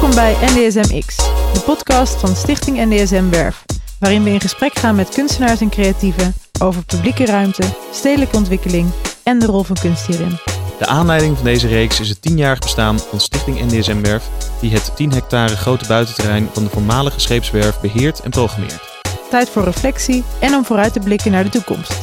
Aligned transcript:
Welkom 0.00 0.18
bij 0.18 0.36
NDSM 0.40 1.00
X, 1.06 1.16
de 1.52 1.60
podcast 1.64 2.20
van 2.20 2.36
Stichting 2.36 2.76
NDSM 2.76 3.30
Werf, 3.30 3.64
waarin 3.98 4.22
we 4.22 4.30
in 4.30 4.40
gesprek 4.40 4.78
gaan 4.78 4.94
met 4.94 5.08
kunstenaars 5.08 5.60
en 5.60 5.70
creatieven 5.70 6.34
over 6.62 6.84
publieke 6.84 7.24
ruimte, 7.24 7.62
stedelijke 7.92 8.36
ontwikkeling 8.36 8.90
en 9.22 9.38
de 9.38 9.46
rol 9.46 9.62
van 9.62 9.76
kunst 9.80 10.06
hierin. 10.06 10.38
De 10.78 10.86
aanleiding 10.86 11.36
van 11.36 11.44
deze 11.44 11.68
reeks 11.68 12.00
is 12.00 12.08
het 12.08 12.22
tienjarig 12.22 12.58
bestaan 12.58 12.98
van 12.98 13.20
Stichting 13.20 13.60
NDSM 13.60 14.00
Werf, 14.00 14.28
die 14.60 14.72
het 14.72 14.92
10 14.96 15.12
hectare 15.12 15.56
grote 15.56 15.86
buitenterrein 15.86 16.48
van 16.52 16.64
de 16.64 16.70
voormalige 16.70 17.20
scheepswerf 17.20 17.80
beheert 17.80 18.20
en 18.20 18.30
programmeert. 18.30 19.00
Tijd 19.30 19.48
voor 19.48 19.64
reflectie 19.64 20.24
en 20.38 20.54
om 20.54 20.64
vooruit 20.64 20.92
te 20.92 21.00
blikken 21.00 21.30
naar 21.30 21.44
de 21.44 21.50
toekomst. 21.50 21.98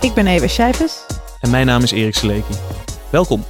Ik 0.00 0.14
ben 0.14 0.26
Eva 0.26 0.46
Schijpes. 0.46 1.06
En 1.40 1.50
mijn 1.50 1.66
naam 1.66 1.82
is 1.82 1.92
Erik 1.92 2.14
Seleki. 2.14 2.54
Welkom. 3.10 3.44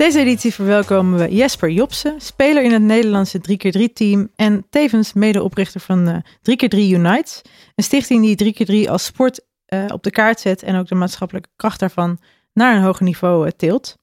Deze 0.00 0.18
editie 0.18 0.54
verwelkomen 0.54 1.18
we 1.18 1.34
Jesper 1.34 1.70
Jopsen, 1.70 2.20
speler 2.20 2.62
in 2.62 2.72
het 2.72 2.82
Nederlandse 2.82 3.38
3x3-team 3.38 4.28
en 4.36 4.66
tevens 4.70 5.12
medeoprichter 5.12 5.80
van 5.80 6.08
uh, 6.08 6.16
3x3 6.16 6.78
Unites. 6.78 7.42
Een 7.74 7.84
stichting 7.84 8.36
die 8.36 8.54
3x3 8.86 8.90
als 8.90 9.04
sport 9.04 9.40
uh, 9.68 9.84
op 9.92 10.02
de 10.02 10.10
kaart 10.10 10.40
zet 10.40 10.62
en 10.62 10.76
ook 10.76 10.88
de 10.88 10.94
maatschappelijke 10.94 11.48
kracht 11.56 11.80
daarvan 11.80 12.18
naar 12.52 12.76
een 12.76 12.82
hoger 12.82 13.04
niveau 13.04 13.46
uh, 13.46 13.50
tilt. 13.56 13.98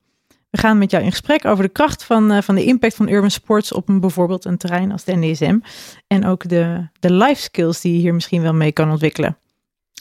We 0.50 0.58
gaan 0.58 0.78
met 0.78 0.92
jou 0.92 1.04
in 1.04 1.12
gesprek 1.12 1.46
over 1.46 1.64
de 1.64 1.70
kracht 1.70 2.04
van, 2.04 2.44
van 2.44 2.56
de 2.56 2.64
impact 2.64 2.96
van 2.96 3.10
urban 3.10 3.32
sports 3.32 3.72
op 3.72 3.90
een, 3.90 4.00
bijvoorbeeld 4.00 4.46
een 4.46 4.58
terrein 4.58 4.92
als 4.92 5.04
de 5.04 5.16
NDSM. 5.16 5.60
En 6.08 6.26
ook 6.26 6.50
de, 6.50 6.88
de 7.00 7.14
life 7.14 7.42
skills 7.42 7.82
die 7.82 7.94
je 7.94 8.00
hier 8.00 8.14
misschien 8.14 8.42
wel 8.42 8.54
mee 8.54 8.72
kan 8.72 8.92
ontwikkelen. 8.92 9.38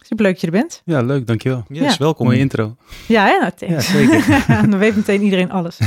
Superleuk 0.07 0.33
dat 0.33 0.41
je 0.41 0.47
er 0.47 0.53
bent. 0.53 0.83
Ja, 0.85 1.01
leuk, 1.01 1.27
dankjewel. 1.27 1.65
Yes, 1.69 1.93
ja. 1.93 1.99
welkom. 1.99 2.27
Mooie 2.27 2.39
intro. 2.39 2.77
Ja? 3.07 3.25
Nou, 3.59 3.73
ja 3.73 3.81
zeker. 3.81 4.45
Dan 4.71 4.79
weet 4.79 4.97
meteen 4.97 5.23
iedereen 5.23 5.51
alles. 5.51 5.79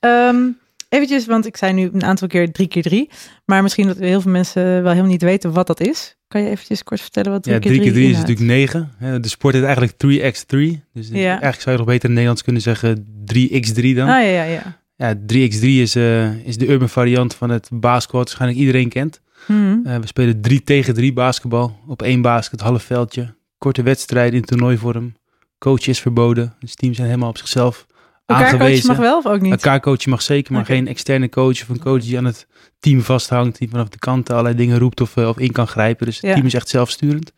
um, 0.00 0.58
eventjes, 0.88 1.26
want 1.26 1.46
ik 1.46 1.56
zei 1.56 1.72
nu 1.72 1.90
een 1.92 2.04
aantal 2.04 2.28
keer 2.28 2.52
3 2.52 2.68
keer 2.68 2.82
3 2.82 3.10
Maar 3.44 3.62
misschien 3.62 3.86
dat 3.86 3.96
heel 3.96 4.20
veel 4.20 4.30
mensen 4.30 4.62
wel 4.62 4.90
helemaal 4.90 5.10
niet 5.10 5.22
weten 5.22 5.52
wat 5.52 5.66
dat 5.66 5.80
is. 5.80 6.16
Kan 6.28 6.42
je 6.42 6.48
eventjes 6.48 6.82
kort 6.82 7.00
vertellen 7.00 7.32
wat 7.32 7.42
3 7.42 7.58
keer 7.58 7.70
3 7.70 7.84
Ja, 7.84 7.90
3 7.90 7.92
keer 7.92 8.02
3 8.02 8.12
is 8.12 8.18
natuurlijk 8.18 8.90
9. 8.98 9.22
De 9.22 9.28
sport 9.28 9.54
is 9.54 9.62
eigenlijk 9.62 9.92
3x3. 9.92 10.80
Dus 10.92 11.08
ja. 11.08 11.28
eigenlijk 11.28 11.60
zou 11.60 11.70
je 11.70 11.82
nog 11.82 11.86
beter 11.86 12.08
in 12.08 12.16
het 12.16 12.24
Nederlands 12.26 12.42
kunnen 12.42 12.62
zeggen 12.62 13.06
3x3 13.34 13.94
dan. 13.94 14.08
Ah, 14.08 14.22
ja, 14.22 14.30
ja, 14.30 14.42
ja. 14.42 14.80
Ja, 14.96 15.14
3x3 15.14 15.60
is, 15.60 15.96
uh, 15.96 16.46
is 16.46 16.56
de 16.56 16.68
urban 16.68 16.88
variant 16.88 17.34
van 17.34 17.50
het 17.50 17.68
basketbal. 17.72 18.20
Waarschijnlijk 18.20 18.60
iedereen 18.60 18.88
kent. 18.88 19.20
Mm. 19.46 19.82
Uh, 19.86 19.96
we 19.96 20.06
spelen 20.06 20.40
3 20.40 20.62
tegen 20.62 20.94
3 20.94 21.12
basketbal. 21.12 21.78
Op 21.86 22.02
één 22.02 22.20
basket, 22.20 22.60
half 22.60 22.82
veldje 22.82 23.35
korte 23.58 23.82
wedstrijden 23.82 24.38
in 24.38 24.44
toernooivorm. 24.44 25.14
Coach 25.58 25.86
is 25.86 26.00
verboden. 26.00 26.54
Dus 26.60 26.74
teams 26.74 26.96
zijn 26.96 27.08
helemaal 27.08 27.28
op 27.28 27.38
zichzelf 27.38 27.86
Elkaar 28.26 28.44
aangewezen. 28.44 28.86
mag 28.86 28.96
wel 28.96 29.16
of 29.16 29.26
ook 29.26 29.40
niet? 29.40 29.52
Elkaar 29.52 29.80
coachen 29.80 30.10
mag 30.10 30.22
zeker, 30.22 30.52
maar 30.52 30.62
okay. 30.62 30.76
geen 30.76 30.88
externe 30.88 31.28
coach 31.28 31.62
of 31.62 31.68
een 31.68 31.78
coach 31.78 32.02
die 32.02 32.18
aan 32.18 32.24
het 32.24 32.46
team 32.78 33.00
vasthangt. 33.00 33.58
Die 33.58 33.68
vanaf 33.68 33.88
de 33.88 33.98
kant 33.98 34.30
allerlei 34.30 34.54
dingen 34.54 34.78
roept 34.78 35.00
of, 35.00 35.16
of 35.16 35.38
in 35.38 35.52
kan 35.52 35.66
grijpen. 35.66 36.06
Dus 36.06 36.16
het 36.16 36.24
ja. 36.24 36.32
team 36.32 36.46
is 36.46 36.54
echt 36.54 36.68
zelfsturend. 36.68 37.32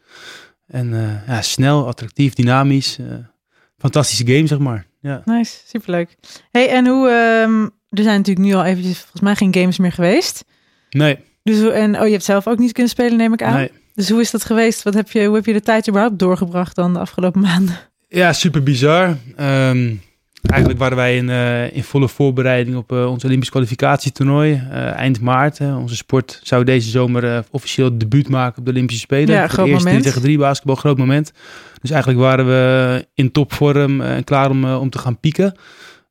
En 0.67 0.93
uh, 0.93 1.27
ja, 1.27 1.43
snel, 1.43 1.87
attractief, 1.87 2.35
dynamisch. 2.35 2.99
Uh, 2.99 3.07
fantastische 3.79 4.27
game, 4.27 4.47
zeg 4.47 4.59
maar. 4.59 4.87
Ja. 5.01 5.23
Nice, 5.25 5.59
superleuk. 5.67 6.17
Hey, 6.51 6.69
en 6.69 6.87
hoe... 6.87 7.09
Um, 7.47 7.77
er 7.89 8.03
zijn 8.03 8.17
natuurlijk 8.17 8.47
nu 8.47 8.55
al 8.55 8.65
eventjes 8.65 8.99
volgens 8.99 9.21
mij 9.21 9.35
geen 9.35 9.55
games 9.55 9.79
meer 9.79 9.93
geweest. 9.93 10.45
Nee. 10.91 11.19
Dus, 11.43 11.73
en 11.73 12.01
oh, 12.01 12.07
je 12.07 12.13
hebt 12.13 12.25
zelf 12.25 12.47
ook 12.47 12.59
niet 12.59 12.73
kunnen 12.73 12.93
spelen, 12.93 13.17
neem 13.17 13.33
ik 13.33 13.43
aan? 13.43 13.55
Nee. 13.55 13.71
Dus 13.99 14.11
hoe 14.11 14.21
is 14.21 14.31
dat 14.31 14.45
geweest? 14.45 14.83
Wat 14.83 14.95
heb 14.95 15.11
je, 15.11 15.27
hoe 15.27 15.35
heb 15.35 15.47
je 15.47 15.53
de 15.53 15.61
tijd 15.61 15.89
überhaupt 15.89 16.19
doorgebracht 16.19 16.77
dan 16.77 16.93
de 16.93 16.99
afgelopen 16.99 17.41
maanden? 17.41 17.79
Ja, 18.09 18.33
super 18.33 18.63
bizar. 18.63 19.09
Um, 19.41 20.01
eigenlijk 20.43 20.79
waren 20.79 20.97
wij 20.97 21.17
in, 21.17 21.29
uh, 21.29 21.77
in 21.77 21.85
volle 21.85 22.09
voorbereiding 22.09 22.77
op 22.77 22.93
uh, 22.93 23.11
ons 23.11 23.25
Olympisch 23.25 23.51
kwalificatietoernooi. 23.51 24.53
Uh, 24.53 24.77
eind 24.77 25.21
maart. 25.21 25.61
Onze 25.61 25.97
sport 25.97 26.41
zou 26.43 26.65
deze 26.65 26.91
zomer 26.91 27.45
officieel 27.51 27.99
debuut 27.99 28.29
maken 28.29 28.59
op 28.59 28.65
de 28.65 28.71
Olympische 28.71 29.03
Spelen. 29.03 29.35
Ja, 29.35 29.49
groot 29.49 29.67
eerst 29.67 29.85
moment. 29.85 30.03
3 30.03 30.13
tegen 30.13 30.23
3 30.23 30.39
basketbal, 30.39 30.75
groot 30.75 30.99
moment. 30.99 31.33
Dus 31.81 31.91
eigenlijk 31.91 32.21
waren 32.21 32.47
we 32.47 33.07
in 33.15 33.33
topvorm 33.33 34.01
en 34.01 34.25
klaar 34.25 34.51
om, 34.51 34.65
om 34.65 34.91
te 34.91 34.99
gaan 34.99 35.21
pieken. 35.21 35.55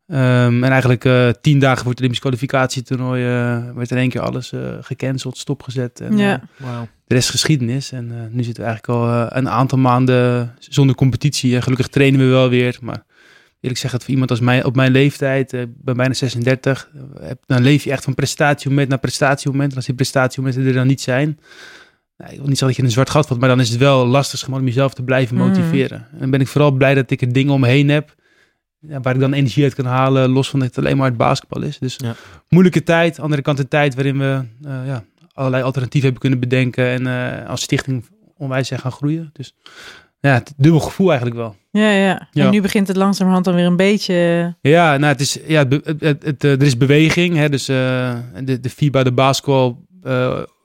Um, 0.10 0.64
en 0.64 0.72
eigenlijk 0.72 1.06
uh, 1.06 1.30
tien 1.42 1.60
dagen 1.60 1.82
voor 1.82 1.90
het 1.90 1.98
Olympisch 1.98 2.20
kwalificatietoernooi 2.20 3.24
uh, 3.24 3.76
werd 3.76 3.92
in 3.92 3.98
één 3.98 4.10
keer 4.10 4.22
alles 4.22 4.52
uh, 4.52 4.78
gecanceld, 4.82 5.38
stopgezet. 5.38 6.00
En, 6.02 6.18
ja. 6.18 6.42
wow. 6.58 6.86
De 7.08 7.16
rest 7.16 7.30
geschiedenis. 7.30 7.92
En 7.92 8.30
nu 8.32 8.44
zitten 8.44 8.64
we 8.64 8.70
eigenlijk 8.70 8.88
al 8.88 9.38
een 9.38 9.50
aantal 9.50 9.78
maanden 9.78 10.54
zonder 10.60 10.96
competitie. 10.96 11.56
En 11.56 11.64
gelukkig 11.64 11.88
trainen 11.88 12.20
we 12.20 12.26
wel 12.26 12.50
weer. 12.50 12.78
Maar 12.82 13.04
eerlijk 13.60 13.82
gezegd, 13.82 14.04
voor 14.04 14.14
iemand 14.14 14.30
als 14.30 14.40
mij 14.40 14.64
op 14.64 14.76
mijn 14.76 14.92
leeftijd, 14.92 15.54
ik 15.54 15.82
ben 15.82 15.98
bijna 15.98 16.14
36, 16.14 16.90
dan 17.46 17.62
leef 17.62 17.84
je 17.84 17.92
echt 17.92 18.04
van 18.04 18.16
prestatiemoment 18.16 18.90
naar 18.90 19.00
prestatiemoment. 19.00 19.70
En 19.70 19.76
als 19.76 19.86
die 19.86 19.96
prestatiemomenten 19.96 20.68
er 20.68 20.74
dan 20.74 20.88
niet 20.88 21.02
zijn, 21.02 21.40
nou, 22.18 22.32
ik 22.32 22.38
wil 22.38 22.48
niet 22.48 22.58
zeggen 22.58 22.68
dat 22.68 22.76
je 22.76 22.82
in 22.82 22.88
een 22.88 22.94
zwart 22.94 23.10
gat 23.10 23.28
valt, 23.28 23.40
maar 23.40 23.50
dan 23.50 23.60
is 23.60 23.70
het 23.70 23.80
wel 23.80 24.06
lastig 24.06 24.48
om 24.48 24.66
jezelf 24.66 24.94
te 24.94 25.04
blijven 25.04 25.36
motiveren. 25.36 25.98
Mm. 25.98 26.14
En 26.14 26.20
dan 26.20 26.30
ben 26.30 26.42
ik 26.42 26.48
vooral 26.48 26.72
blij 26.72 26.94
dat 26.94 27.12
ik 27.12 27.22
er 27.22 27.34
dingen 27.34 27.54
om 27.54 27.60
me 27.60 27.68
heen 27.68 27.90
heb 27.90 28.16
ja, 28.90 29.00
waar 29.02 29.14
ik 29.14 29.20
dan 29.20 29.34
energie 29.34 29.64
uit 29.64 29.76
kan 29.76 29.86
halen, 29.86 30.30
los 30.30 30.50
van 30.50 30.60
dat 30.60 30.68
het 30.68 30.78
alleen 30.78 30.98
maar 30.98 31.08
het 31.08 31.18
basketbal 31.18 31.62
is. 31.62 31.80
Dus 31.80 31.96
ja. 31.98 32.16
moeilijke 32.50 32.84
tijd, 32.84 33.20
andere 33.20 33.42
kant 33.42 33.60
een 33.60 33.68
tijd 33.68 33.96
waarin 33.96 34.18
we 34.20 34.42
uh, 34.66 34.72
ja, 34.86 35.04
allerlei 35.34 35.64
alternatieven 35.64 36.10
hebben 36.10 36.30
kunnen 36.30 36.50
bedenken 36.50 36.86
en 36.86 37.08
uh, 37.08 37.50
als 37.50 37.62
stichting 37.62 38.06
onwijs 38.38 38.68
zijn 38.68 38.80
gaan 38.80 38.92
groeien. 38.92 39.30
Dus 39.34 39.56
ja, 40.20 40.34
het 40.34 40.54
dubbel 40.58 40.82
gevoel 40.82 41.08
eigenlijk 41.10 41.40
wel. 41.40 41.56
Ja, 41.72 41.92
ja. 41.92 42.28
Ja. 42.32 42.46
En 42.46 42.52
nu 42.52 42.62
begint 42.62 42.88
het 42.88 42.98
langzamerhand 42.98 43.46
dan 43.46 43.56
weer 43.56 43.66
een 43.66 43.76
beetje... 43.76 44.56
Ja, 44.62 44.98
nou, 44.98 45.12
het 45.12 45.22
is, 45.22 45.40
ja, 45.48 45.68
het, 45.68 45.86
het, 45.86 46.02
het, 46.02 46.24
het, 46.24 46.44
er 46.44 46.64
is 46.64 46.78
beweging. 46.78 47.36
Hè, 47.36 47.50
dus 47.50 47.70
uh, 47.70 48.16
de, 48.44 48.60
de 48.60 48.70
FIBA, 48.70 49.04
de 49.04 49.12
basketbal 49.12 49.86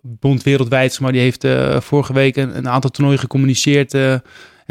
bond 0.02 0.42
wereldwijd, 0.42 1.00
maar 1.00 1.12
die 1.12 1.20
heeft 1.20 1.46
vorige 1.84 2.12
week 2.12 2.36
een, 2.36 2.56
een 2.56 2.68
aantal 2.68 2.90
toernooien 2.90 3.20
gecommuniceerd 3.20 3.94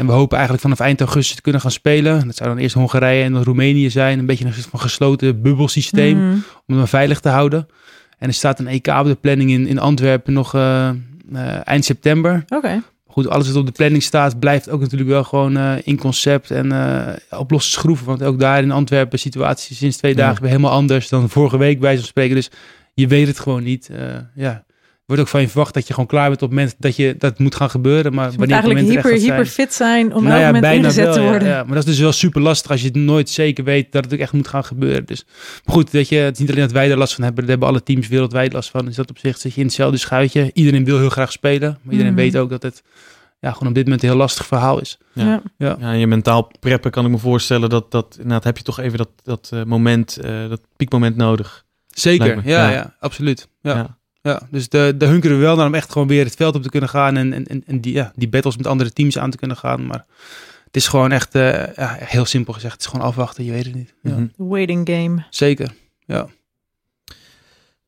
en 0.02 0.08
we 0.08 0.14
hopen 0.14 0.38
eigenlijk 0.38 0.62
vanaf 0.66 0.80
eind 0.80 1.00
augustus 1.00 1.36
te 1.36 1.42
kunnen 1.42 1.60
gaan 1.60 1.70
spelen. 1.70 2.26
Dat 2.26 2.36
zou 2.36 2.48
dan 2.48 2.58
eerst 2.58 2.74
Hongarije 2.74 3.24
en 3.24 3.32
dan 3.32 3.42
Roemenië 3.42 3.90
zijn. 3.90 4.18
Een 4.18 4.26
beetje 4.26 4.44
een 4.44 4.52
soort 4.52 4.66
van 4.66 4.80
gesloten 4.80 5.42
bubbelsysteem 5.42 6.18
Mm. 6.18 6.44
om 6.66 6.76
hem 6.76 6.86
veilig 6.86 7.20
te 7.20 7.28
houden. 7.28 7.66
En 8.18 8.28
er 8.28 8.34
staat 8.34 8.58
een 8.58 8.66
EK 8.66 8.86
op 8.86 9.06
de 9.06 9.14
planning 9.14 9.50
in, 9.50 9.66
in 9.66 9.78
Antwerpen 9.78 10.32
nog 10.32 10.54
uh, 10.54 10.90
uh, 11.32 11.68
eind 11.68 11.84
september. 11.84 12.42
Oké. 12.44 12.56
Okay. 12.56 12.82
Goed, 13.06 13.28
alles 13.28 13.46
wat 13.46 13.56
op 13.56 13.66
de 13.66 13.72
planning 13.72 14.02
staat 14.02 14.38
blijft 14.38 14.70
ook 14.70 14.80
natuurlijk 14.80 15.10
wel 15.10 15.24
gewoon 15.24 15.56
uh, 15.56 15.72
in 15.82 15.98
concept 15.98 16.50
en 16.50 16.72
op 17.30 17.50
losse 17.50 17.70
schroeven. 17.70 18.06
Want 18.06 18.22
ook 18.22 18.40
daar 18.40 18.62
in 18.62 18.70
Antwerpen 18.70 19.18
situatie 19.18 19.76
sinds 19.76 19.96
twee 19.96 20.14
dagen 20.14 20.34
ja. 20.34 20.40
weer 20.40 20.50
helemaal 20.50 20.70
anders 20.70 21.08
dan 21.08 21.28
vorige 21.28 21.58
week 21.58 21.80
bij 21.80 21.96
zo'n 21.96 22.04
spreken. 22.04 22.34
Dus 22.34 22.50
je 22.94 23.06
weet 23.06 23.26
het 23.26 23.38
gewoon 23.38 23.62
niet. 23.62 23.90
ja 24.34 24.64
wordt 25.06 25.22
ook 25.22 25.28
van 25.28 25.40
je 25.40 25.48
verwacht 25.48 25.74
dat 25.74 25.86
je 25.86 25.92
gewoon 25.92 26.08
klaar 26.08 26.28
bent 26.28 26.42
op 26.42 26.48
het 26.48 26.58
moment 26.58 26.76
dat 26.78 26.96
je 26.96 27.14
dat 27.18 27.38
moet 27.38 27.54
gaan 27.54 27.70
gebeuren. 27.70 28.14
Maar 28.14 28.24
dus 28.24 28.34
je 28.34 28.40
moet 28.40 28.50
eigenlijk 28.50 28.80
hyper, 28.80 29.12
hyper 29.12 29.46
fit 29.46 29.74
zijn 29.74 30.14
om 30.14 30.22
nou 30.22 30.38
ja, 30.38 30.44
elk 30.44 30.54
moment 30.54 30.74
ingezet 30.74 31.04
wel, 31.04 31.14
te 31.14 31.20
worden. 31.20 31.48
Ja, 31.48 31.56
ja, 31.56 31.64
maar 31.64 31.74
dat 31.74 31.84
is 31.84 31.90
dus 31.90 32.00
wel 32.00 32.12
super 32.12 32.40
lastig 32.40 32.70
als 32.70 32.80
je 32.80 32.86
het 32.86 32.96
nooit 32.96 33.30
zeker 33.30 33.64
weet 33.64 33.92
dat 33.92 34.04
het 34.04 34.14
ook 34.14 34.20
echt 34.20 34.32
moet 34.32 34.48
gaan 34.48 34.64
gebeuren. 34.64 35.04
Dus 35.04 35.24
maar 35.64 35.74
goed, 35.74 35.90
weet 35.90 36.08
je, 36.08 36.16
het 36.16 36.34
is 36.34 36.40
niet 36.40 36.50
alleen 36.50 36.62
dat 36.62 36.72
wij 36.72 36.90
er 36.90 36.98
last 36.98 37.14
van 37.14 37.24
hebben, 37.24 37.42
daar 37.42 37.50
hebben 37.50 37.68
alle 37.68 37.82
teams 37.82 38.08
wereldwijd 38.08 38.52
last 38.52 38.70
van. 38.70 38.84
Dus 38.84 38.96
dat 38.96 39.10
op 39.10 39.18
zich 39.18 39.38
zit 39.38 39.54
je 39.54 39.60
in 39.60 39.66
hetzelfde 39.66 39.98
schuitje. 39.98 40.50
Iedereen 40.52 40.84
wil 40.84 40.98
heel 40.98 41.10
graag 41.10 41.32
spelen, 41.32 41.78
maar 41.82 41.92
iedereen 41.92 42.12
mm. 42.12 42.18
weet 42.18 42.36
ook 42.36 42.50
dat 42.50 42.62
het 42.62 42.82
ja, 43.40 43.52
gewoon 43.52 43.68
op 43.68 43.74
dit 43.74 43.84
moment 43.84 44.02
een 44.02 44.08
heel 44.08 44.18
lastig 44.18 44.46
verhaal 44.46 44.80
is. 44.80 44.98
Ja. 45.12 45.24
Ja. 45.24 45.42
ja. 45.56 45.76
ja 45.80 45.92
je 45.92 46.06
mentaal 46.06 46.50
preppen 46.60 46.90
kan 46.90 47.04
ik 47.04 47.10
me 47.10 47.18
voorstellen 47.18 47.70
dat, 47.70 47.90
dat 47.90 48.18
nou, 48.22 48.40
heb 48.44 48.56
je 48.56 48.62
toch 48.62 48.80
even 48.80 48.98
dat, 48.98 49.10
dat 49.22 49.50
uh, 49.54 49.62
moment, 49.62 50.18
uh, 50.24 50.48
dat 50.48 50.60
piekmoment 50.76 51.16
nodig. 51.16 51.64
Zeker, 51.88 52.40
ja, 52.44 52.68
ja, 52.68 52.70
ja, 52.70 52.96
absoluut. 52.98 53.48
ja. 53.60 54.00
Ja, 54.22 54.42
dus 54.50 54.68
de, 54.68 54.94
de 54.96 55.06
hunkeren 55.06 55.36
we 55.36 55.42
wel 55.42 55.56
naar 55.56 55.66
om 55.66 55.74
echt 55.74 55.92
gewoon 55.92 56.08
weer 56.08 56.24
het 56.24 56.34
veld 56.34 56.54
op 56.54 56.62
te 56.62 56.70
kunnen 56.70 56.88
gaan 56.88 57.16
en, 57.16 57.32
en, 57.32 57.62
en 57.66 57.80
die, 57.80 57.92
ja, 57.92 58.12
die 58.14 58.28
battles 58.28 58.56
met 58.56 58.66
andere 58.66 58.92
teams 58.92 59.18
aan 59.18 59.30
te 59.30 59.36
kunnen 59.36 59.56
gaan. 59.56 59.86
Maar 59.86 60.04
het 60.64 60.76
is 60.76 60.88
gewoon 60.88 61.12
echt, 61.12 61.34
uh, 61.34 61.74
ja, 61.74 61.96
heel 61.98 62.24
simpel 62.24 62.52
gezegd, 62.52 62.72
het 62.72 62.82
is 62.82 62.88
gewoon 62.88 63.06
afwachten, 63.06 63.44
je 63.44 63.50
weet 63.50 63.64
het 63.64 63.74
niet. 63.74 63.94
Ja. 64.02 64.10
Mm 64.10 64.16
-hmm. 64.36 64.48
Waiting 64.48 64.88
game. 64.88 65.24
Zeker, 65.30 65.72
ja. 66.06 66.28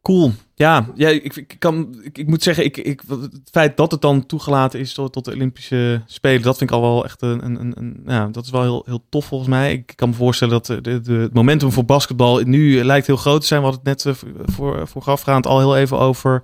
Cool. 0.04 0.32
Ja, 0.54 0.86
ja 0.94 1.08
ik, 1.08 1.36
ik, 1.36 1.56
kan, 1.58 2.02
ik, 2.12 2.26
moet 2.26 2.42
zeggen, 2.42 2.64
ik, 2.64 2.76
ik, 2.76 3.02
het 3.08 3.48
feit 3.50 3.76
dat 3.76 3.90
het 3.90 4.00
dan 4.00 4.26
toegelaten 4.26 4.80
is 4.80 4.94
tot, 4.94 5.12
tot 5.12 5.24
de 5.24 5.32
Olympische 5.32 6.02
Spelen, 6.06 6.42
dat 6.42 6.58
vind 6.58 6.70
ik 6.70 6.76
al 6.76 6.82
wel 6.82 7.04
echt 7.04 7.22
een, 7.22 7.44
een, 7.44 7.72
een, 7.76 8.02
ja, 8.06 8.28
dat 8.28 8.44
is 8.44 8.50
wel 8.50 8.62
heel, 8.62 8.82
heel 8.86 9.04
tof 9.08 9.24
volgens 9.24 9.50
mij. 9.50 9.72
Ik 9.72 9.92
kan 9.96 10.08
me 10.08 10.14
voorstellen 10.14 10.54
dat 10.62 10.84
de, 10.84 11.00
de, 11.00 11.12
het 11.12 11.34
momentum 11.34 11.72
voor 11.72 11.84
basketbal 11.84 12.40
nu 12.40 12.84
lijkt 12.84 13.06
heel 13.06 13.16
groot 13.16 13.40
te 13.40 13.46
zijn. 13.46 13.60
We 13.60 13.66
hadden 13.66 13.92
het 13.92 14.04
net 14.04 14.16
voor, 14.54 14.88
voorafgaand 14.88 15.46
al 15.46 15.58
heel 15.58 15.76
even 15.76 15.98
over, 15.98 16.42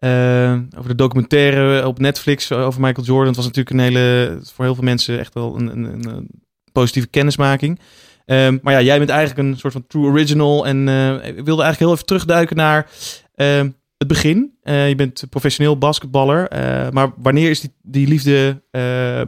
uh, 0.00 0.52
over 0.76 0.88
de 0.88 0.94
documentaire 0.94 1.86
op 1.86 1.98
Netflix 1.98 2.52
over 2.52 2.80
Michael 2.80 3.06
Jordan. 3.06 3.26
Het 3.26 3.36
was 3.36 3.46
natuurlijk 3.46 3.76
een 3.76 3.82
hele, 3.82 4.38
voor 4.54 4.64
heel 4.64 4.74
veel 4.74 4.84
mensen 4.84 5.18
echt 5.18 5.34
wel 5.34 5.56
een, 5.56 5.84
een 5.84 6.28
positieve 6.72 7.08
kennismaking. 7.08 7.80
Um, 8.26 8.58
maar 8.62 8.72
ja, 8.72 8.80
jij 8.80 8.98
bent 8.98 9.10
eigenlijk 9.10 9.48
een 9.48 9.58
soort 9.58 9.72
van 9.72 9.86
true 9.86 10.04
original. 10.04 10.66
En 10.66 10.86
uh, 10.86 11.12
ik 11.12 11.44
wilde 11.44 11.62
eigenlijk 11.62 11.78
heel 11.78 11.92
even 11.92 12.06
terugduiken 12.06 12.56
naar 12.56 12.90
uh, 13.36 13.60
het 13.96 14.08
begin. 14.08 14.52
Uh, 14.64 14.88
je 14.88 14.94
bent 14.94 15.24
professioneel 15.30 15.78
basketballer. 15.78 16.48
maar 16.92 17.12
wanneer 17.16 17.50
is 17.50 17.60
die, 17.60 17.72
die 17.82 18.08
liefde 18.08 18.62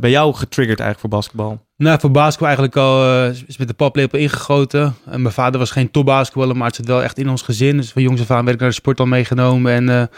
bij 0.01 0.11
jou 0.11 0.35
getriggerd 0.35 0.81
eigenlijk 0.81 1.01
voor 1.01 1.19
basketbal? 1.19 1.67
Nou, 1.77 2.01
voor 2.01 2.11
basketbal 2.11 2.47
eigenlijk 2.47 2.77
al 2.77 3.27
is 3.47 3.57
met 3.57 3.69
de 3.69 3.75
paplepel 3.75 4.19
ingegoten. 4.19 4.95
En 5.05 5.23
mijn 5.23 5.35
vader 5.35 5.59
was 5.59 5.71
geen 5.71 5.91
topbasketballer, 5.91 6.57
maar 6.57 6.67
het 6.67 6.77
zit 6.77 6.87
wel 6.87 7.03
echt 7.03 7.19
in 7.19 7.29
ons 7.29 7.43
gezin. 7.43 7.77
Dus 7.77 7.93
van 7.93 8.03
jongs 8.03 8.21
af 8.21 8.31
aan 8.31 8.45
werd 8.45 8.55
ik 8.55 8.61
naar 8.61 8.71
de 8.71 8.75
sport 8.75 9.01
al 9.01 9.07
meegenomen. 9.07 9.73
En, 9.73 10.11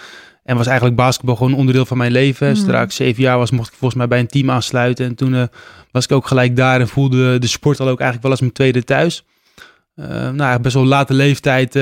en 0.50 0.56
was 0.56 0.66
eigenlijk 0.66 0.96
basketbal 0.96 1.36
gewoon 1.36 1.54
onderdeel 1.54 1.86
van 1.86 1.96
mijn 1.96 2.12
leven. 2.12 2.48
Mm. 2.48 2.54
Zodra 2.54 2.82
ik 2.82 2.90
zeven 2.90 3.22
jaar 3.22 3.38
was, 3.38 3.50
mocht 3.50 3.68
ik 3.68 3.74
volgens 3.78 3.94
mij 3.94 4.08
bij 4.08 4.18
een 4.18 4.26
team 4.26 4.50
aansluiten. 4.50 5.06
En 5.06 5.14
toen 5.14 5.34
uh, 5.34 5.42
was 5.90 6.04
ik 6.04 6.12
ook 6.12 6.26
gelijk 6.26 6.56
daar 6.56 6.80
en 6.80 6.88
voelde 6.88 7.38
de 7.38 7.46
sport 7.46 7.80
al 7.80 7.88
ook 7.88 8.00
eigenlijk 8.00 8.22
wel 8.22 8.30
als 8.30 8.40
mijn 8.40 8.52
tweede 8.52 8.84
thuis. 8.84 9.24
nou, 10.32 10.60
best 10.60 10.74
wel 10.74 10.84
late 10.84 11.14
leeftijd 11.14 11.74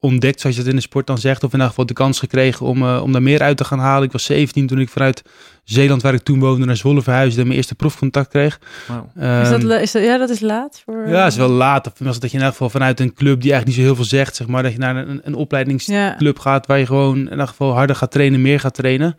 ontdekt, 0.00 0.40
zoals 0.40 0.56
je 0.56 0.62
het 0.62 0.70
in 0.70 0.76
de 0.76 0.82
sport 0.82 1.06
dan 1.06 1.18
zegt. 1.18 1.44
Of 1.44 1.48
in 1.48 1.54
ieder 1.54 1.68
geval 1.68 1.86
de 1.86 1.92
kans 1.92 2.18
gekregen 2.18 2.66
om, 2.66 2.82
uh, 2.82 3.00
om 3.02 3.12
daar 3.12 3.22
meer 3.22 3.42
uit 3.42 3.56
te 3.56 3.64
gaan 3.64 3.78
halen. 3.78 4.04
Ik 4.04 4.12
was 4.12 4.24
17 4.24 4.66
toen 4.66 4.80
ik 4.80 4.88
vanuit 4.88 5.22
Zeeland, 5.64 6.02
waar 6.02 6.14
ik 6.14 6.22
toen 6.22 6.40
woonde, 6.40 6.66
naar 6.66 6.76
Zwolle 6.76 7.02
verhuisde 7.02 7.40
en 7.40 7.46
mijn 7.46 7.58
eerste 7.58 7.74
profcontact 7.74 8.28
kreeg. 8.28 8.60
Wow. 8.86 9.24
Um, 9.24 9.40
is, 9.40 9.48
dat, 9.48 9.80
is 9.80 9.92
dat, 9.92 10.02
ja, 10.02 10.18
dat 10.18 10.30
is 10.30 10.40
laat? 10.40 10.82
Voor, 10.84 11.08
ja, 11.08 11.26
is 11.26 11.36
wel 11.36 11.48
laat. 11.48 11.86
Of 11.86 11.92
was 11.98 12.18
dat 12.18 12.30
je 12.30 12.36
in 12.36 12.42
ieder 12.42 12.50
geval 12.50 12.70
vanuit 12.70 13.00
een 13.00 13.14
club 13.14 13.40
die 13.40 13.52
eigenlijk 13.52 13.66
niet 13.66 13.74
zo 13.74 13.82
heel 13.82 13.94
veel 13.94 14.18
zegt, 14.18 14.36
zeg 14.36 14.46
maar, 14.46 14.62
dat 14.62 14.72
je 14.72 14.78
naar 14.78 14.96
een, 14.96 15.20
een 15.24 15.34
opleidingsclub 15.34 16.36
ja. 16.36 16.42
gaat 16.42 16.66
waar 16.66 16.78
je 16.78 16.86
gewoon 16.86 17.16
in 17.16 17.30
ieder 17.30 17.48
geval 17.48 17.72
harder 17.72 17.96
gaat 17.96 18.10
trainen, 18.10 18.42
meer 18.42 18.60
gaat 18.60 18.74
trainen. 18.74 19.16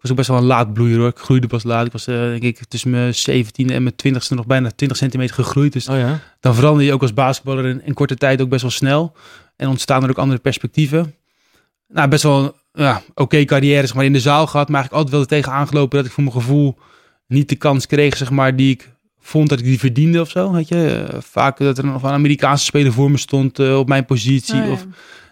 Ik 0.00 0.06
was 0.08 0.10
ook 0.10 0.16
best 0.24 0.28
wel 0.28 0.38
een 0.38 0.56
laat 0.56 0.72
bloeier 0.72 0.98
hoor. 0.98 1.08
Ik 1.08 1.18
groeide 1.18 1.46
pas 1.46 1.62
laat. 1.62 1.86
Ik 1.86 1.92
was 1.92 2.08
uh, 2.08 2.16
denk 2.16 2.42
ik 2.42 2.64
tussen 2.68 2.90
mijn 2.90 3.14
17 3.14 3.70
en 3.70 3.82
mijn 3.82 3.94
20ste 3.94 4.34
nog 4.34 4.46
bijna 4.46 4.70
20 4.70 4.98
centimeter 4.98 5.34
gegroeid. 5.34 5.72
Dus 5.72 5.88
oh 5.88 5.96
ja? 5.96 6.18
dan 6.40 6.54
verander 6.54 6.84
je 6.84 6.92
ook 6.92 7.02
als 7.02 7.14
basketballer 7.14 7.66
in, 7.66 7.82
in 7.84 7.94
korte 7.94 8.16
tijd 8.16 8.40
ook 8.40 8.48
best 8.48 8.62
wel 8.62 8.70
snel. 8.70 9.16
En 9.60 9.68
ontstaan 9.68 10.02
er 10.02 10.10
ook 10.10 10.18
andere 10.18 10.40
perspectieven. 10.40 11.14
Nou, 11.88 12.08
best 12.08 12.22
wel 12.22 12.56
ja, 12.72 13.02
oké 13.10 13.22
okay 13.22 13.44
carrière 13.44 13.86
zeg 13.86 13.94
maar, 13.94 14.04
in 14.04 14.12
de 14.12 14.20
zaal 14.20 14.46
gehad. 14.46 14.68
Maar 14.68 14.80
eigenlijk 14.80 14.92
altijd 14.92 15.28
wel 15.28 15.38
tegen 15.38 15.58
aangelopen 15.58 15.98
dat 15.98 16.06
ik 16.06 16.12
voor 16.12 16.22
mijn 16.22 16.36
gevoel 16.36 16.78
niet 17.26 17.48
de 17.48 17.54
kans 17.54 17.86
kreeg 17.86 18.16
zeg 18.16 18.30
maar, 18.30 18.56
die 18.56 18.70
ik 18.70 18.90
vond 19.18 19.48
dat 19.48 19.58
ik 19.58 19.64
die 19.64 19.78
verdiende 19.78 20.20
of 20.20 20.30
zo. 20.30 20.52
Weet 20.52 20.68
je? 20.68 21.06
Vaak 21.18 21.58
dat 21.58 21.78
er 21.78 21.84
nog 21.84 22.02
een 22.02 22.10
Amerikaanse 22.10 22.64
speler 22.64 22.92
voor 22.92 23.10
me 23.10 23.18
stond 23.18 23.58
uh, 23.58 23.78
op 23.78 23.88
mijn 23.88 24.04
positie. 24.04 24.60
Oh, 24.60 24.66
ja. 24.66 24.72
Of 24.72 24.86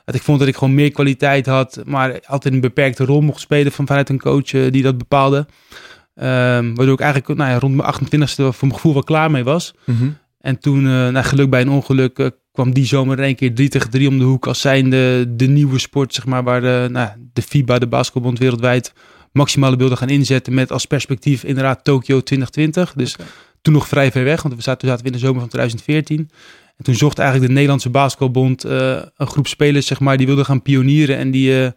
dat 0.04 0.14
ik 0.14 0.22
vond 0.22 0.38
dat 0.38 0.48
ik 0.48 0.56
gewoon 0.56 0.74
meer 0.74 0.90
kwaliteit 0.90 1.46
had. 1.46 1.80
Maar 1.84 2.20
altijd 2.26 2.54
een 2.54 2.60
beperkte 2.60 3.04
rol 3.04 3.20
mocht 3.20 3.40
spelen 3.40 3.72
van, 3.72 3.86
vanuit 3.86 4.08
een 4.08 4.20
coach 4.20 4.52
uh, 4.52 4.70
die 4.70 4.82
dat 4.82 4.98
bepaalde. 4.98 5.36
Um, 5.36 6.74
waardoor 6.74 6.94
ik 6.94 7.00
eigenlijk 7.00 7.38
nou 7.38 7.50
ja, 7.50 7.58
rond 7.58 7.74
mijn 7.74 7.94
28e 7.94 8.34
voor 8.34 8.54
mijn 8.60 8.74
gevoel 8.74 8.92
wel 8.92 9.02
klaar 9.02 9.30
mee 9.30 9.44
was. 9.44 9.74
Mm 9.84 9.96
-hmm. 9.96 10.16
En 10.38 10.58
toen, 10.58 10.84
uh, 10.84 11.08
na 11.08 11.22
geluk 11.22 11.50
bij 11.50 11.60
een 11.60 11.70
ongeluk, 11.70 12.30
kwam 12.58 12.72
die 12.72 12.86
zomer 12.86 13.18
in 13.18 13.24
één 13.24 13.34
keer 13.34 13.54
3 13.54 13.68
tegen 13.68 13.90
3 13.90 14.08
om 14.08 14.18
de 14.18 14.24
hoek 14.24 14.46
als 14.46 14.60
zijnde 14.60 15.34
de 15.36 15.46
nieuwe 15.46 15.78
sport, 15.78 16.14
zeg 16.14 16.26
maar, 16.26 16.42
waar 16.42 16.60
de, 16.60 16.88
nou, 16.90 17.10
de 17.32 17.42
FIBA, 17.42 17.78
de 17.78 17.86
basketbond 17.86 18.38
wereldwijd, 18.38 18.92
maximale 19.32 19.76
beelden 19.76 19.98
gaan 19.98 20.08
inzetten 20.08 20.54
met 20.54 20.72
als 20.72 20.84
perspectief 20.84 21.44
inderdaad 21.44 21.84
Tokio 21.84 22.20
2020. 22.20 22.92
Dus 22.92 23.14
okay. 23.14 23.26
toen 23.62 23.72
nog 23.72 23.88
vrij 23.88 24.10
ver 24.10 24.24
weg, 24.24 24.42
want 24.42 24.54
we 24.54 24.62
zaten, 24.62 24.80
toen 24.80 24.88
zaten 24.88 25.04
we 25.04 25.10
in 25.10 25.18
de 25.18 25.24
zomer 25.24 25.40
van 25.40 25.48
2014. 25.48 26.30
En 26.76 26.84
toen 26.84 26.94
zocht 26.94 27.18
eigenlijk 27.18 27.48
de 27.48 27.54
Nederlandse 27.54 27.90
basketbalbond 27.90 28.66
uh, 28.66 29.02
een 29.16 29.26
groep 29.26 29.46
spelers, 29.46 29.86
zeg 29.86 30.00
maar, 30.00 30.16
die 30.16 30.26
wilden 30.26 30.44
gaan 30.44 30.62
pionieren 30.62 31.16
en 31.16 31.30
die, 31.30 31.50
uh, 31.50 31.70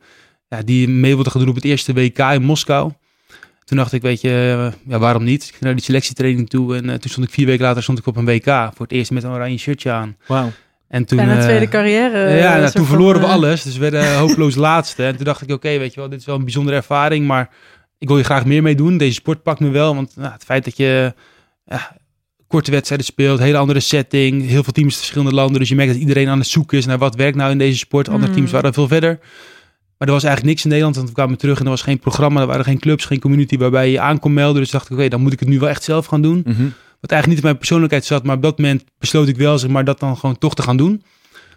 ja, 0.48 0.62
die 0.66 0.88
mee 0.88 1.14
wilden 1.14 1.32
gaan 1.32 1.42
doen 1.42 1.50
op 1.50 1.56
het 1.56 1.66
eerste 1.66 1.94
WK 1.94 2.20
in 2.20 2.44
Moskou. 2.44 2.92
Toen 3.66 3.78
dacht 3.78 3.94
ik, 3.94 4.02
weet 4.02 4.22
je, 4.22 4.72
ja, 4.88 5.00
waarom 5.00 5.24
niet? 5.24 5.44
Ik 5.44 5.50
ging 5.50 5.64
naar 5.64 5.76
die 5.76 5.84
selectietraining 5.84 6.50
toe 6.50 6.76
en 6.76 7.00
toen 7.00 7.12
stond 7.12 7.28
ik 7.28 7.34
vier 7.34 7.46
weken 7.46 7.66
later 7.66 7.84
stond 7.84 7.98
ik 8.00 8.06
op 8.06 8.16
een 8.16 8.26
WK 8.26 8.46
voor 8.46 8.86
het 8.86 8.92
eerst 8.92 9.12
met 9.12 9.24
een 9.24 9.32
oranje 9.32 9.58
shirtje 9.58 9.92
aan. 9.92 10.18
Wauw. 10.28 10.52
En 10.92 11.06
toen, 11.06 11.18
Bijna 11.18 11.42
tweede 11.42 11.68
carrière. 11.68 12.30
ja, 12.30 12.58
nou, 12.58 12.72
toen 12.72 12.86
verloren 12.86 13.22
we 13.22 13.28
alles. 13.28 13.64
Dus 13.64 13.74
we 13.78 13.90
werden 13.90 14.18
hopeloos 14.18 14.56
laatste. 14.70 15.04
En 15.06 15.16
toen 15.16 15.26
dacht 15.26 15.42
ik, 15.42 15.48
oké, 15.48 15.54
okay, 15.68 15.80
weet 15.80 15.94
je 15.94 16.00
wel, 16.00 16.10
dit 16.10 16.20
is 16.20 16.26
wel 16.26 16.36
een 16.36 16.44
bijzondere 16.44 16.76
ervaring. 16.76 17.28
Maar 17.28 17.50
ik 17.98 18.08
wil 18.08 18.18
je 18.18 18.24
graag 18.24 18.46
meer 18.46 18.62
mee 18.62 18.76
doen. 18.76 18.98
Deze 18.98 19.14
sport 19.14 19.44
pakt 19.44 19.60
me 19.60 19.70
wel. 19.70 19.96
Want 19.96 20.16
nou, 20.16 20.34
het 20.34 20.44
feit 20.44 20.66
dat 20.66 20.78
je 20.78 21.14
ja, 21.66 21.96
korte 22.48 22.72
wedstrijden 22.72 23.06
speelt, 23.06 23.40
hele 23.40 23.58
andere 23.58 23.80
setting, 23.80 24.48
heel 24.48 24.64
veel 24.64 24.74
teams 24.74 24.92
in 24.94 24.98
verschillende 25.00 25.34
landen. 25.34 25.60
Dus 25.60 25.70
je 25.70 25.76
merkt 25.76 25.92
dat 25.92 26.02
iedereen 26.02 26.30
aan 26.30 26.40
het 26.40 26.48
zoeken 26.48 26.78
is 26.78 26.86
naar 26.86 26.98
wat 26.98 27.16
werkt 27.16 27.38
nou 27.38 27.52
in 27.52 27.58
deze 27.58 27.78
sport. 27.78 28.10
Andere 28.10 28.28
Mm. 28.32 28.36
teams 28.38 28.52
waren 28.52 28.74
veel 28.74 28.88
verder. 28.88 29.20
Maar 29.98 30.08
er 30.08 30.14
was 30.14 30.24
eigenlijk 30.24 30.44
niks 30.54 30.64
in 30.64 30.70
Nederland. 30.70 30.96
Want 30.96 31.08
we 31.08 31.14
kwamen 31.14 31.38
terug 31.38 31.58
en 31.60 31.64
er 31.64 31.70
was 31.70 31.82
geen 31.82 32.00
programma, 32.00 32.42
er 32.42 32.48
waren 32.48 32.66
geen 32.66 32.80
clubs, 32.80 33.06
geen 33.06 33.20
community 33.20 33.58
waarbij 33.58 33.86
je 33.86 33.92
je 33.92 34.00
aan 34.00 34.20
kon 34.20 34.34
melden. 34.34 34.62
Dus 34.62 34.72
dacht 34.72 34.90
ik, 34.90 34.98
oké, 34.98 35.08
dan 35.08 35.22
moet 35.22 35.34
ik 35.34 35.40
het 35.40 35.50
nu 35.50 35.60
wel 35.60 35.70
echt 35.70 35.84
zelf 35.84 36.06
gaan 36.06 36.22
doen. 36.22 36.42
Mm 36.46 36.54
-hmm. 36.56 36.74
Wat 37.02 37.12
eigenlijk 37.12 37.28
niet 37.28 37.38
in 37.38 37.44
mijn 37.44 37.58
persoonlijkheid 37.58 38.06
zat, 38.06 38.24
maar 38.24 38.36
op 38.36 38.42
dat 38.42 38.58
moment 38.58 38.84
besloot 39.00 39.28
ik 39.28 39.38
wel, 39.38 39.58
zeg 39.58 39.70
maar, 39.70 39.86
dat 39.86 40.00
dan 40.00 40.18
gewoon 40.18 40.38
toch 40.38 40.56
te 40.56 40.62
gaan 40.62 40.78
doen. 40.78 41.04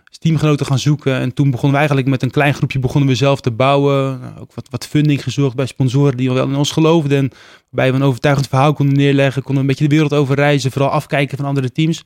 Dus 0.08 0.18
teamgenoten 0.18 0.66
gaan 0.66 0.78
zoeken. 0.78 1.14
En 1.14 1.34
toen 1.34 1.50
begonnen 1.50 1.70
we 1.72 1.76
eigenlijk 1.76 2.08
met 2.08 2.22
een 2.22 2.30
klein 2.30 2.54
groepje 2.54 2.78
begonnen 2.78 3.10
we 3.10 3.16
zelf 3.16 3.40
te 3.40 3.50
bouwen. 3.50 4.20
Nou, 4.20 4.38
ook 4.38 4.54
wat, 4.54 4.66
wat 4.70 4.86
funding 4.86 5.22
gezocht 5.22 5.56
bij 5.56 5.66
sponsoren 5.66 6.16
die 6.16 6.32
wel 6.32 6.48
in 6.48 6.54
ons 6.54 6.70
geloofden. 6.70 7.18
En 7.18 7.30
waarbij 7.70 7.92
we 7.92 7.98
een 7.98 8.08
overtuigend 8.08 8.48
verhaal 8.48 8.72
konden 8.72 8.96
neerleggen. 8.96 9.42
Konden 9.42 9.62
een 9.62 9.68
beetje 9.68 9.88
de 9.88 9.94
wereld 9.94 10.12
over 10.12 10.34
reizen. 10.34 10.70
Vooral 10.70 10.90
afkijken 10.90 11.36
van 11.36 11.46
andere 11.46 11.72
teams. 11.72 12.04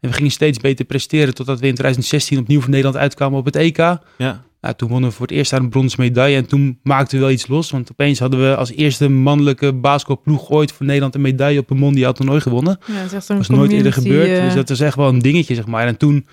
En 0.00 0.08
we 0.08 0.12
gingen 0.14 0.30
steeds 0.30 0.58
beter 0.58 0.84
presteren. 0.84 1.34
Totdat 1.34 1.60
we 1.60 1.66
in 1.66 1.74
2016 1.74 2.38
opnieuw 2.38 2.60
voor 2.60 2.70
Nederland 2.70 2.96
uitkwamen 2.96 3.38
op 3.38 3.44
het 3.44 3.56
EK. 3.56 3.76
Ja. 4.18 4.44
Nou, 4.60 4.74
toen 4.74 4.88
wonnen 4.88 5.10
we 5.10 5.16
voor 5.16 5.26
het 5.26 5.36
eerst 5.36 5.52
aan 5.52 5.62
een 5.62 5.68
bronzen 5.68 6.00
medaille. 6.00 6.36
En 6.36 6.46
toen 6.46 6.78
maakten 6.82 7.18
we 7.18 7.24
wel 7.24 7.32
iets 7.32 7.46
los. 7.46 7.70
Want 7.70 7.90
opeens 7.90 8.18
hadden 8.18 8.40
we 8.40 8.56
als 8.56 8.70
eerste 8.70 9.08
mannelijke 9.08 9.72
basketbalploeg 9.72 10.50
ooit 10.50 10.72
voor 10.72 10.86
Nederland 10.86 11.14
een 11.14 11.20
medaille 11.20 11.58
op 11.58 11.70
een 11.70 11.76
mondiaal 11.76 12.12
toernooi 12.12 12.40
gewonnen. 12.40 12.78
Ja, 12.86 12.94
dat 12.94 13.04
is 13.04 13.12
echt 13.12 13.28
was 13.28 13.48
nooit 13.48 13.72
eerder 13.72 13.92
gebeurd. 13.92 14.28
uh, 14.28 14.44
Dus 14.44 14.54
dat 14.54 14.68
was 14.68 14.80
echt 14.80 14.96
wel 14.96 15.08
een 15.08 15.18
dingetje, 15.18 15.54
zeg 15.54 15.66
maar. 15.66 15.86
En 15.86 15.96
toen 15.96 16.26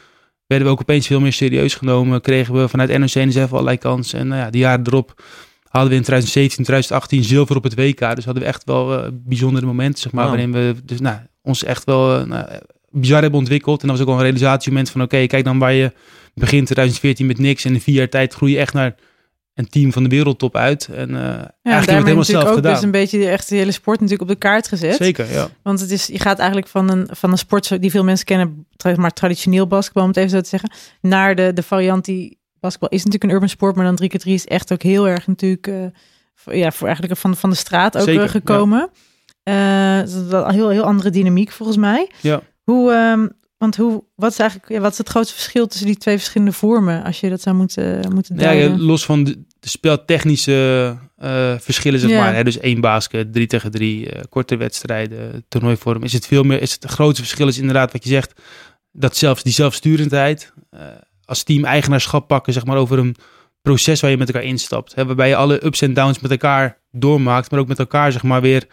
werden 0.48 0.68
we 0.68 0.74
ook 0.74 0.81
opeens 0.81 1.08
veel 1.08 1.20
meer 1.20 1.34
serieus 1.34 1.75
genomen. 1.75 2.22
Kregen 2.22 2.54
we 2.54 2.68
vanuit 2.68 2.98
NOC 2.98 3.10
en 3.10 3.31
zelf 3.31 3.52
allerlei 3.52 3.78
kansen. 3.78 4.20
En 4.20 4.28
nou 4.28 4.42
ja, 4.42 4.50
die 4.50 4.62
jaren 4.62 4.88
erop 4.88 5.22
hadden 5.70 5.90
we 5.92 5.96
in 5.98 6.04
2017, 6.04 6.63
2018 6.63 7.24
zilver 7.24 7.56
op 7.56 7.63
het 7.63 7.75
WK. 7.75 8.16
Dus 8.16 8.25
hadden 8.25 8.44
we 8.44 8.50
echt 8.50 8.63
wel 8.63 9.00
uh, 9.00 9.08
bijzondere 9.13 9.66
momenten, 9.66 10.02
zeg 10.02 10.12
maar. 10.12 10.24
Wow. 10.24 10.34
Waarin 10.34 10.52
we 10.52 10.75
dus, 10.84 11.00
nou, 11.00 11.18
ons 11.42 11.63
echt 11.63 11.84
wel 11.84 12.20
uh, 12.20 12.25
nou, 12.25 12.46
bizar 12.92 13.22
hebben 13.22 13.39
ontwikkeld. 13.39 13.81
En 13.81 13.88
dat 13.88 13.98
was 13.98 14.06
ook 14.06 14.12
wel 14.12 14.22
een 14.22 14.30
realisatiemoment 14.31 14.89
van... 14.89 15.01
Oké, 15.01 15.28
kijk 15.28 15.44
dan 15.44 15.60
waar 15.60 15.74
je 15.74 15.92
begint 16.34 16.66
2014 16.66 17.25
met 17.25 17.39
niks. 17.39 17.66
En 17.66 17.74
in 17.74 17.81
vier 17.81 17.95
jaar 17.95 18.10
tijd 18.10 18.34
groei 18.34 18.51
je 18.51 18.60
echt 18.60 18.74
naar 18.74 18.95
een 19.54 19.69
team 19.69 19.94
van 19.94 20.04
de 20.04 20.10
wereldtop 20.10 20.56
uit. 20.56 20.88
En 20.88 21.10
uh, 21.10 21.16
ja, 21.16 21.54
eigenlijk 21.63 21.86
we 21.86 21.92
het 21.92 22.04
helemaal 22.04 22.24
zelf 22.24 22.44
ook 22.44 22.56
gedaan. 22.56 22.74
dus 22.74 22.84
een 22.84 22.92
beetje 22.92 23.18
de, 23.18 23.30
echt 23.30 23.50
de 23.50 23.56
hele 23.56 23.72
sport 23.72 24.00
natuurlijk 24.00 24.30
op 24.30 24.36
de 24.36 24.48
kaart 24.48 24.68
gezet. 24.68 24.95
Zeker, 24.95 25.31
ja. 25.31 25.50
Want 25.63 25.80
het 25.80 25.92
is, 25.92 26.07
je 26.07 26.19
gaat 26.19 26.38
eigenlijk 26.38 26.68
van 26.68 26.92
een, 26.92 27.07
van 27.12 27.31
een 27.31 27.38
sport 27.38 27.81
die 27.81 27.92
veel 27.92 28.04
mensen 28.04 28.25
kennen, 28.25 28.68
maar 28.95 29.13
traditioneel 29.13 29.68
basketbal, 29.68 30.04
om 30.04 30.10
het 30.10 30.18
even 30.18 30.30
zo 30.30 30.42
te 30.42 30.50
zeggen, 30.50 30.72
naar 31.01 31.36
de, 31.36 31.54
de 31.54 31.63
variant 31.63 32.06
die 32.06 32.39
basketbal 32.60 32.89
is 32.89 32.98
natuurlijk 33.04 33.24
een 33.24 33.36
urban 33.36 33.50
sport, 33.50 33.75
maar 33.75 33.95
dan 33.95 34.01
3x3 34.04 34.24
is 34.24 34.45
echt 34.45 34.74
ook 34.74 34.81
heel 34.81 35.07
erg 35.07 35.28
natuurlijk, 35.28 35.68
uh, 35.68 35.86
voor, 36.36 36.56
ja, 36.56 36.72
voor 36.72 36.88
eigenlijk 36.88 37.19
van, 37.19 37.36
van 37.36 37.50
de 37.50 37.56
straat 37.56 37.98
ook 37.98 38.04
Zeker, 38.04 38.24
uh, 38.24 38.30
gekomen. 38.30 38.89
Ja. 39.44 40.00
Uh, 40.00 40.00
dat 40.00 40.07
is 40.07 40.31
een 40.31 40.54
heel, 40.54 40.69
heel 40.69 40.84
andere 40.84 41.10
dynamiek 41.10 41.51
volgens 41.51 41.78
mij. 41.78 42.12
Ja. 42.22 42.42
Hoe, 42.72 42.94
um, 42.94 43.31
want 43.58 43.75
hoe, 43.75 44.03
wat 44.15 44.32
is 44.32 44.39
eigenlijk, 44.39 44.72
ja, 44.72 44.80
wat 44.80 44.91
is 44.91 44.98
het 44.98 45.10
grootste 45.10 45.34
verschil 45.34 45.68
tussen 45.68 45.88
die 45.88 45.98
twee 45.98 46.18
verschillende 46.18 46.53
vormen, 46.53 47.03
als 47.03 47.20
je 47.20 47.30
dat 47.30 47.41
zou 47.41 47.56
moeten, 47.56 48.13
moeten 48.13 48.36
duiden? 48.36 48.72
Ja, 48.72 48.84
los 48.84 49.06
van 49.06 49.24
de, 49.24 49.32
de 49.60 49.70
speltechnische 49.70 50.98
uh, 51.24 51.53
verschillen, 51.58 52.00
zeg 52.00 52.10
ja. 52.10 52.20
maar. 52.20 52.36
Hè, 52.36 52.44
dus 52.44 52.60
één 52.60 52.82
basket, 52.82 53.34
drie 53.34 53.48
tegen 53.48 53.72
drie, 53.72 54.15
uh, 54.15 54.22
korte 54.30 54.56
wedstrijden, 54.56 55.46
toernooivorm. 55.48 56.03
Is 56.03 56.13
het 56.13 56.27
veel 56.27 56.44
meer, 56.44 56.62
is 56.62 56.72
het, 56.72 56.84
het 56.84 56.91
grootste 56.91 57.22
verschil 57.22 57.48
is 57.48 57.58
inderdaad 57.58 57.91
wat 57.91 58.03
je 58.03 58.10
zegt, 58.10 58.41
dat 58.91 59.18
zelfs 59.18 59.44
die 59.44 59.53
zelfsturendheid, 59.53 60.53
uh, 60.72 60.82
als 61.25 61.44
team 61.44 61.65
eigenaarschap 61.65 62.27
pakken, 62.27 62.53
zeg 62.53 62.65
maar, 62.65 62.77
over 62.77 63.00
een 63.00 63.15
proces 63.62 64.01
waar 64.01 64.12
je 64.12 64.18
met 64.18 64.27
elkaar 64.27 64.48
instapt. 64.50 64.96
Hè, 64.96 65.06
waarbij 65.06 65.27
je 65.27 65.36
alle 65.36 65.65
ups 65.65 65.82
en 65.82 65.94
downs 65.94 66.20
met 66.20 66.32
elkaar 66.32 66.82
doormaakt, 66.91 67.51
maar 67.51 67.60
ook 67.60 67.68
met 67.68 67.80
elkaar, 67.80 68.12
zeg 68.12 68.24
maar, 68.24 68.41
weer 68.41 68.68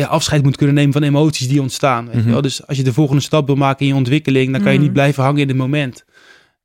ja, 0.00 0.06
afscheid 0.06 0.42
moet 0.42 0.56
kunnen 0.56 0.74
nemen 0.74 0.92
van 0.92 1.02
emoties 1.02 1.48
die 1.48 1.60
ontstaan. 1.60 2.04
Weet 2.04 2.14
mm 2.14 2.18
-hmm. 2.18 2.26
je 2.26 2.32
wel? 2.32 2.42
Dus 2.42 2.66
als 2.66 2.76
je 2.76 2.82
de 2.82 2.92
volgende 2.92 3.22
stap 3.22 3.46
wil 3.46 3.56
maken 3.56 3.80
in 3.80 3.86
je 3.86 3.98
ontwikkeling, 3.98 4.52
dan 4.52 4.62
kan 4.62 4.72
je 4.72 4.78
niet 4.78 4.92
blijven 4.92 5.22
hangen 5.22 5.40
in 5.40 5.48
het 5.48 5.56
moment. 5.56 6.04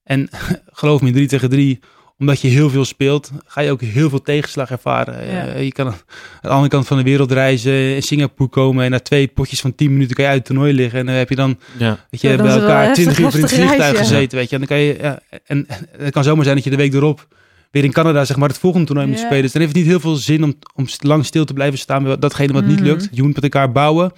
En 0.04 0.30
geloof 0.80 1.02
me, 1.02 1.12
3 1.12 1.28
tegen 1.28 1.50
3, 1.50 1.80
omdat 2.18 2.42
je 2.42 2.48
heel 2.48 2.70
veel 2.70 2.86
speelt, 2.86 3.32
ga 3.46 3.62
je 3.62 3.72
ook 3.72 3.82
heel 3.82 4.10
veel 4.10 4.22
tegenslag 4.22 4.72
ervaren. 4.72 5.28
Ja. 5.28 5.56
Uh, 5.56 5.64
je 5.64 5.72
kan 5.72 5.88
aan 5.88 6.00
de 6.42 6.48
andere 6.48 6.70
kant 6.70 6.88
van 6.88 6.98
de 6.98 7.04
wereld 7.04 7.32
reizen, 7.32 7.96
in 7.96 8.04
Singapore 8.04 8.50
komen 8.50 8.86
en 8.86 8.92
na 8.92 9.00
twee 9.00 9.28
potjes 9.28 9.62
van 9.62 9.76
10 9.76 9.92
minuten 9.92 10.16
kan 10.16 10.24
je 10.24 10.30
uit 10.30 10.40
het 10.40 10.48
toernooi 10.48 10.74
liggen. 10.74 11.00
En 11.00 11.06
dan 11.06 11.16
heb 11.16 11.30
je 11.30 11.36
dan, 11.36 11.60
ja. 11.78 12.06
weet 12.10 12.22
je, 12.22 12.30
ja, 12.30 12.36
bij 12.36 12.60
elkaar 12.60 12.94
20 12.94 13.20
uur 13.20 13.36
in 13.36 13.42
het 13.42 13.54
vliegtuig 13.54 13.78
reis, 13.78 13.98
gezeten, 13.98 14.38
weet 14.38 14.50
je. 14.50 14.56
En 14.56 14.62
dan 14.62 14.70
kan 14.70 14.80
je, 14.80 14.98
ja, 15.02 15.20
en, 15.46 15.68
en 15.68 15.88
het 16.04 16.14
kan 16.14 16.24
zomaar 16.24 16.44
zijn 16.44 16.56
dat 16.56 16.64
je 16.64 16.70
de 16.70 16.76
week 16.76 16.94
erop 16.94 17.28
weer 17.76 17.84
in 17.84 17.92
Canada 17.92 18.26
zeg 18.26 18.38
maar 18.38 18.50
het 18.50 18.58
volgende 18.58 18.86
toernooi 18.86 19.08
moet 19.08 19.20
spelen. 19.20 19.42
Dus 19.42 19.52
dan 19.52 19.62
heeft 19.62 19.74
het 19.74 19.84
niet 19.84 19.92
heel 19.92 20.02
veel 20.02 20.16
zin 20.16 20.44
om, 20.44 20.54
om 20.76 20.86
lang 21.00 21.26
stil 21.26 21.46
te 21.46 21.54
blijven 21.54 21.80
staan 21.80 22.04
bij 22.04 22.18
datgene 22.18 22.54
wat 22.54 22.64
mm 22.64 22.70
niet 22.70 22.80
lukt. 22.80 23.08
Je 23.12 23.24
moet 23.24 23.34
met 23.34 23.44
elkaar 23.44 23.72
bouwen. 23.72 24.12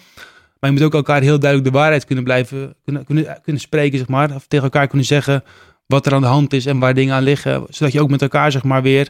Maar 0.60 0.70
je 0.70 0.76
moet 0.76 0.86
ook 0.86 0.94
elkaar 0.94 1.22
heel 1.22 1.40
duidelijk 1.40 1.72
de 1.72 1.78
waarheid 1.80 2.06
kunnen 2.06 2.24
blijven, 2.24 2.76
kunnen, 2.84 3.06
kunnen, 3.06 3.40
kunnen 3.44 3.62
spreken, 3.62 3.98
zeg 3.98 4.08
maar. 4.08 4.36
Of 4.36 4.48
tegen 4.48 4.66
elkaar 4.66 4.88
kunnen 4.88 5.08
zeggen 5.08 5.44
wat 5.86 6.06
er 6.06 6.14
aan 6.14 6.22
de 6.22 6.28
hand 6.28 6.54
is 6.54 6.66
en 6.66 6.80
waar 6.80 6.94
dingen 6.94 7.16
aan 7.16 7.24
liggen. 7.24 7.66
Zodat 7.70 7.94
je 7.94 8.02
ook 8.02 8.10
met 8.10 8.22
elkaar, 8.22 8.52
zeg 8.52 8.64
maar, 8.64 8.82
weer 8.82 9.10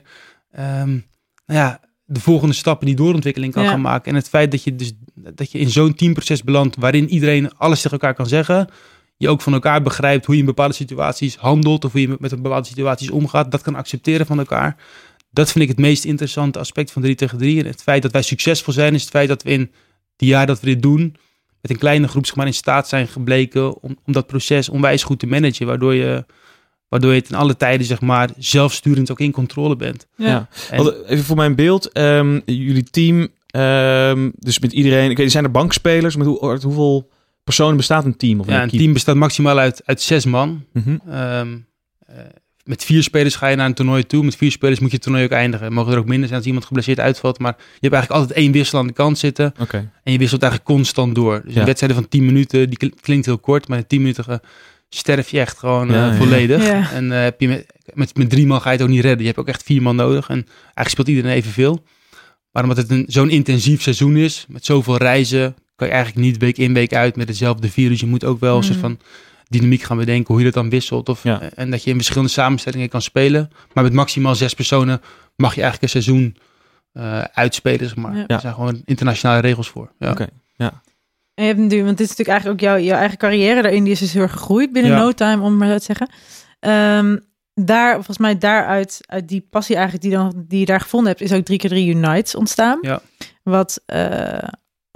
um, 0.59 1.05
nou 1.45 1.59
ja, 1.59 1.79
de 2.05 2.19
volgende 2.19 2.53
stappen 2.53 2.87
die 2.87 2.95
doorontwikkeling 2.95 3.53
kan 3.53 3.63
ja. 3.63 3.69
gaan 3.69 3.81
maken. 3.81 4.11
En 4.11 4.17
het 4.17 4.29
feit 4.29 4.51
dat 4.51 4.63
je, 4.63 4.75
dus, 4.75 4.93
dat 5.15 5.51
je 5.51 5.59
in 5.59 5.69
zo'n 5.69 5.93
teamproces 5.93 6.43
belandt 6.43 6.75
waarin 6.75 7.09
iedereen 7.09 7.57
alles 7.57 7.81
tegen 7.81 7.91
elkaar 7.91 8.13
kan 8.13 8.27
zeggen. 8.27 8.67
Je 9.17 9.29
ook 9.29 9.41
van 9.41 9.53
elkaar 9.53 9.81
begrijpt 9.81 10.25
hoe 10.25 10.35
je 10.35 10.39
in 10.41 10.47
bepaalde 10.47 10.73
situaties 10.73 11.35
handelt 11.35 11.85
of 11.85 11.91
hoe 11.91 12.01
je 12.01 12.15
met 12.19 12.41
bepaalde 12.41 12.67
situaties 12.67 13.09
omgaat. 13.09 13.51
Dat 13.51 13.61
kan 13.61 13.75
accepteren 13.75 14.25
van 14.25 14.39
elkaar. 14.39 14.75
Dat 15.31 15.51
vind 15.51 15.63
ik 15.63 15.69
het 15.69 15.79
meest 15.79 16.05
interessante 16.05 16.59
aspect 16.59 16.91
van 16.91 17.01
3 17.01 17.15
tegen 17.15 17.37
3. 17.37 17.59
En 17.59 17.65
het 17.65 17.81
feit 17.83 18.01
dat 18.01 18.11
wij 18.11 18.21
succesvol 18.21 18.73
zijn 18.73 18.93
is 18.93 19.01
het 19.01 19.09
feit 19.09 19.27
dat 19.27 19.43
we 19.43 19.49
in 19.49 19.71
die 20.15 20.29
jaar 20.29 20.45
dat 20.45 20.59
we 20.59 20.65
dit 20.65 20.81
doen, 20.81 21.15
met 21.61 21.71
een 21.71 21.77
kleine 21.77 22.07
groep 22.07 22.25
zeg 22.25 22.35
maar, 22.35 22.45
in 22.45 22.53
staat 22.53 22.87
zijn 22.87 23.07
gebleken 23.07 23.81
om, 23.81 23.97
om 24.05 24.13
dat 24.13 24.27
proces 24.27 24.69
onwijs 24.69 25.03
goed 25.03 25.19
te 25.19 25.27
managen. 25.27 25.65
Waardoor 25.67 25.93
je, 25.93 26.25
waardoor 26.89 27.11
je 27.13 27.19
het 27.19 27.29
in 27.29 27.35
alle 27.35 27.57
tijden 27.57 27.85
zeg 27.87 28.01
maar, 28.01 28.29
zelfsturend 28.37 29.11
ook 29.11 29.19
in 29.19 29.31
controle 29.31 29.75
bent. 29.75 30.07
Ja. 30.15 30.27
Ja. 30.27 30.47
En- 30.71 30.83
Want, 30.83 31.03
even 31.05 31.23
voor 31.25 31.35
mijn 31.35 31.55
beeld, 31.55 31.91
ehm, 31.91 32.39
jullie 32.45 32.83
team, 32.83 33.27
ehm, 33.47 34.29
dus 34.35 34.59
met 34.59 34.73
iedereen, 34.73 35.09
ik 35.09 35.17
weet, 35.17 35.31
zijn 35.31 35.43
er 35.43 35.51
bankspelers? 35.51 36.15
Met 36.15 36.27
hoe, 36.27 36.59
hoeveel 36.61 37.09
personen 37.47 37.77
bestaat 37.77 38.05
een 38.05 38.17
team? 38.17 38.39
Of 38.39 38.47
ja, 38.47 38.63
een 38.63 38.69
team 38.69 38.93
bestaat 38.93 39.15
maximaal 39.15 39.57
uit, 39.59 39.81
uit 39.85 40.01
zes 40.01 40.25
man. 40.25 40.65
Mhm. 40.73 40.97
Ehm, 41.09 41.57
eh, 42.07 42.15
met 42.63 42.83
vier 42.83 43.03
spelers 43.03 43.35
ga 43.35 43.47
je 43.47 43.55
naar 43.55 43.65
een 43.65 43.73
toernooi 43.73 44.05
toe. 44.05 44.23
Met 44.23 44.35
vier 44.35 44.51
spelers 44.51 44.79
moet 44.79 44.89
je 44.89 44.95
het 44.95 45.03
toernooi 45.03 45.23
ook 45.25 45.31
eindigen. 45.31 45.73
Mogen 45.73 45.93
er 45.93 45.99
ook 45.99 46.05
minder 46.07 46.25
zijn 46.27 46.37
als 46.39 46.47
iemand 46.47 46.65
geblesseerd 46.65 46.99
uitvalt. 46.99 47.39
Maar 47.39 47.55
je 47.57 47.63
hebt 47.79 47.93
eigenlijk 47.93 48.21
altijd 48.21 48.39
één 48.39 48.51
wissel 48.51 48.79
aan 48.79 48.87
de 48.87 48.93
kant 48.93 49.17
zitten. 49.17 49.53
Oké. 49.59 49.91
En 50.03 50.11
je 50.11 50.17
wisselt 50.17 50.41
eigenlijk 50.41 50.71
constant 50.71 51.15
door. 51.15 51.41
Dus 51.45 51.53
Ja. 51.53 51.59
een 51.59 51.65
wedstrijden 51.65 51.97
van 51.99 52.07
10 52.09 52.25
minuten, 52.25 52.69
die 52.69 52.77
kl- 52.77 52.95
klinkt 53.01 53.25
heel 53.25 53.37
kort. 53.37 53.67
Maar 53.67 53.77
in 53.77 53.87
10 53.87 54.01
minuten 54.01 54.39
sterf 54.89 55.29
je 55.29 55.39
echt 55.39 55.57
gewoon 55.57 55.87
eh, 55.89 55.95
Ja, 55.95 56.13
volledig. 56.15 56.65
Ja. 56.65 56.91
En 56.91 57.11
eh, 57.11 57.21
heb 57.21 57.41
je 57.41 57.47
met, 57.47 57.65
met, 57.93 58.17
met 58.17 58.29
drie 58.29 58.47
man 58.47 58.61
ga 58.61 58.69
je 58.71 58.75
het 58.77 58.85
ook 58.85 58.91
niet 58.91 59.01
redden. 59.01 59.19
Je 59.19 59.25
hebt 59.27 59.39
ook 59.39 59.47
echt 59.47 59.63
vier 59.63 59.81
man 59.81 59.95
nodig. 59.95 60.29
En 60.29 60.45
eigenlijk 60.55 60.89
speelt 60.89 61.07
iedereen 61.07 61.31
evenveel. 61.31 61.83
Maar 62.51 62.63
omdat 62.63 62.77
het 62.77 62.89
een, 62.91 63.05
zo'n 63.07 63.29
intensief 63.29 63.81
seizoen 63.81 64.15
is, 64.17 64.45
met 64.49 64.65
zoveel 64.65 64.97
reizen, 64.97 65.55
kan 65.77 65.87
je 65.87 65.93
eigenlijk 65.93 66.25
niet 66.25 66.37
week 66.37 66.57
in, 66.57 66.73
week 66.73 66.93
uit 66.93 67.15
met 67.15 67.27
hetzelfde 67.27 67.69
virus. 67.69 67.99
Je 67.99 68.05
moet 68.05 68.23
ook 68.25 68.39
wel 68.39 68.57
een 68.57 68.63
soort 68.63 68.75
Mm. 68.75 68.81
van 68.81 68.99
dynamiek 69.49 69.81
gaan 69.81 69.97
bedenken 69.97 70.27
hoe 70.27 70.37
je 70.43 70.43
dat 70.51 70.53
dan 70.61 70.69
wisselt. 70.69 71.09
Of, 71.09 71.23
Ja. 71.23 71.41
eh, 71.41 71.47
En 71.55 71.71
dat 71.71 71.83
je 71.83 71.89
in 71.89 71.95
verschillende 71.95 72.29
samenstellingen 72.31 72.89
kan 72.89 73.01
spelen. 73.01 73.49
Maar 73.73 73.83
met 73.83 73.93
maximaal 73.93 74.35
zes 74.35 74.53
personen 74.53 75.01
mag 75.35 75.55
je 75.55 75.61
eigenlijk 75.61 75.93
een 75.93 76.01
seizoen 76.01 76.37
eh, 76.91 77.21
uitspelen. 77.21 77.87
Zeg 77.87 77.95
maar. 77.95 78.15
Ja. 78.15 78.27
Er 78.27 78.39
zijn 78.39 78.53
gewoon 78.53 78.81
internationale 78.85 79.41
regels 79.41 79.69
voor. 79.69 79.91
Ja. 79.99 80.11
Oké. 80.11 80.27
En 81.33 81.43
je 81.43 81.49
hebt 81.49 81.59
natuurlijk, 81.61 81.85
want 81.87 81.97
dit 81.97 82.09
is 82.09 82.15
natuurlijk 82.17 82.29
eigenlijk 82.43 82.61
ook 82.63 82.69
jouw, 82.69 82.85
jouw 82.85 82.97
eigen 82.99 83.17
carrière 83.17 83.61
daarin, 83.61 83.83
die 83.83 83.93
is 83.93 83.99
dus 83.99 84.13
heel 84.13 84.21
erg 84.21 84.31
gegroeid 84.31 84.71
binnen 84.73 84.91
Ja. 84.91 84.97
no 84.99 85.11
time, 85.11 85.41
om 85.41 85.49
het 85.49 85.57
maar 85.59 85.67
zo 85.69 85.77
te 85.77 85.83
zeggen. 85.83 86.09
Ehm, 86.59 87.17
daar, 87.65 87.93
volgens 87.93 88.17
mij 88.17 88.37
daaruit, 88.37 88.99
uit 89.05 89.27
die 89.27 89.47
passie 89.49 89.75
eigenlijk 89.75 90.05
die, 90.05 90.13
dan, 90.15 90.45
die 90.47 90.59
je 90.59 90.65
daar 90.65 90.81
gevonden 90.81 91.09
hebt, 91.09 91.21
is 91.21 91.33
ook 91.33 91.45
3x3 91.45 91.87
Unites 91.87 92.35
ontstaan. 92.35 92.77
Ja. 92.81 93.01
Wat, 93.43 93.81
eh, 93.85 94.37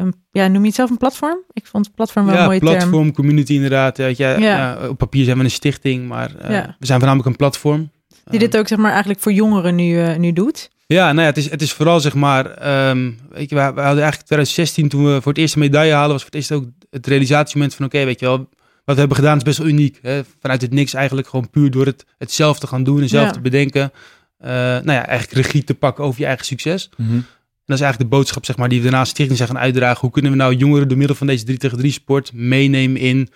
een, 0.01 0.13
ja, 0.31 0.47
noem 0.47 0.61
je 0.61 0.67
het 0.67 0.75
zelf 0.75 0.89
een 0.89 0.97
platform? 0.97 1.37
Ik 1.53 1.65
vond 1.65 1.85
het 1.85 1.95
platform 1.95 2.25
wel 2.25 2.33
ja, 2.35 2.39
een 2.41 2.45
mooie 2.47 2.59
platform, 2.59 2.91
term. 2.91 3.13
community 3.13 3.53
inderdaad. 3.53 3.97
Weet 3.97 4.17
je, 4.17 4.23
Ja. 4.23 4.37
ja, 4.39 4.87
op 4.89 4.97
papier 4.97 5.25
zijn 5.25 5.37
we 5.37 5.43
een 5.43 5.51
stichting, 5.51 6.07
maar 6.07 6.35
eh, 6.35 6.49
Ja. 6.55 6.75
we 6.79 6.85
zijn 6.85 6.97
voornamelijk 6.99 7.29
een 7.29 7.35
platform. 7.35 7.89
Die 8.29 8.39
dit 8.39 8.57
ook 8.57 8.67
zeg 8.67 8.77
maar 8.77 8.89
eigenlijk 8.91 9.19
voor 9.19 9.31
jongeren 9.31 9.75
nu, 9.75 10.01
eh, 10.03 10.17
nu 10.17 10.33
doet. 10.33 10.69
Ja, 10.87 11.05
nou 11.05 11.19
ja, 11.21 11.25
het 11.25 11.37
is, 11.37 11.49
het 11.49 11.61
is 11.61 11.73
vooral 11.73 11.99
zeg 11.99 12.13
maar, 12.13 12.45
ehm, 12.51 13.11
weet 13.29 13.49
je, 13.49 13.55
we, 13.55 13.61
we 13.61 13.81
hadden 13.81 13.83
eigenlijk 14.03 14.23
2016 14.25 14.89
toen 14.89 15.03
we 15.05 15.21
voor 15.21 15.31
het 15.31 15.41
eerst 15.41 15.53
een 15.53 15.59
medaille 15.59 15.93
halen, 15.93 16.11
was 16.11 16.21
voor 16.21 16.31
het 16.31 16.35
eerst 16.39 16.51
ook 16.51 16.65
het 16.89 17.07
realisatiemoment 17.07 17.75
van 17.75 17.85
oké, 17.85 18.05
weet 18.05 18.19
je 18.19 18.25
wel, 18.25 18.37
wat 18.85 18.93
we 18.95 18.99
hebben 18.99 19.17
gedaan 19.17 19.37
is 19.37 19.43
best 19.43 19.57
wel 19.57 19.67
uniek. 19.67 19.99
Hè? 20.01 20.21
Vanuit 20.39 20.61
het 20.61 20.73
niks 20.73 20.93
eigenlijk 20.93 21.27
gewoon 21.27 21.49
puur 21.49 21.71
door 21.71 21.85
het, 21.85 22.05
het 22.17 22.31
zelf 22.31 22.59
te 22.59 22.67
gaan 22.67 22.83
doen 22.83 23.01
en 23.01 23.09
zelf 23.09 23.25
Ja. 23.25 23.31
te 23.31 23.41
bedenken. 23.41 23.91
eh, 24.37 24.49
nou 24.59 24.91
ja, 24.91 25.05
eigenlijk 25.05 25.45
regie 25.45 25.63
te 25.63 25.73
pakken 25.73 26.03
over 26.03 26.19
je 26.19 26.25
eigen 26.25 26.45
succes. 26.45 26.89
Mhm. 26.97 27.19
En 27.61 27.77
dat 27.77 27.77
is 27.77 27.83
eigenlijk 27.83 28.11
de 28.11 28.17
boodschap 28.17 28.45
zeg 28.45 28.57
maar, 28.57 28.69
die 28.69 28.77
we 28.77 28.83
daarna 28.83 28.99
als 28.99 29.09
stichting 29.09 29.37
zijn 29.37 29.49
gaan 29.49 29.59
uitdragen. 29.59 29.99
Hoe 30.01 30.11
kunnen 30.11 30.31
we 30.31 30.37
nou 30.37 30.55
jongeren 30.55 30.87
door 30.87 30.97
middel 30.97 31.15
van 31.15 31.27
deze 31.27 31.43
3 31.43 31.57
tegen 31.57 31.77
3 31.77 31.91
sport 31.91 32.33
meenemen 32.33 33.01
in 33.01 33.29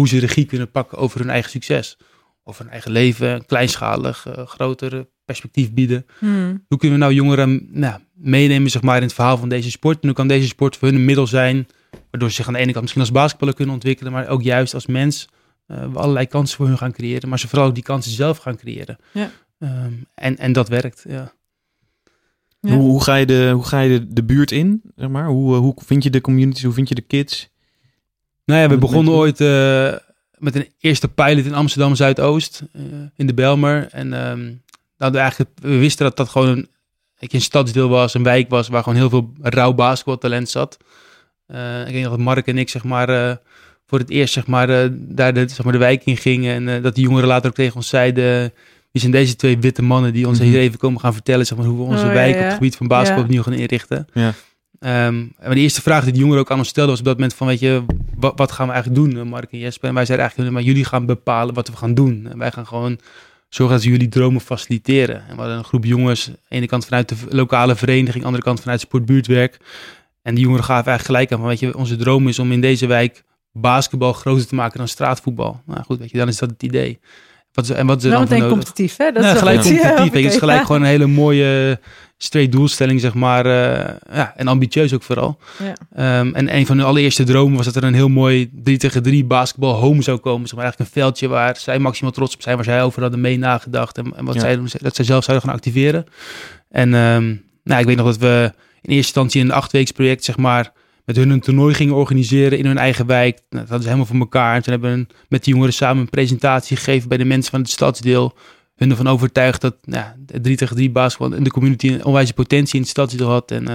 hoe 0.00 0.08
ze 0.08 0.18
regie 0.18 0.44
kunnen 0.44 0.70
pakken 0.70 0.98
over 0.98 1.20
hun 1.20 1.30
eigen 1.30 1.50
succes. 1.50 1.98
Of 2.42 2.58
hun 2.58 2.68
eigen 2.68 2.90
leven, 2.90 3.46
kleinschalig, 3.46 4.26
eh, 4.26 4.46
groter 4.46 5.06
perspectief 5.24 5.72
bieden. 5.72 6.06
Hmm. 6.18 6.64
Hoe 6.68 6.78
kunnen 6.78 6.98
we 6.98 7.04
nou 7.04 7.14
jongeren 7.14 7.68
nou, 7.70 8.00
meenemen 8.14 8.70
zeg 8.70 8.82
maar, 8.82 8.96
in 8.96 9.02
het 9.02 9.12
verhaal 9.12 9.38
van 9.38 9.48
deze 9.48 9.70
sport? 9.70 10.00
En 10.00 10.06
hoe 10.06 10.16
kan 10.16 10.28
deze 10.28 10.46
sport 10.46 10.76
voor 10.76 10.88
hun 10.88 10.96
een 10.96 11.04
middel 11.04 11.26
zijn, 11.26 11.66
waardoor 12.10 12.28
ze 12.28 12.34
zich 12.34 12.46
aan 12.46 12.52
de 12.52 12.58
ene 12.58 12.70
kant 12.70 12.80
misschien 12.80 13.02
als 13.02 13.12
basketballer 13.12 13.54
kunnen 13.54 13.74
ontwikkelen, 13.74 14.12
maar 14.12 14.28
ook 14.28 14.42
juist 14.42 14.74
als 14.74 14.86
mens 14.86 15.28
eh, 15.66 15.92
we 15.92 15.98
allerlei 15.98 16.26
kansen 16.26 16.56
voor 16.56 16.66
hun 16.66 16.78
gaan 16.78 16.92
creëren, 16.92 17.28
maar 17.28 17.38
ze 17.38 17.48
vooral 17.48 17.68
ook 17.68 17.74
die 17.74 17.82
kansen 17.82 18.12
zelf 18.12 18.38
gaan 18.38 18.56
creëren. 18.56 18.98
Ja. 19.12 19.30
Ehm, 19.58 19.92
en, 20.14 20.38
en 20.38 20.52
dat 20.52 20.68
werkt, 20.68 21.04
ja. 21.08 21.32
Ja. 22.60 22.74
Hoe, 22.74 22.90
hoe 22.90 23.02
ga 23.02 23.14
je, 23.14 23.26
de, 23.26 23.50
hoe 23.54 23.64
ga 23.64 23.80
je 23.80 23.98
de, 23.98 24.12
de 24.12 24.22
buurt 24.22 24.50
in? 24.50 24.82
Zeg 24.96 25.08
maar? 25.08 25.26
hoe, 25.26 25.54
eh, 25.54 25.60
hoe 25.60 25.74
vind 25.76 26.02
je 26.02 26.10
de 26.10 26.20
communities? 26.20 26.64
Hoe 26.64 26.72
vind 26.72 26.88
je 26.88 26.94
de 26.94 27.00
kids? 27.00 27.48
Nou 28.44 28.60
ja, 28.60 28.68
we 28.68 28.78
begonnen 28.78 29.14
ooit 29.14 29.40
eh, 29.40 29.92
met 30.38 30.54
een 30.54 30.68
eerste 30.80 31.08
pilot 31.08 31.44
in 31.44 31.54
Amsterdam 31.54 31.94
Zuidoost, 31.94 32.62
eh, 32.72 32.82
in 33.16 33.26
de 33.26 33.34
Belmer. 33.34 33.88
En 33.90 34.12
ehm, 34.12 34.44
nou, 34.98 35.12
we, 35.12 35.18
eigenlijk, 35.18 35.50
we 35.54 35.78
wisten 35.78 36.04
dat 36.04 36.16
dat 36.16 36.28
gewoon 36.28 36.48
een, 36.48 36.68
een 37.18 37.40
stadsdeel 37.40 37.88
was, 37.88 38.14
een 38.14 38.22
wijk 38.22 38.48
was, 38.48 38.68
waar 38.68 38.82
gewoon 38.82 38.98
heel 38.98 39.08
veel 39.08 39.32
rauw 39.40 39.72
basketbaltalent 39.72 40.48
zat. 40.48 40.78
Eh, 41.46 41.86
ik 41.86 41.92
denk 41.92 42.04
dat 42.04 42.18
Mark 42.18 42.46
en 42.46 42.58
ik 42.58 42.68
zeg 42.68 42.84
maar 42.84 43.08
eh, 43.08 43.36
voor 43.90 43.98
het 43.98 44.10
eerst 44.10 44.32
zeg 44.32 44.46
maar, 44.46 44.68
eh, 44.68 44.88
daar 44.92 45.34
de, 45.34 45.48
zeg 45.48 45.62
maar, 45.64 45.72
de 45.72 45.78
wijk 45.78 46.04
in 46.04 46.16
gingen. 46.16 46.54
En 46.54 46.76
eh, 46.76 46.82
dat 46.82 46.94
die 46.94 47.04
jongeren 47.04 47.28
later 47.28 47.48
ook 47.48 47.56
tegen 47.56 47.76
ons 47.76 47.88
zeiden, 47.88 48.52
wie 48.92 49.00
zijn 49.00 49.12
deze 49.12 49.36
twee 49.36 49.58
witte 49.58 49.82
mannen 49.82 50.12
die 50.12 50.26
ons 50.28 50.38
Mhm. 50.38 50.48
hier 50.48 50.58
even 50.58 50.78
komen 50.78 51.00
gaan 51.00 51.12
vertellen 51.12 51.46
zeg 51.46 51.58
maar, 51.58 51.66
hoe 51.66 51.76
we 51.76 51.82
onze 51.82 52.06
Oh, 52.06 52.12
wijk 52.12 52.34
ja. 52.34 52.38
op 52.40 52.44
het 52.44 52.54
gebied 52.54 52.76
van 52.76 52.86
basketbal 52.86 53.18
Ja. 53.18 53.24
opnieuw 53.24 53.42
gaan 53.42 53.52
inrichten. 53.52 54.06
Ja. 54.12 54.32
Ehm, 54.80 55.18
maar 55.40 55.54
de 55.54 55.60
eerste 55.60 55.82
vraag 55.82 56.04
die 56.04 56.12
de 56.12 56.18
jongeren 56.18 56.40
ook 56.40 56.50
aan 56.50 56.58
ons 56.58 56.68
stelden 56.68 56.90
was 56.90 57.00
op 57.00 57.06
dat 57.06 57.14
moment 57.14 57.34
van, 57.34 57.46
weet 57.46 57.60
je, 57.60 57.82
wat, 58.16 58.32
wat 58.36 58.52
gaan 58.52 58.66
we 58.66 58.72
eigenlijk 58.72 59.02
doen, 59.04 59.20
eh, 59.20 59.30
Mark 59.30 59.52
en 59.52 59.58
Jesper? 59.58 59.88
En 59.88 59.94
wij 59.94 60.04
zeiden 60.04 60.26
eigenlijk, 60.26 60.56
maar 60.56 60.66
jullie 60.66 60.84
gaan 60.84 61.06
bepalen 61.06 61.54
wat 61.54 61.68
we 61.68 61.76
gaan 61.76 61.94
doen. 61.94 62.26
En 62.30 62.38
wij 62.38 62.50
gaan 62.52 62.66
gewoon 62.66 62.98
zorgen 63.48 63.76
dat 63.76 63.84
we 63.84 63.90
jullie 63.90 64.08
dromen 64.08 64.40
faciliteren. 64.40 65.16
En 65.28 65.34
we 65.34 65.40
hadden 65.40 65.56
een 65.58 65.64
groep 65.64 65.84
jongens, 65.84 66.26
aan 66.28 66.34
de 66.48 66.54
ene 66.56 66.66
kant 66.66 66.84
vanuit 66.84 67.08
de 67.08 67.14
lokale 67.28 67.76
vereniging, 67.76 68.14
aan 68.14 68.20
de 68.20 68.26
andere 68.26 68.42
kant 68.44 68.60
vanuit 68.60 68.80
sportbuurtwerk. 68.80 69.56
En 70.22 70.34
die 70.34 70.44
jongeren 70.44 70.64
gaven 70.64 70.86
eigenlijk 70.90 71.06
gelijk 71.06 71.32
aan 71.32 71.38
van, 71.38 71.48
weet 71.48 71.58
je, 71.60 71.76
onze 71.78 71.96
droom 71.96 72.28
is 72.28 72.38
om 72.38 72.52
in 72.52 72.60
deze 72.60 72.86
wijk 72.86 73.24
basketbal 73.52 74.12
groter 74.12 74.46
te 74.46 74.54
maken 74.54 74.78
dan 74.78 74.88
straatvoetbal. 74.88 75.60
Nou 75.66 75.82
goed, 75.82 75.98
weet 75.98 76.10
je, 76.10 76.18
dan 76.18 76.28
is 76.28 76.38
dat 76.38 76.50
het 76.50 76.62
idee. 76.62 76.98
Wat 77.52 77.64
is, 77.64 77.70
en 77.70 77.86
wat 77.86 77.96
is 77.98 78.04
er 78.04 78.10
Wel 78.10 78.18
dan 78.18 78.28
meteen 78.28 78.42
nodig? 78.42 78.56
competitief, 78.56 78.96
hè? 78.96 79.12
Dat 79.12 79.22
ja, 79.22 79.32
is 79.32 79.38
gelijk. 79.38 79.62
Ja, 79.62 79.70
competitief. 79.70 79.98
weet 80.12 80.12
je. 80.12 80.24
Het 80.24 80.32
is 80.32 80.38
gelijk 80.38 80.66
gewoon 80.66 80.80
een 80.80 80.86
hele 80.86 81.06
mooie 81.06 81.80
straight 82.16 82.52
doelstelling, 82.52 83.00
zeg 83.00 83.14
maar. 83.14 83.46
eh, 83.46 83.94
ja, 84.12 84.32
en 84.36 84.48
ambitieus 84.48 84.94
ook 84.94 85.02
vooral. 85.02 85.38
Ja. 85.58 85.72
Ehm, 85.94 86.34
en 86.34 86.54
een 86.56 86.66
van 86.66 86.76
hun 86.76 86.86
allereerste 86.86 87.24
dromen 87.24 87.56
was 87.56 87.64
dat 87.66 87.76
er 87.76 87.84
een 87.84 87.94
heel 87.94 88.08
mooi 88.08 88.50
3 88.62 88.76
tegen 88.78 89.02
3 89.02 89.24
basketbal 89.24 89.74
home 89.74 90.02
zou 90.02 90.18
komen. 90.18 90.46
Zeg 90.48 90.56
maar 90.56 90.64
eigenlijk 90.64 90.94
een 90.94 91.02
veldje 91.02 91.28
waar 91.28 91.56
zij 91.56 91.78
maximaal 91.78 92.12
trots 92.12 92.34
op 92.34 92.42
zijn, 92.42 92.54
waar 92.56 92.64
zij 92.64 92.82
over 92.82 93.02
hadden 93.02 93.20
mee 93.20 93.38
nagedacht. 93.38 93.98
En, 93.98 94.12
en 94.16 94.24
wat 94.24 94.34
Ja. 94.34 94.40
zij, 94.40 94.58
dat 94.80 94.94
zij 94.96 95.04
zelf 95.04 95.24
zouden 95.24 95.46
gaan 95.46 95.56
activeren. 95.56 96.04
En 96.70 96.94
ehm, 96.94 97.34
nou, 97.64 97.80
ik 97.80 97.86
weet 97.86 97.96
nog 97.96 98.06
dat 98.06 98.16
we 98.18 98.42
in 98.80 98.90
eerste 98.90 98.96
instantie 98.96 99.40
in 99.40 99.46
een 99.46 99.54
achtweeksproject, 99.54 100.24
zeg 100.24 100.36
maar, 100.36 100.72
met 101.04 101.16
hun 101.16 101.30
een 101.30 101.40
toernooi 101.40 101.74
gingen 101.74 101.94
organiseren 101.94 102.58
in 102.58 102.66
hun 102.66 102.78
eigen 102.78 103.06
wijk. 103.06 103.34
Nou, 103.34 103.44
dat 103.50 103.60
hadden 103.60 103.80
ze 103.82 103.86
helemaal 103.86 104.06
voor 104.06 104.18
elkaar. 104.20 104.54
En 104.54 104.62
toen 104.62 104.72
hebben 104.72 104.90
we 104.92 104.96
een- 104.98 105.08
met 105.28 105.44
die 105.44 105.52
jongeren 105.52 105.74
samen 105.74 106.02
een 106.02 106.10
presentatie 106.10 106.76
gegeven 106.76 107.08
bij 107.08 107.18
de 107.18 107.24
mensen 107.24 107.50
van 107.50 107.60
het 107.60 107.70
stadsdeel. 107.70 108.36
Hun 108.76 108.90
ervan 108.90 109.06
overtuigd 109.08 109.60
dat 109.60 109.76
nou, 109.84 110.04
de 110.18 110.40
3 110.40 110.56
tegen 110.56 110.76
3 110.76 110.90
basketbal 110.90 111.36
in 111.38 111.44
de 111.44 111.50
community 111.50 111.88
een 111.88 112.04
onwijze 112.04 112.32
potentie 112.34 112.74
in 112.74 112.80
het 112.80 112.90
stadsdeel 112.90 113.28
had. 113.28 113.50
En 113.50 113.68
eh, 113.68 113.74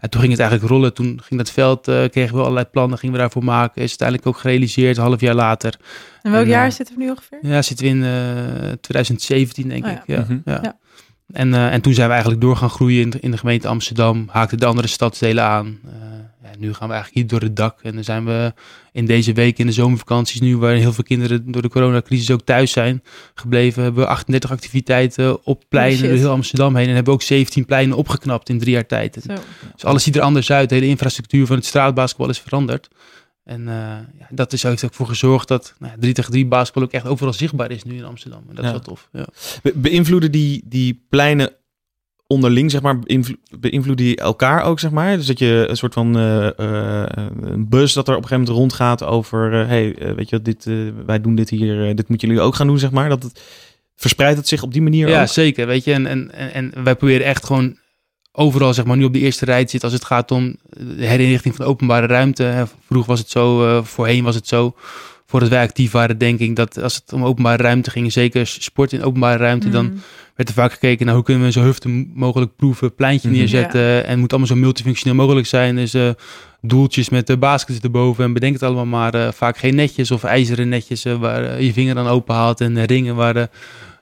ja, 0.00 0.08
toen 0.08 0.20
ging 0.20 0.32
het 0.32 0.40
eigenlijk 0.40 0.70
rollen. 0.70 0.94
Toen 0.94 1.20
ging 1.22 1.40
dat 1.40 1.50
veld, 1.50 1.88
eh, 1.88 2.04
kregen 2.10 2.34
we 2.36 2.40
allerlei 2.40 2.64
plannen, 2.66 2.98
gingen 2.98 3.14
we 3.14 3.20
daarvoor 3.20 3.44
maken. 3.44 3.82
Is 3.82 3.88
uiteindelijk 3.88 4.28
ook 4.28 4.36
gerealiseerd, 4.38 4.96
een 4.96 5.02
half 5.02 5.20
jaar 5.20 5.34
later. 5.34 5.76
En 6.22 6.30
welk 6.30 6.44
En, 6.44 6.50
jaar 6.50 6.66
eh, 6.66 6.72
zitten 6.72 6.96
we 6.96 7.02
nu 7.02 7.10
ongeveer? 7.10 7.38
Ja, 7.42 7.62
zitten 7.62 7.86
we 7.86 7.92
in 7.92 8.02
eh 8.04 8.72
2017, 8.80 9.68
denk 9.68 9.84
Oh, 9.84 9.90
ik. 9.90 9.98
ja. 10.06 10.14
Ja. 10.14 10.20
Mhm. 10.28 10.38
ja. 10.44 10.58
Ja. 10.62 10.76
En, 11.32 11.54
eh, 11.54 11.72
en 11.72 11.80
toen 11.80 11.94
zijn 11.94 12.06
we 12.06 12.12
eigenlijk 12.12 12.42
door 12.42 12.56
gaan 12.56 12.70
groeien 12.70 13.00
in, 13.02 13.10
de- 13.10 13.20
in 13.20 13.30
de 13.30 13.38
gemeente 13.38 13.68
Amsterdam. 13.68 14.28
Haakten 14.30 14.58
de 14.58 14.66
andere 14.66 14.88
stadsdelen 14.88 15.44
aan. 15.44 15.78
Nu 16.62 16.74
gaan 16.74 16.88
we 16.88 16.94
eigenlijk 16.94 17.14
hier 17.14 17.38
door 17.38 17.48
het 17.48 17.56
dak. 17.56 17.78
En 17.82 17.94
dan 17.94 18.04
zijn 18.04 18.24
we 18.24 18.52
in 18.92 19.06
deze 19.06 19.32
week 19.32 19.58
in 19.58 19.66
de 19.66 19.72
zomervakanties, 19.72 20.40
nu 20.40 20.56
waar 20.56 20.74
heel 20.74 20.92
veel 20.92 21.04
kinderen 21.04 21.52
door 21.52 21.62
de 21.62 21.68
coronacrisis 21.68 22.30
ook 22.30 22.42
thuis 22.42 22.70
zijn 22.72 23.02
gebleven, 23.34 23.82
hebben 23.82 24.02
we 24.02 24.08
38 24.08 24.50
activiteiten 24.50 25.44
op 25.46 25.62
pleinen 25.68 25.98
shit. 25.98 26.08
door 26.08 26.16
heel 26.18 26.30
Amsterdam 26.30 26.76
heen. 26.76 26.88
En 26.88 26.94
hebben 26.94 27.12
we 27.12 27.18
ook 27.20 27.26
17 27.26 27.64
pleinen 27.64 27.96
opgeknapt 27.96 28.48
in 28.48 28.58
drie 28.58 28.72
jaar 28.72 28.86
tijd. 28.86 29.16
En 29.26 29.36
dus 29.74 29.84
alles 29.84 30.02
ziet 30.02 30.16
er 30.16 30.22
anders 30.22 30.50
uit. 30.50 30.68
De 30.68 30.74
hele 30.74 30.86
infrastructuur 30.86 31.46
van 31.46 31.56
het 31.56 31.64
straatbasketbal 31.64 32.28
is 32.28 32.38
veranderd. 32.40 32.88
En 33.44 33.68
eh, 33.68 33.74
ja, 34.18 34.26
dat 34.30 34.52
is, 34.52 34.62
heeft 34.62 34.84
ook 34.84 34.94
voor 34.94 35.06
gezorgd 35.06 35.48
dat 35.48 35.74
nou, 35.78 35.92
3 35.98 36.12
tegen 36.14 36.32
3 36.32 36.46
basketbal 36.46 36.82
ook 36.82 36.92
echt 36.92 37.06
overal 37.06 37.32
zichtbaar 37.32 37.70
is 37.70 37.84
nu 37.84 37.96
in 37.96 38.04
Amsterdam. 38.04 38.44
En 38.48 38.54
dat 38.54 38.64
Ja. 38.64 38.70
is 38.70 38.76
wel 38.76 38.80
tof. 38.84 39.08
Ja. 39.12 39.26
Be- 39.62 39.72
beïnvloeden 39.76 40.32
die, 40.32 40.62
die 40.64 41.04
pleinen 41.08 41.50
onderling, 42.32 42.70
zeg 42.70 42.82
maar, 42.82 42.98
beïnvlo- 42.98 43.34
beïnvloeden 43.58 44.06
die 44.06 44.16
elkaar 44.16 44.62
ook, 44.62 44.80
zeg 44.80 44.90
maar? 44.90 45.16
Dus 45.16 45.26
dat 45.26 45.38
je 45.38 45.64
een 45.68 45.76
soort 45.76 45.94
van 45.94 46.16
eh, 46.16 46.58
eh, 46.58 47.06
een 47.40 47.68
bus 47.68 47.92
dat 47.92 48.08
er 48.08 48.16
op 48.16 48.22
een 48.22 48.28
gegeven 48.28 48.44
moment 48.54 48.58
rondgaat 48.58 49.02
over, 49.04 49.60
eh, 49.60 49.66
hey, 49.66 49.96
weet 50.16 50.28
je 50.28 50.42
dit, 50.42 50.66
wij 51.06 51.20
doen 51.20 51.34
dit 51.34 51.50
hier, 51.50 51.94
dit 51.96 52.08
moeten 52.08 52.28
jullie 52.28 52.42
ook 52.42 52.54
gaan 52.54 52.66
doen, 52.66 52.78
zeg 52.78 52.90
maar. 52.90 53.08
Dat 53.08 53.22
het, 53.22 53.42
verspreidt 53.96 54.38
het 54.38 54.48
zich 54.48 54.62
op 54.62 54.72
die 54.72 54.82
manier 54.82 55.08
Ja, 55.08 55.20
ook? 55.20 55.28
zeker. 55.28 55.66
Weet 55.66 55.84
je, 55.84 55.92
en, 55.92 56.06
en, 56.06 56.30
en, 56.52 56.72
wij 56.84 56.94
proberen 56.96 57.26
echt 57.26 57.44
gewoon 57.44 57.76
overal, 58.32 58.74
zeg 58.74 58.84
maar, 58.84 58.96
nu 58.96 59.04
op 59.04 59.12
de 59.12 59.18
eerste 59.18 59.44
rij 59.44 59.64
te 59.64 59.70
zitten 59.70 59.88
als 59.90 59.98
het 59.98 60.08
gaat 60.08 60.30
om 60.30 60.56
de 60.96 61.06
herinrichting 61.06 61.54
van 61.54 61.64
de 61.64 61.70
openbare 61.70 62.06
ruimte. 62.06 62.42
Hè, 62.42 62.64
Vroeger 62.86 63.10
was 63.10 63.18
het 63.20 63.30
zo, 63.30 63.82
voorheen 63.82 64.24
was 64.24 64.34
het 64.34 64.48
zo, 64.48 64.74
voordat 65.32 65.48
wij 65.50 65.62
actief 65.62 65.92
waren, 65.92 66.18
denk 66.18 66.38
ik, 66.38 66.56
dat 66.56 66.82
als 66.82 66.94
het 66.94 67.12
om 67.12 67.24
openbare 67.24 67.62
ruimte 67.62 67.90
ging, 67.90 68.12
zeker 68.12 68.46
sport 68.46 68.92
in 68.92 69.02
openbare 69.02 69.38
ruimte, 69.38 69.68
dan 69.68 69.84
Mm. 69.84 70.00
werd 70.34 70.48
er 70.48 70.54
vaak 70.54 70.72
gekeken 70.72 71.06
naar 71.06 71.14
hoe 71.14 71.24
kunnen 71.24 71.44
we 71.44 71.52
zo 71.52 71.62
hufte 71.62 71.88
mogelijk 72.14 72.56
proeven, 72.56 72.94
pleintje 72.94 73.28
Mhm. 73.28 73.36
neerzetten. 73.36 74.04
En 74.04 74.10
het 74.10 74.18
moet 74.18 74.30
allemaal 74.30 74.48
zo 74.48 74.56
multifunctioneel 74.56 75.14
mogelijk 75.16 75.46
zijn. 75.46 75.76
Dus 75.76 75.94
eh, 75.94 76.08
doeltjes 76.60 77.08
met 77.08 77.26
de 77.26 77.36
baskets 77.36 77.80
erboven 77.80 78.24
en 78.24 78.32
bedenk 78.32 78.52
het 78.52 78.62
allemaal 78.62 78.86
maar. 78.86 79.14
eh, 79.14 79.28
vaak 79.32 79.56
geen 79.58 79.74
netjes 79.74 80.10
of 80.10 80.24
ijzeren 80.24 80.68
netjes 80.68 81.04
eh, 81.04 81.14
waar 81.14 81.62
je 81.62 81.72
vinger 81.72 81.94
dan 81.94 82.06
open 82.06 82.34
haalt 82.34 82.60
en 82.60 82.84
ringen 82.84 83.14
waar, 83.14 83.48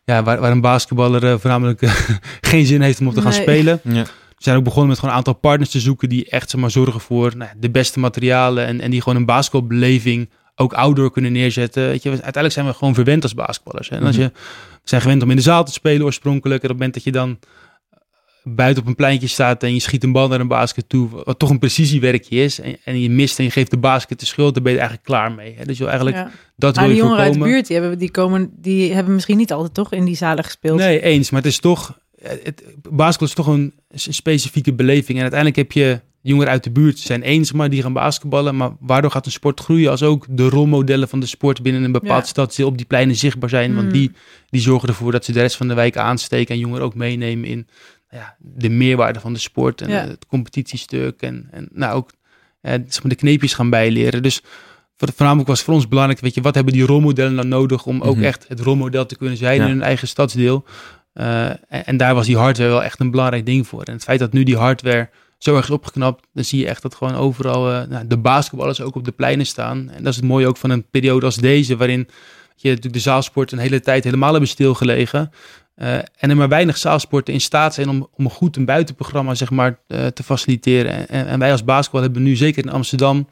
ja, 0.04 0.22
waar, 0.22 0.40
waar 0.40 0.50
een 0.50 0.60
basketballer 0.60 1.24
eh, 1.24 1.34
voornamelijk 1.38 1.80
geen 2.40 2.66
zin 2.66 2.80
heeft 2.80 3.00
om 3.00 3.06
op 3.06 3.14
te 3.14 3.22
gaan 3.22 3.32
spelen. 3.32 3.80
Ja. 3.84 4.02
We 4.02 4.46
zijn 4.46 4.56
ook 4.58 4.64
begonnen 4.64 4.88
met 4.88 4.98
gewoon 4.98 5.10
een 5.12 5.18
aantal 5.18 5.34
partners 5.40 5.70
te 5.70 5.80
zoeken 5.80 6.08
die 6.08 6.28
echt 6.30 6.50
zeg 6.50 6.60
maar, 6.60 6.70
zorgen 6.70 7.00
voor 7.00 7.32
nou, 7.36 7.50
de 7.58 7.70
beste 7.70 7.98
materialen 8.00 8.66
en, 8.66 8.80
en 8.80 8.90
die 8.90 9.02
gewoon 9.02 9.18
een 9.18 9.26
basketbalbeleving 9.26 10.28
ook 10.60 10.72
outdoor 10.72 11.10
kunnen 11.12 11.32
neerzetten. 11.32 11.86
Weet 11.86 12.02
je, 12.02 12.10
uiteindelijk 12.10 12.52
zijn 12.54 12.66
we 12.66 12.72
gewoon 12.72 12.94
verwend 12.94 13.22
als 13.22 13.34
basketballers. 13.34 13.88
hè. 13.88 13.96
En 13.96 14.02
als 14.06 14.16
Mhm. 14.16 14.24
je 14.24 14.30
we 14.82 14.88
zijn 14.88 15.00
gewend 15.00 15.22
om 15.22 15.30
in 15.30 15.36
de 15.36 15.42
zaal 15.42 15.64
te 15.64 15.72
spelen 15.72 16.04
oorspronkelijk. 16.04 16.62
En 16.62 16.70
op 16.70 16.78
het 16.78 16.78
moment 16.78 16.94
dat 16.94 17.04
je 17.04 17.12
dan 17.12 17.38
buiten 18.42 18.82
op 18.82 18.88
een 18.88 18.94
pleintje 18.94 19.26
staat 19.26 19.62
en 19.62 19.74
je 19.74 19.80
schiet 19.80 20.04
een 20.04 20.12
bal 20.12 20.28
naar 20.28 20.40
een 20.40 20.48
basket 20.48 20.88
toe, 20.88 21.08
wat 21.24 21.38
toch 21.38 21.50
een 21.50 21.58
precisiewerkje 21.58 22.36
is, 22.44 22.60
en, 22.60 22.76
en 22.84 23.00
je 23.00 23.10
mist 23.10 23.38
en 23.38 23.44
je 23.44 23.50
geeft 23.50 23.70
de 23.70 23.78
basket 23.78 24.20
de 24.20 24.26
schuld, 24.26 24.54
dan 24.54 24.62
ben 24.62 24.72
je 24.72 24.78
er 24.78 24.84
eigenlijk 24.84 25.10
klaar 25.14 25.32
mee. 25.32 25.54
Hè? 25.56 25.64
Dus 25.64 25.78
je 25.78 25.84
wil 25.84 25.92
eigenlijk 25.92 26.16
Ja. 26.16 26.30
dat 26.56 26.74
Maar 26.74 26.84
wil 26.84 26.92
die 26.92 27.02
je 27.02 27.08
jongeren 27.08 27.24
uit 27.24 27.34
de 27.34 27.38
buurt, 27.48 27.66
die 27.66 27.76
hebben, 27.76 27.98
die, 27.98 28.10
komen, 28.10 28.50
die 28.56 28.92
hebben 28.92 29.14
misschien 29.14 29.36
niet 29.36 29.52
altijd 29.52 29.74
toch 29.74 29.92
in 29.92 30.04
die 30.04 30.16
zalen 30.16 30.44
gespeeld. 30.44 30.78
Nee, 30.78 31.00
eens. 31.00 31.30
Maar 31.30 31.42
het 31.42 31.50
is 31.50 31.58
toch. 31.58 31.98
Het, 32.22 32.64
basketbal 32.90 33.28
is 33.28 33.34
toch 33.34 33.46
een, 33.46 33.74
specifieke 33.92 34.72
beleving. 34.74 35.16
En 35.16 35.20
uiteindelijk 35.30 35.58
heb 35.58 35.72
je 35.72 36.00
jongeren 36.22 36.52
uit 36.52 36.64
de 36.64 36.70
buurt 36.70 36.98
zijn 36.98 37.22
eens, 37.22 37.52
maar 37.52 37.70
die 37.70 37.82
gaan 37.82 37.92
basketballen. 37.92 38.56
Maar 38.56 38.70
waardoor 38.80 39.10
gaat 39.10 39.26
een 39.26 39.32
sport 39.32 39.60
groeien 39.60 39.90
als 39.90 40.02
ook 40.02 40.26
de 40.30 40.48
rolmodellen 40.48 41.08
van 41.08 41.20
de 41.20 41.26
sport 41.26 41.62
binnen 41.62 41.82
een 41.82 41.92
bepaald 41.92 42.22
Ja. 42.22 42.28
stadsdeel 42.28 42.66
op 42.66 42.76
die 42.76 42.86
pleinen 42.86 43.16
zichtbaar 43.16 43.48
zijn? 43.48 43.74
Want 43.74 43.86
Mm. 43.86 43.92
die, 43.92 44.10
die 44.50 44.60
zorgen 44.60 44.88
ervoor 44.88 45.12
dat 45.12 45.24
ze 45.24 45.32
de 45.32 45.40
rest 45.40 45.56
van 45.56 45.68
de 45.68 45.74
wijk 45.74 45.96
aansteken 45.96 46.54
en 46.54 46.60
jongeren 46.60 46.84
ook 46.84 46.94
meenemen 46.94 47.48
in 47.48 47.66
ja, 48.10 48.36
de 48.38 48.68
meerwaarde 48.68 49.20
van 49.20 49.32
de 49.32 49.38
sport 49.38 49.80
en 49.80 49.88
Ja. 49.88 50.06
het 50.06 50.26
competitiestuk. 50.26 51.20
En, 51.22 51.48
en 51.50 51.68
nou 51.72 51.94
ook 51.94 52.10
eh, 52.60 52.72
zeg 52.72 53.02
maar 53.02 53.12
de 53.12 53.18
kneepjes 53.18 53.54
gaan 53.54 53.70
bijleren. 53.70 54.22
Dus 54.22 54.40
voor- 54.96 55.12
voornamelijk 55.14 55.48
was 55.48 55.62
voor 55.62 55.74
ons 55.74 55.88
belangrijk, 55.88 56.20
weet 56.20 56.34
je, 56.34 56.40
wat 56.40 56.54
hebben 56.54 56.72
die 56.72 56.86
rolmodellen 56.86 57.34
nou 57.34 57.46
nodig 57.46 57.86
om 57.86 58.00
ook 58.00 58.16
Mhm. 58.16 58.24
echt 58.24 58.44
het 58.48 58.60
rolmodel 58.60 59.06
te 59.06 59.16
kunnen 59.16 59.36
zijn 59.36 59.56
Ja. 59.56 59.62
in 59.64 59.68
hun 59.70 59.82
eigen 59.82 60.08
stadsdeel. 60.08 60.64
Eh, 61.12 61.48
en, 61.48 61.58
en 61.86 61.96
daar 61.96 62.14
was 62.14 62.26
die 62.26 62.36
hardware 62.36 62.70
wel 62.70 62.82
echt 62.82 63.00
een 63.00 63.10
belangrijk 63.10 63.46
ding 63.46 63.66
voor. 63.66 63.82
En 63.82 63.92
het 63.92 64.02
feit 64.02 64.18
dat 64.18 64.32
nu 64.32 64.42
die 64.42 64.56
hardware 64.56 65.10
zo 65.42 65.56
erg 65.56 65.64
is 65.64 65.70
opgeknapt, 65.70 66.26
dan 66.32 66.44
zie 66.44 66.60
je 66.60 66.68
echt 66.68 66.82
dat 66.82 66.94
gewoon 66.94 67.14
overal 67.14 67.72
eh, 67.72 67.88
nou, 67.88 68.06
de 68.06 68.18
basketballers 68.18 68.80
ook 68.80 68.94
op 68.94 69.04
de 69.04 69.12
pleinen 69.12 69.46
staan. 69.46 69.90
En 69.90 70.02
dat 70.02 70.12
is 70.12 70.16
het 70.16 70.24
mooie 70.24 70.46
ook 70.46 70.56
van 70.56 70.70
een 70.70 70.86
periode 70.90 71.26
als 71.26 71.36
deze, 71.36 71.76
waarin 71.76 72.08
je 72.56 72.68
natuurlijk 72.68 72.94
de 72.94 73.00
zaalsport 73.00 73.52
een 73.52 73.58
hele 73.58 73.80
tijd 73.80 74.04
helemaal 74.04 74.30
hebben 74.30 74.48
stilgelegen. 74.48 75.30
Eh, 75.74 75.94
en 75.94 76.30
er 76.30 76.36
maar 76.36 76.48
weinig 76.48 76.76
zaalsporten 76.76 77.34
in 77.34 77.40
staat 77.40 77.74
zijn 77.74 77.88
om, 77.88 78.08
om 78.16 78.30
goed 78.30 78.56
een 78.56 78.64
buitenprogramma 78.64 79.34
zeg 79.34 79.50
maar, 79.50 79.78
eh, 79.86 80.06
te 80.06 80.22
faciliteren. 80.22 81.08
En, 81.08 81.26
en 81.26 81.38
wij 81.38 81.52
als 81.52 81.64
basketbal 81.64 82.02
hebben 82.02 82.22
nu 82.22 82.36
zeker 82.36 82.64
in 82.64 82.70
Amsterdam 82.70 83.28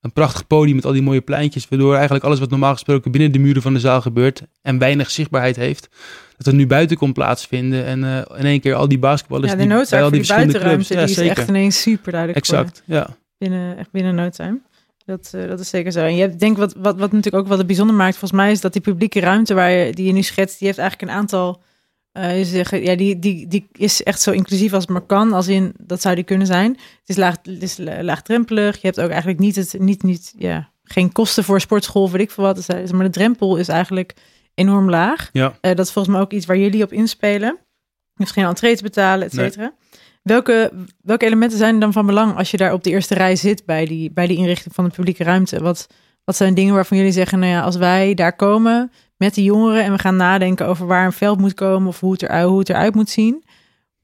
een 0.00 0.12
prachtig 0.12 0.46
podium 0.46 0.76
met 0.76 0.84
al 0.84 0.92
die 0.92 1.02
mooie 1.02 1.20
pleintjes, 1.20 1.68
waardoor 1.68 1.94
eigenlijk 1.94 2.24
alles 2.24 2.38
wat 2.38 2.50
normaal 2.50 2.72
gesproken 2.72 3.10
binnen 3.10 3.32
de 3.32 3.38
muren 3.38 3.62
van 3.62 3.74
de 3.74 3.80
zaal 3.80 4.00
gebeurt 4.00 4.42
en 4.62 4.78
weinig 4.78 5.10
zichtbaarheid 5.10 5.56
heeft, 5.56 5.88
dat 6.36 6.46
er 6.46 6.54
nu 6.54 6.66
buiten 6.66 6.96
komt 6.96 7.14
plaatsvinden 7.14 7.84
en 7.84 8.04
eh, 8.04 8.38
in 8.38 8.44
één 8.44 8.60
keer 8.60 8.74
al 8.74 8.88
die 8.88 8.98
basketballers 8.98 9.50
Ja, 9.50 9.56
de 9.56 9.62
die 9.62 9.70
noodzaak 9.70 9.90
bij 9.90 10.02
al 10.02 10.10
die 10.10 10.18
die 10.18 10.26
verschillende 10.26 10.58
buitenruimte, 10.58 10.94
clubs, 10.94 11.14
die 11.14 11.24
is 11.24 11.30
echt 11.30 11.48
ineens 11.48 11.80
super 11.80 12.12
duidelijk 12.12 12.46
geworden. 12.46 12.72
Exact, 12.72 12.88
ja. 13.08 13.16
Binnen, 13.38 13.78
echt 13.78 13.90
binnen 13.90 14.14
no 14.14 14.28
time. 14.28 14.60
Dat, 15.04 15.30
eh, 15.34 15.48
dat 15.48 15.60
is 15.60 15.68
zeker 15.68 15.92
zo. 15.92 16.00
En 16.00 16.14
je 16.14 16.20
hebt, 16.20 16.40
denk 16.40 16.56
wat, 16.56 16.74
wat, 16.76 16.98
wat 16.98 17.12
natuurlijk 17.12 17.42
ook 17.42 17.48
wat 17.48 17.58
het 17.58 17.66
bijzonder 17.66 17.96
maakt, 17.96 18.16
volgens 18.16 18.40
mij, 18.40 18.50
is 18.50 18.60
dat 18.60 18.72
die 18.72 18.82
publieke 18.82 19.20
ruimte 19.20 19.54
waar 19.54 19.70
je, 19.70 19.92
die 19.92 20.06
je 20.06 20.12
nu 20.12 20.22
schetst, 20.22 20.58
die 20.58 20.66
heeft 20.66 20.78
eigenlijk 20.78 21.10
een 21.10 21.16
aantal. 21.18 21.62
Je 22.12 22.44
zeggen, 22.44 22.82
ja, 22.82 22.96
die, 22.96 23.18
die, 23.18 23.46
die 23.46 23.68
is 23.72 24.02
echt 24.02 24.20
zo 24.20 24.30
inclusief 24.30 24.72
als 24.72 24.82
het 24.82 24.92
maar 24.92 25.00
kan. 25.06 25.32
Als 25.32 25.48
in, 25.48 25.74
dat 25.78 26.00
zou 26.00 26.14
die 26.14 26.24
kunnen 26.24 26.46
zijn. 26.46 26.70
Het 26.70 27.08
is, 27.08 27.16
laag, 27.16 27.36
het 27.42 27.62
is 27.62 27.76
la- 27.76 28.02
laagdrempelig. 28.02 28.74
Je 28.74 28.86
hebt 28.86 29.00
ook 29.00 29.08
eigenlijk 29.10 29.38
niet 29.40 29.56
het, 29.56 29.74
niet, 29.78 30.02
niet, 30.02 30.34
ja, 30.38 30.70
geen 30.82 31.12
kosten 31.12 31.44
voor 31.44 31.60
sportschool, 31.60 32.10
weet 32.10 32.20
ik 32.20 32.30
veel 32.30 32.44
wat. 32.44 32.56
Dus, 32.56 32.66
eh, 32.66 32.90
maar 32.90 33.04
de 33.04 33.10
drempel 33.10 33.56
is 33.56 33.68
eigenlijk 33.68 34.14
enorm 34.54 34.90
laag. 34.90 35.28
Ja. 35.32 35.58
Eh, 35.60 35.74
dat 35.74 35.86
is 35.86 35.92
volgens 35.92 36.14
mij 36.14 36.22
ook 36.24 36.32
iets 36.32 36.46
waar 36.46 36.58
jullie 36.58 36.82
op 36.82 36.92
inspelen. 36.92 37.56
Je 38.12 38.24
hoeft 38.24 38.32
geen 38.32 38.44
entree 38.44 38.76
te 38.76 38.82
betalen, 38.82 39.26
et 39.26 39.32
Nee. 39.32 39.44
cetera. 39.44 39.72
Welke, 40.22 40.72
welke 41.02 41.26
elementen 41.26 41.58
zijn 41.58 41.74
er 41.74 41.80
dan 41.80 41.92
van 41.92 42.06
belang 42.06 42.36
als 42.36 42.50
je 42.50 42.56
daar 42.56 42.72
op 42.72 42.82
de 42.84 42.90
eerste 42.90 43.14
rij 43.14 43.36
zit 43.36 43.64
bij 43.66 43.86
die, 43.86 44.10
bij 44.12 44.26
die 44.26 44.36
inrichting 44.36 44.74
van 44.74 44.84
de 44.84 44.90
publieke 44.90 45.24
ruimte? 45.24 45.60
Wat, 45.62 45.86
wat 46.24 46.36
zijn 46.36 46.54
dingen 46.54 46.74
waarvan 46.74 46.96
jullie 46.96 47.12
zeggen, 47.12 47.38
nou 47.38 47.52
ja, 47.52 47.60
als 47.60 47.76
wij 47.76 48.14
daar 48.14 48.36
komen 48.36 48.92
met 49.18 49.34
de 49.34 49.42
jongeren 49.42 49.84
en 49.84 49.92
we 49.92 49.98
gaan 49.98 50.16
nadenken 50.16 50.66
over 50.66 50.86
waar 50.86 51.04
een 51.04 51.12
veld 51.12 51.38
moet 51.38 51.54
komen 51.54 51.88
of 51.88 52.00
hoe 52.00 52.12
het, 52.12 52.22
er, 52.22 52.42
hoe 52.42 52.58
het 52.58 52.68
eruit 52.68 52.94
moet 52.94 53.10
zien, 53.10 53.44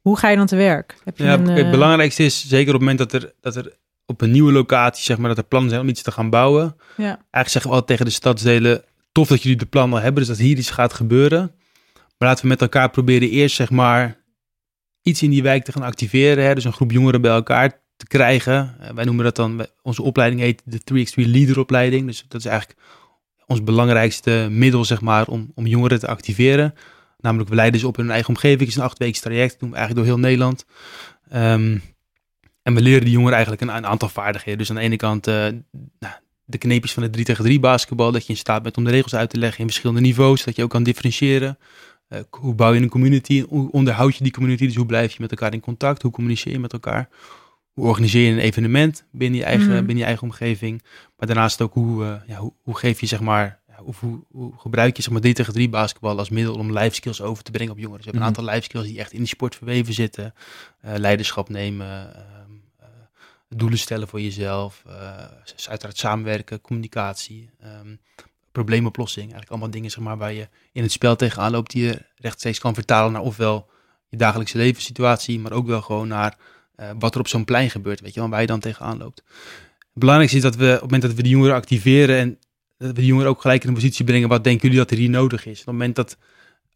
hoe 0.00 0.18
ga 0.18 0.28
je 0.28 0.36
dan 0.36 0.46
te 0.46 0.56
werk? 0.56 0.96
Heb 1.04 1.18
je 1.18 1.24
Ja, 1.24 1.32
een, 1.32 1.48
het 1.48 1.64
eh, 1.64 1.70
belangrijkste 1.70 2.24
is 2.24 2.48
zeker 2.48 2.74
op 2.74 2.80
het 2.80 2.88
moment 2.88 2.98
dat 2.98 3.22
er, 3.22 3.32
dat 3.40 3.56
er 3.56 3.76
op 4.06 4.20
een 4.20 4.30
nieuwe 4.30 4.52
locatie, 4.52 5.04
zeg 5.04 5.18
maar, 5.18 5.28
dat 5.28 5.38
er 5.38 5.44
plannen 5.44 5.70
zijn 5.70 5.82
om 5.82 5.88
iets 5.88 6.02
te 6.02 6.12
gaan 6.12 6.30
bouwen. 6.30 6.76
Ja. 6.96 7.04
Eigenlijk 7.04 7.48
zeggen 7.48 7.70
we 7.70 7.76
altijd 7.76 7.86
tegen 7.86 8.04
de 8.04 8.10
stadsdelen, 8.10 8.84
tof 9.12 9.28
dat 9.28 9.42
jullie 9.42 9.58
de 9.58 9.66
plannen 9.66 10.02
hebben, 10.02 10.20
dus 10.20 10.36
dat 10.36 10.46
hier 10.46 10.56
iets 10.56 10.70
gaat 10.70 10.92
gebeuren. 10.92 11.52
Maar 12.18 12.28
laten 12.28 12.42
we 12.42 12.50
met 12.50 12.60
elkaar 12.60 12.90
proberen 12.90 13.30
eerst, 13.30 13.56
zeg 13.56 13.70
maar, 13.70 14.16
iets 15.02 15.22
in 15.22 15.30
die 15.30 15.42
wijk 15.42 15.64
te 15.64 15.72
gaan 15.72 15.82
activeren. 15.82 16.44
Hè? 16.44 16.54
Dus 16.54 16.64
een 16.64 16.72
groep 16.72 16.90
jongeren 16.90 17.20
bij 17.20 17.30
elkaar 17.30 17.82
te 17.96 18.06
krijgen. 18.06 18.76
Eh, 18.80 18.90
wij 18.90 19.04
noemen 19.04 19.24
dat 19.24 19.36
dan, 19.36 19.66
onze 19.82 20.02
opleiding 20.02 20.40
heet 20.40 20.62
de 20.64 20.80
3x3 20.84 21.30
Leaderopleiding. 21.30 22.06
Dus 22.06 22.24
dat 22.28 22.40
is 22.40 22.46
eigenlijk 22.46 22.78
ons 23.46 23.62
belangrijkste 23.62 24.46
middel, 24.50 24.84
zeg 24.84 25.00
maar, 25.00 25.26
om, 25.26 25.52
om 25.54 25.66
jongeren 25.66 25.98
te 25.98 26.08
activeren. 26.08 26.74
Namelijk, 27.18 27.48
we 27.50 27.54
leiden 27.54 27.80
ze 27.80 27.86
op 27.86 27.96
in 27.98 28.02
hun 28.02 28.12
eigen 28.12 28.28
omgeving. 28.28 28.60
Het 28.60 28.68
is 28.68 28.76
een 28.76 28.82
achtweeks 28.82 29.20
traject, 29.20 29.50
dat 29.50 29.60
doen 29.60 29.70
we 29.70 29.76
eigenlijk 29.76 30.06
door 30.06 30.16
heel 30.16 30.24
Nederland. 30.24 30.64
Ehm, 31.28 31.78
en 32.62 32.74
we 32.74 32.80
leren 32.80 33.04
die 33.04 33.12
jongeren 33.12 33.34
eigenlijk 33.34 33.62
een, 33.62 33.86
aantal 33.86 34.08
vaardigheden. 34.08 34.58
Dus 34.58 34.70
aan 34.70 34.76
de 34.76 34.82
ene 34.82 34.96
kant 34.96 35.26
eh, 35.26 35.34
nou, 35.98 36.14
de 36.44 36.58
kneepjes 36.58 36.92
van 36.92 37.02
de 37.02 37.10
3 37.10 37.24
tegen 37.24 37.44
3 37.44 37.60
basketbal. 37.60 38.12
Dat 38.12 38.26
je 38.26 38.32
in 38.32 38.38
staat 38.38 38.62
bent 38.62 38.76
om 38.76 38.84
de 38.84 38.90
regels 38.90 39.14
uit 39.14 39.30
te 39.30 39.38
leggen 39.38 39.60
in 39.60 39.66
verschillende 39.66 40.00
niveaus. 40.00 40.44
Dat 40.44 40.56
je 40.56 40.62
ook 40.62 40.70
kan 40.70 40.82
differentiëren. 40.82 41.58
Eh, 42.08 42.20
hoe 42.30 42.54
bouw 42.54 42.72
je 42.72 42.80
een 42.80 42.88
community? 42.88 43.44
Hoe 43.48 43.70
onderhoud 43.70 44.16
je 44.16 44.22
die 44.22 44.32
community? 44.32 44.66
Dus 44.66 44.76
hoe 44.76 44.86
blijf 44.86 45.12
je 45.12 45.20
met 45.20 45.30
elkaar 45.30 45.52
in 45.52 45.60
contact? 45.60 46.02
Hoe 46.02 46.10
communiceer 46.10 46.52
je 46.52 46.58
met 46.58 46.72
elkaar? 46.72 47.08
Hoe 47.74 47.86
organiseer 47.86 48.26
je 48.26 48.32
een 48.32 48.38
evenement 48.38 49.04
binnen 49.10 49.38
je 49.38 49.44
eigen, 49.44 49.66
Mhm. 49.68 49.76
binnen 49.78 49.96
je 49.96 50.04
eigen 50.04 50.22
omgeving? 50.22 50.82
Maar 51.16 51.26
daarnaast 51.26 51.60
ook 51.62 51.74
hoe, 51.74 52.04
eh, 52.04 52.28
ja, 52.28 52.36
hoe, 52.38 52.52
hoe 52.62 52.76
geef 52.76 53.00
je 53.00 53.06
zeg 53.06 53.20
maar... 53.20 53.62
ja, 53.68 53.74
Hoe, 53.82 54.24
hoe, 54.30 54.52
gebruik 54.58 54.96
je 54.96 55.02
zeg 55.02 55.12
maar 55.12 55.20
3 55.20 55.34
tegen 55.34 55.52
3 55.52 55.68
basketbal 55.68 56.18
als 56.18 56.28
middel 56.30 56.54
om 56.54 56.72
life 56.78 56.94
skills 56.94 57.20
over 57.20 57.44
te 57.44 57.50
brengen 57.50 57.72
op 57.72 57.78
jongeren? 57.78 58.02
Dus 58.02 58.12
we 58.12 58.18
hebben 58.18 58.28
Mhm. 58.30 58.38
een 58.40 58.44
aantal 58.46 58.54
life 58.54 58.70
skills 58.70 58.86
die 58.92 58.98
echt 58.98 59.12
in 59.12 59.18
die 59.18 59.26
sport 59.28 59.54
verweven 59.56 59.94
zitten. 59.94 60.34
Eh, 60.80 60.94
leiderschap 60.96 61.48
nemen, 61.48 62.14
ehm, 62.14 62.50
eh, 62.78 62.86
doelen 63.48 63.78
stellen 63.78 64.08
voor 64.08 64.20
jezelf, 64.20 64.82
uiteraard 65.68 65.98
samenwerken, 65.98 66.60
communicatie, 66.60 67.50
ehm, 67.60 67.96
probleemoplossing. 68.52 69.22
Eigenlijk 69.24 69.50
allemaal 69.50 69.70
dingen 69.70 69.90
zeg 69.90 70.00
maar, 70.04 70.16
waar 70.18 70.32
je 70.32 70.48
in 70.72 70.82
het 70.82 70.92
spel 70.92 71.16
tegenaan 71.16 71.50
loopt 71.50 71.70
die 71.70 71.84
je 71.84 72.02
rechtstreeks 72.16 72.58
kan 72.58 72.74
vertalen 72.74 73.12
naar 73.12 73.22
ofwel 73.22 73.68
je 74.08 74.16
dagelijkse 74.16 74.56
levenssituatie, 74.56 75.38
maar 75.40 75.52
ook 75.52 75.66
wel 75.66 75.82
gewoon 75.82 76.08
naar 76.08 76.36
eh, 76.76 76.90
wat 76.98 77.14
er 77.14 77.20
op 77.20 77.28
zo'n 77.28 77.44
plein 77.44 77.70
gebeurt, 77.70 78.00
weet 78.00 78.14
je 78.14 78.20
wel, 78.20 78.28
waar 78.28 78.40
je 78.40 78.46
dan 78.46 78.60
tegenaan 78.60 78.98
loopt. 78.98 79.22
Het 79.78 80.02
belangrijkste 80.02 80.36
is 80.38 80.42
dat 80.44 80.56
we 80.56 80.66
op 80.66 80.72
het 80.72 80.82
moment 80.82 81.02
dat 81.02 81.14
we 81.14 81.22
de 81.22 81.28
jongeren 81.28 81.54
activeren 81.54 82.18
en 82.18 82.38
dat 82.78 82.88
we 82.88 82.94
de 82.94 83.06
jongeren 83.06 83.30
ook 83.30 83.40
gelijk 83.40 83.62
in 83.62 83.68
een 83.68 83.74
positie 83.74 84.04
brengen, 84.04 84.28
wat 84.28 84.44
denken 84.44 84.62
jullie 84.62 84.78
dat 84.78 84.90
er 84.90 84.96
hier 84.96 85.10
nodig 85.10 85.46
is? 85.46 85.50
Op 85.60 85.66
het 85.66 85.66
moment 85.66 85.96
dat, 85.96 86.16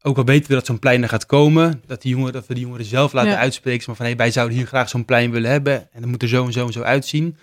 ook 0.03 0.17
al 0.17 0.25
weten 0.25 0.49
we 0.49 0.55
dat 0.55 0.67
zo'n 0.67 0.79
plein 0.79 1.03
er 1.03 1.09
gaat 1.09 1.27
komen, 1.27 1.83
dat, 1.87 2.03
die 2.03 2.11
jongeren, 2.11 2.33
dat 2.33 2.47
we 2.47 2.55
de 2.55 2.61
jongeren 2.61 2.85
zelf 2.87 3.13
laten 3.13 3.31
Ja. 3.31 3.39
uitspreken, 3.39 3.85
maar 3.87 3.97
van 3.97 4.07
hey, 4.07 4.17
wij 4.17 4.31
zouden 4.31 4.57
hier 4.57 4.67
graag 4.67 4.89
zo'n 4.89 5.05
plein 5.05 5.31
willen 5.31 5.51
hebben 5.51 5.75
en 5.93 6.01
dat 6.01 6.11
moet 6.11 6.23
er 6.23 6.29
zo 6.29 6.47
en 6.47 6.53
zo 6.53 6.67
en 6.67 6.73
zo 6.73 6.83
uitzien. 6.83 7.37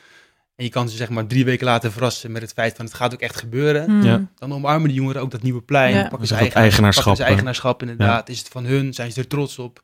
En 0.55 0.63
je 0.63 0.69
kan 0.69 0.89
ze 0.89 0.95
zeg 0.95 1.09
maar 1.09 1.27
drie 1.27 1.45
weken 1.45 1.65
later 1.65 1.91
verrassen 1.91 2.31
met 2.31 2.41
het 2.41 2.53
feit 2.53 2.75
van 2.75 2.85
het 2.85 2.93
gaat 2.93 3.13
ook 3.13 3.19
echt 3.19 3.35
gebeuren. 3.35 3.85
hmm, 3.85 4.03
Ja. 4.03 4.27
Dan 4.35 4.53
omarmen 4.53 4.87
die 4.87 4.97
jongeren 4.97 5.21
ook 5.21 5.31
dat 5.31 5.41
nieuwe 5.41 5.61
plein. 5.61 5.93
Ja. 5.95 6.07
Pakken 6.07 6.27
ze 6.27 6.35
eigen, 6.35 6.55
eigenaarschap, 6.55 7.03
pakken 7.03 7.21
ze 7.23 7.29
eigenaarschap 7.29 7.81
inderdaad. 7.81 8.29
Is 8.29 8.39
het 8.39 8.47
van 8.47 8.65
hun? 8.65 8.93
Zijn 8.93 9.11
ze 9.11 9.19
er 9.19 9.27
trots 9.27 9.59
op? 9.59 9.83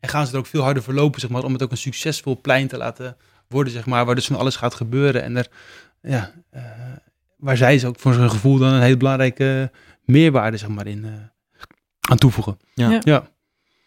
En 0.00 0.08
gaan 0.08 0.26
ze 0.26 0.32
er 0.32 0.38
ook 0.38 0.46
veel 0.46 0.62
harder 0.62 0.82
voor 0.82 0.94
lopen, 0.94 1.20
zeg 1.20 1.30
maar, 1.30 1.44
om 1.44 1.52
het 1.52 1.62
ook 1.62 1.70
een 1.70 1.76
succesvol 1.76 2.40
plein 2.40 2.68
te 2.68 2.76
laten 2.76 3.16
worden, 3.48 3.72
zeg 3.72 3.86
maar, 3.86 4.04
waar 4.04 4.14
dus 4.14 4.26
van 4.26 4.36
alles 4.36 4.56
gaat 4.56 4.74
gebeuren. 4.74 5.22
En 5.22 5.36
er, 5.36 5.48
ja, 6.02 6.32
eh, 6.50 6.62
waar 7.36 7.56
zij 7.56 7.78
ze 7.78 7.86
ook 7.86 7.98
voor 7.98 8.14
zijn 8.14 8.30
gevoel 8.30 8.58
dan 8.58 8.72
een 8.72 8.82
hele 8.82 8.96
belangrijke 8.96 9.70
meerwaarde, 10.04 10.56
zeg 10.56 10.68
maar, 10.68 10.86
in 10.86 11.04
eh, 11.04 11.10
aan 12.10 12.18
toevoegen. 12.18 12.58
Ja. 12.74 12.90
Ja. 12.90 13.00
ja. 13.04 13.28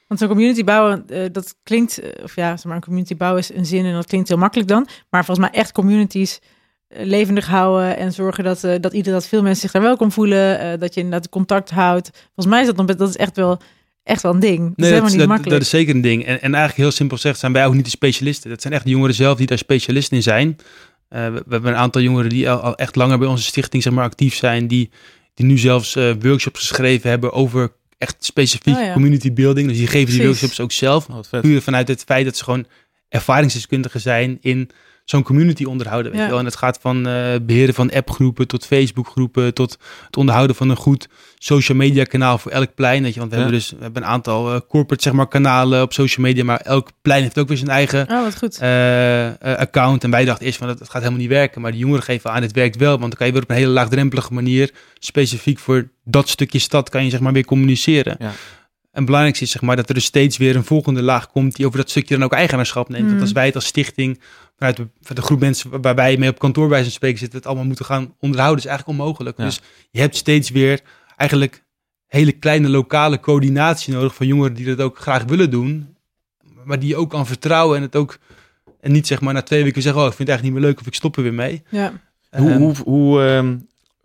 Want 0.08 0.20
zo'n 0.20 0.30
community 0.30 0.64
bouwen, 0.64 1.10
eh, 1.10 1.26
dat 1.32 1.56
klinkt, 1.64 2.02
of 2.24 2.36
ja, 2.36 2.56
zeg 2.58 2.66
maar, 2.66 2.76
een 2.76 2.82
community 2.82 3.18
bouwen 3.18 3.42
is 3.42 3.54
een 3.54 3.66
zin 3.66 3.86
en 3.86 3.94
dat 3.94 4.06
klinkt 4.06 4.28
heel 4.28 4.38
makkelijk 4.38 4.70
dan. 4.70 4.88
Maar 5.10 5.26
volgens 5.26 5.48
mij 5.48 5.60
echt 5.60 5.72
communities 5.72 6.40
levendig 6.96 7.48
houden 7.48 7.98
en 7.98 8.14
zorgen 8.14 8.44
dat, 8.44 8.64
eh, 8.64 8.80
dat, 8.80 8.94
ieder, 8.94 9.14
dat 9.14 9.28
veel 9.28 9.42
mensen 9.42 9.62
zich 9.62 9.72
daar 9.72 9.82
welkom 9.82 10.12
voelen. 10.12 10.60
eh, 10.60 10.80
dat 10.80 10.94
je 10.94 11.02
inderdaad 11.02 11.30
contact 11.30 11.70
houdt. 11.70 12.10
Volgens 12.14 12.46
mij 12.46 12.60
is 12.60 12.66
dat, 12.68 12.78
dan, 12.78 12.86
dat 12.86 13.10
is 13.10 13.18
echt 13.18 13.36
wel, 13.36 13.62
echt 14.04 14.22
wel 14.22 14.34
een 14.34 14.40
ding. 14.40 14.60
Dat 14.60 14.70
is 14.70 14.74
Nee, 14.76 14.86
helemaal 14.86 15.02
dat, 15.02 15.10
niet 15.10 15.20
dat, 15.20 15.28
makkelijk. 15.28 15.56
dat 15.56 15.62
is 15.62 15.70
zeker 15.70 15.96
een 15.96 16.02
ding. 16.02 16.26
En, 16.26 16.42
en 16.42 16.54
eigenlijk 16.54 16.76
heel 16.76 16.92
simpel 16.92 17.16
gezegd 17.18 17.40
zijn 17.40 17.54
wij 17.54 17.66
ook 17.66 17.74
niet 17.74 17.84
de 17.86 17.90
specialisten. 17.90 18.50
Dat 18.50 18.62
zijn 18.62 18.74
echt 18.74 18.84
de 18.84 18.90
jongeren 18.90 19.16
zelf 19.16 19.38
die 19.38 19.48
daar 19.48 19.58
specialisten 19.58 20.18
in 20.18 20.24
zijn. 20.24 20.58
Eh, 21.10 21.26
we, 21.26 21.32
we 21.32 21.54
hebben 21.54 21.72
een 21.72 21.78
aantal 21.78 22.02
jongeren 22.02 22.30
die 22.30 22.50
al, 22.50 22.60
al 22.60 22.76
echt 22.76 22.96
langer 22.96 23.18
bij 23.18 23.28
onze 23.28 23.44
stichting 23.44 23.84
zeg 23.84 23.94
maar, 23.94 24.04
actief 24.04 24.36
zijn. 24.36 24.68
Die, 24.68 24.90
die 25.34 25.46
nu 25.46 25.58
zelfs 25.58 25.96
eh, 25.96 26.12
workshops 26.20 26.60
geschreven 26.60 27.10
hebben 27.10 27.32
over 27.34 27.72
echt 27.98 28.16
specifiek 28.20 28.76
Oh 28.76 28.82
ja. 28.82 28.94
community 28.94 29.34
building. 29.34 29.68
Dus 29.68 29.78
die 29.78 29.88
geven 29.88 30.14
die 30.14 30.24
workshops 30.26 30.60
ook 30.60 30.72
zelf. 30.72 31.08
Wat 31.08 31.28
vet. 31.28 31.42
Puur 31.42 31.62
vanuit 31.62 31.88
het 31.88 32.04
feit 32.04 32.26
dat 32.26 32.38
ze 32.38 32.44
gewoon 32.44 32.66
ervaringsdeskundigen 33.10 34.02
zijn 34.02 34.38
in 34.42 34.70
zo'n 35.04 35.24
community 35.24 35.64
onderhouden. 35.64 36.12
Weet 36.12 36.22
Ja. 36.22 36.28
wel? 36.30 36.40
En 36.40 36.46
het 36.46 36.56
gaat 36.56 36.78
van 36.82 37.08
eh, 37.08 37.24
beheren 37.42 37.74
van 37.74 37.92
appgroepen 37.92 38.48
tot 38.48 38.66
Facebookgroepen, 38.66 39.54
tot 39.54 39.78
het 40.06 40.18
onderhouden 40.18 40.56
van 40.56 40.70
een 40.70 40.76
goed 40.76 41.08
social 41.38 41.78
media 41.78 42.04
kanaal 42.04 42.38
voor 42.38 42.52
elk 42.52 42.76
plein. 42.76 43.04
Weet 43.04 43.14
je? 43.14 43.20
Want 43.20 43.32
we 43.32 43.38
Ja. 43.38 43.44
hebben 43.44 43.60
dus 43.62 43.72
we 43.72 43.78
hebben 43.84 44.02
een 44.04 44.08
aantal 44.10 44.54
eh, 44.54 44.60
corporate 44.70 45.04
zeg 45.04 45.14
maar, 45.14 45.28
kanalen 45.28 45.82
op 45.82 45.94
social 45.94 46.26
media, 46.26 46.44
maar 46.44 46.60
elk 46.60 46.90
plein 47.02 47.22
heeft 47.24 47.40
ook 47.40 47.48
weer 47.48 47.58
zijn 47.58 47.70
eigen 47.70 48.08
Oh, 48.10 48.24
wat 48.24 48.38
goed. 48.38 48.58
eh, 48.58 49.28
eh, 49.28 49.36
account. 49.60 50.04
En 50.04 50.12
wij 50.12 50.26
dachten 50.26 50.46
eerst 50.46 50.58
van 50.58 50.68
dat 50.68 50.80
het 50.80 50.90
gaat 50.90 51.02
helemaal 51.02 51.22
niet 51.22 51.30
werken. 51.30 51.62
Maar 51.62 51.72
de 51.72 51.78
jongeren 51.78 52.04
geven 52.04 52.32
aan, 52.32 52.42
het 52.42 52.52
werkt 52.52 52.78
wel. 52.78 52.90
Want 52.90 53.02
dan 53.02 53.12
kan 53.12 53.28
je 53.28 53.34
weer 53.34 53.42
op 53.44 53.50
een 53.50 53.56
hele 53.56 53.70
laagdrempelige 53.72 54.34
manier, 54.34 54.72
specifiek 55.00 55.60
voor 55.60 55.90
dat 56.04 56.30
stukje 56.30 56.60
stad, 56.60 56.90
kan 56.90 57.04
je 57.04 57.10
zeg 57.10 57.20
maar 57.20 57.34
weer 57.34 57.46
communiceren. 57.46 58.16
Ja. 58.20 58.26
En 58.28 59.00
het 59.00 59.06
belangrijkste 59.06 59.46
is 59.46 59.52
zeg 59.52 59.62
maar 59.62 59.76
dat 59.76 59.88
er 59.88 59.94
dus 59.94 60.06
steeds 60.06 60.38
weer 60.38 60.56
een 60.56 60.64
volgende 60.66 61.02
laag 61.02 61.28
komt 61.32 61.56
die 61.56 61.66
over 61.66 61.78
dat 61.78 61.90
stukje 61.90 62.16
dan 62.16 62.24
ook 62.24 62.34
eigenaarschap 62.34 62.90
neemt. 62.90 63.04
Mm. 63.04 63.10
Want 63.10 63.22
als 63.22 63.32
wij 63.32 63.46
het 63.46 63.56
als 63.56 63.66
stichting 63.66 64.20
vanuit 64.64 64.78
de, 64.78 64.88
vanuit 65.00 65.16
de 65.20 65.26
groep 65.26 65.40
mensen 65.40 65.70
waar- 65.70 65.82
waar 65.82 65.96
wij 65.96 66.18
mee 66.18 66.30
op 66.30 66.40
kantoor 66.40 66.68
bij 66.68 66.80
zijn 66.80 66.92
spreken 66.92 67.20
zitten, 67.20 67.38
het 67.38 67.48
allemaal 67.48 67.66
moeten 67.66 67.86
gaan 67.86 68.16
onderhouden, 68.20 68.64
is 68.64 68.70
eigenlijk 68.70 69.00
onmogelijk. 69.00 69.38
Ja. 69.38 69.44
Dus 69.44 69.62
je 69.92 70.00
hebt 70.00 70.16
steeds 70.16 70.50
weer 70.50 70.82
eigenlijk 71.18 71.64
hele 72.08 72.32
kleine 72.32 72.70
lokale 72.70 73.20
coördinatie 73.20 73.94
nodig 73.94 74.16
van 74.16 74.28
jongeren 74.28 74.54
die 74.54 74.66
dat 74.66 74.80
ook 74.86 74.98
graag 75.00 75.24
willen 75.24 75.50
doen, 75.50 75.96
maar 76.64 76.80
die 76.80 76.90
je 76.90 76.96
ook 76.96 77.10
kan 77.10 77.26
vertrouwen 77.28 77.78
en 77.78 77.84
het 77.84 77.96
ook 77.96 78.18
en 78.80 78.92
niet 78.92 79.08
zeg 79.08 79.22
maar 79.22 79.34
na 79.34 79.42
twee 79.42 79.64
weken 79.64 79.82
zeggen, 79.82 80.02
oh 80.02 80.08
ik 80.08 80.14
vind 80.14 80.30
het 80.30 80.38
eigenlijk 80.38 80.58
niet 80.58 80.64
meer 80.66 80.72
leuk 80.74 80.82
of 80.88 80.94
ik 80.94 81.00
stop 81.00 81.18
er 81.18 81.24
weer 81.24 81.34
mee. 81.34 81.64
Ja. 81.70 81.94
Hoe, 82.38 82.50
Ehm, 82.50 82.58
hoe, 82.60 82.76
hoe 82.86 83.24
ehm, 83.24 83.58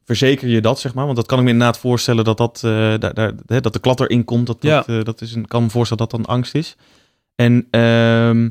verzeker 0.05 0.49
je 0.49 0.61
dat, 0.61 0.81
zeg 0.81 0.95
maar? 0.95 1.05
Want 1.05 1.17
dat 1.17 1.27
kan 1.27 1.39
ik 1.39 1.45
me 1.45 1.51
inderdaad 1.51 1.79
voorstellen 1.79 2.25
dat, 2.25 2.37
dat, 2.37 2.57
eh, 2.65 2.71
daar, 2.99 3.15
daar, 3.15 3.33
hè, 3.47 3.61
dat 3.61 3.73
de 3.73 3.79
klad 3.79 4.01
erin 4.01 4.25
komt. 4.25 4.47
Dat, 4.47 4.57
Ja. 4.61 4.77
dat, 4.77 4.89
eh, 4.89 5.05
dat 5.05 5.21
is 5.21 5.35
een, 5.35 5.47
kan 5.47 5.63
me 5.63 5.71
voorstellen 5.71 6.03
dat 6.09 6.11
dat 6.11 6.25
dan 6.25 6.35
angst 6.35 6.55
is. 6.55 6.77
En 7.35 7.67
ehm, 7.71 8.49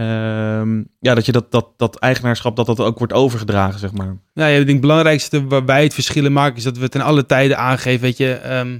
ehm, 0.00 0.82
ja, 1.00 1.14
dat 1.14 1.26
je 1.26 1.32
dat, 1.32 1.52
dat, 1.52 1.66
dat 1.76 1.98
eigenaarschap, 1.98 2.56
dat 2.56 2.66
dat 2.66 2.80
ook 2.80 2.98
wordt 2.98 3.12
overgedragen, 3.12 3.78
zeg 3.78 3.92
maar. 3.92 4.16
Nou 4.34 4.50
ja, 4.50 4.56
ik 4.56 4.56
denk 4.56 4.68
het 4.68 4.80
belangrijkste 4.80 5.46
waar 5.46 5.64
wij 5.64 5.82
het 5.82 5.94
verschillen 5.94 6.32
maken 6.32 6.56
is 6.56 6.62
dat 6.62 6.78
we 6.78 6.88
ten 6.88 7.00
alle 7.00 7.26
tijden 7.26 7.58
aangeven, 7.58 8.00
weet 8.00 8.16
je, 8.16 8.32
ehm, 8.32 8.78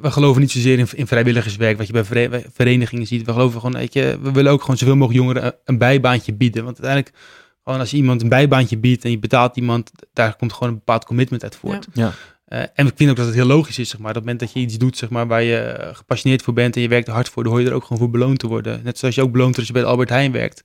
we 0.00 0.10
geloven 0.10 0.40
niet 0.40 0.50
zozeer 0.50 0.78
in, 0.78 0.86
in 0.94 1.06
vrijwilligerswerk, 1.06 1.76
wat 1.76 1.86
je 1.86 1.92
bij 1.92 2.04
vere- 2.04 2.44
verenigingen 2.52 3.06
ziet. 3.06 3.26
We 3.26 3.32
geloven 3.32 3.60
gewoon, 3.60 3.76
weet 3.76 3.92
je, 3.92 4.18
we 4.22 4.32
willen 4.32 4.52
ook 4.52 4.60
gewoon 4.60 4.76
zoveel 4.76 4.96
mogelijk 4.96 5.24
jongeren 5.24 5.54
een, 5.64 5.78
bijbaantje 5.78 6.34
bieden. 6.34 6.64
Want 6.64 6.80
uiteindelijk, 6.80 7.24
gewoon 7.64 7.80
als 7.80 7.90
je 7.90 7.96
iemand 7.96 8.22
een 8.22 8.28
bijbaantje 8.28 8.78
biedt 8.78 9.04
en 9.04 9.10
je 9.10 9.18
betaalt 9.18 9.56
iemand, 9.56 9.90
daar 10.12 10.36
komt 10.36 10.52
gewoon 10.52 10.68
een 10.68 10.78
bepaald 10.78 11.04
commitment 11.04 11.42
uit 11.42 11.56
voort. 11.56 11.86
Ja. 11.92 12.12
Eh, 12.44 12.60
en 12.74 12.86
ik 12.86 12.92
vind 12.96 13.10
ook 13.10 13.16
dat 13.16 13.26
het 13.26 13.34
heel 13.34 13.44
logisch 13.46 13.78
is, 13.78 13.88
zeg 13.88 14.00
maar, 14.00 14.08
op 14.08 14.14
het 14.14 14.24
moment 14.24 14.40
dat 14.40 14.52
je 14.52 14.60
iets 14.60 14.78
doet, 14.78 14.96
zeg 14.96 15.08
maar, 15.10 15.26
waar 15.26 15.42
je 15.42 15.56
eh, 15.56 15.94
gepassioneerd 15.96 16.42
voor 16.42 16.54
bent 16.54 16.76
en 16.76 16.82
je 16.82 16.88
werkt 16.88 17.06
er 17.08 17.14
hard 17.14 17.28
voor, 17.28 17.42
dan 17.42 17.52
hoor 17.52 17.60
je 17.60 17.68
er 17.68 17.74
ook 17.74 17.82
gewoon 17.82 17.98
voor 17.98 18.10
beloond 18.10 18.38
te 18.38 18.46
worden. 18.46 18.80
Net 18.84 18.98
zoals 18.98 19.14
je 19.14 19.22
ook 19.22 19.32
beloond 19.32 19.56
wordt 19.56 19.58
als 19.58 19.78
je 19.78 19.82
bij 19.82 19.92
Albert 19.92 20.08
Heijn 20.08 20.32
werkt. 20.32 20.64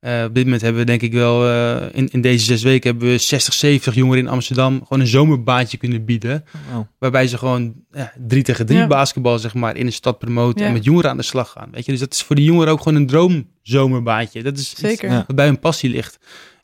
Eh, 0.00 0.24
op 0.26 0.34
dit 0.34 0.44
moment 0.44 0.62
hebben 0.62 0.80
we 0.80 0.86
denk 0.86 1.02
ik 1.02 1.12
wel, 1.12 1.48
eh, 1.48 1.86
in, 1.92 2.08
in 2.08 2.20
deze 2.20 2.44
zes 2.44 2.62
weken 2.62 2.90
hebben 2.90 3.08
we 3.08 3.18
60, 3.18 3.54
70 3.54 3.94
jongeren 3.94 4.22
in 4.24 4.28
Amsterdam 4.28 4.80
gewoon 4.82 5.00
een 5.00 5.06
zomerbaantje 5.06 5.76
kunnen 5.76 6.04
bieden. 6.04 6.44
Wow. 6.72 6.86
Waarbij 6.98 7.26
ze 7.26 7.38
gewoon 7.38 7.74
ja, 7.90 8.12
drie 8.26 8.42
tegen 8.42 8.66
drie 8.66 8.78
Ja. 8.78 8.86
basketbal 8.86 9.38
zeg 9.38 9.54
maar 9.54 9.76
in 9.76 9.86
de 9.86 9.92
stad 9.92 10.18
promoten 10.18 10.60
Ja. 10.60 10.66
en 10.66 10.72
met 10.72 10.84
jongeren 10.84 11.10
aan 11.10 11.16
de 11.16 11.22
slag 11.22 11.50
gaan. 11.50 11.68
Weet 11.72 11.84
je? 11.84 11.90
Dus 11.90 12.00
dat 12.00 12.12
is 12.14 12.22
voor 12.22 12.36
die 12.36 12.44
jongeren 12.44 12.72
ook 12.72 12.80
gewoon 12.82 12.98
een 12.98 13.06
droomzomerbaantje. 13.06 14.42
Dat 14.42 14.58
is 14.58 14.70
iets 14.70 14.80
Zeker. 14.80 15.10
Ja. 15.10 15.24
wat 15.26 15.36
bij 15.36 15.46
hun 15.46 15.58
passie 15.58 15.90
ligt. 15.90 16.18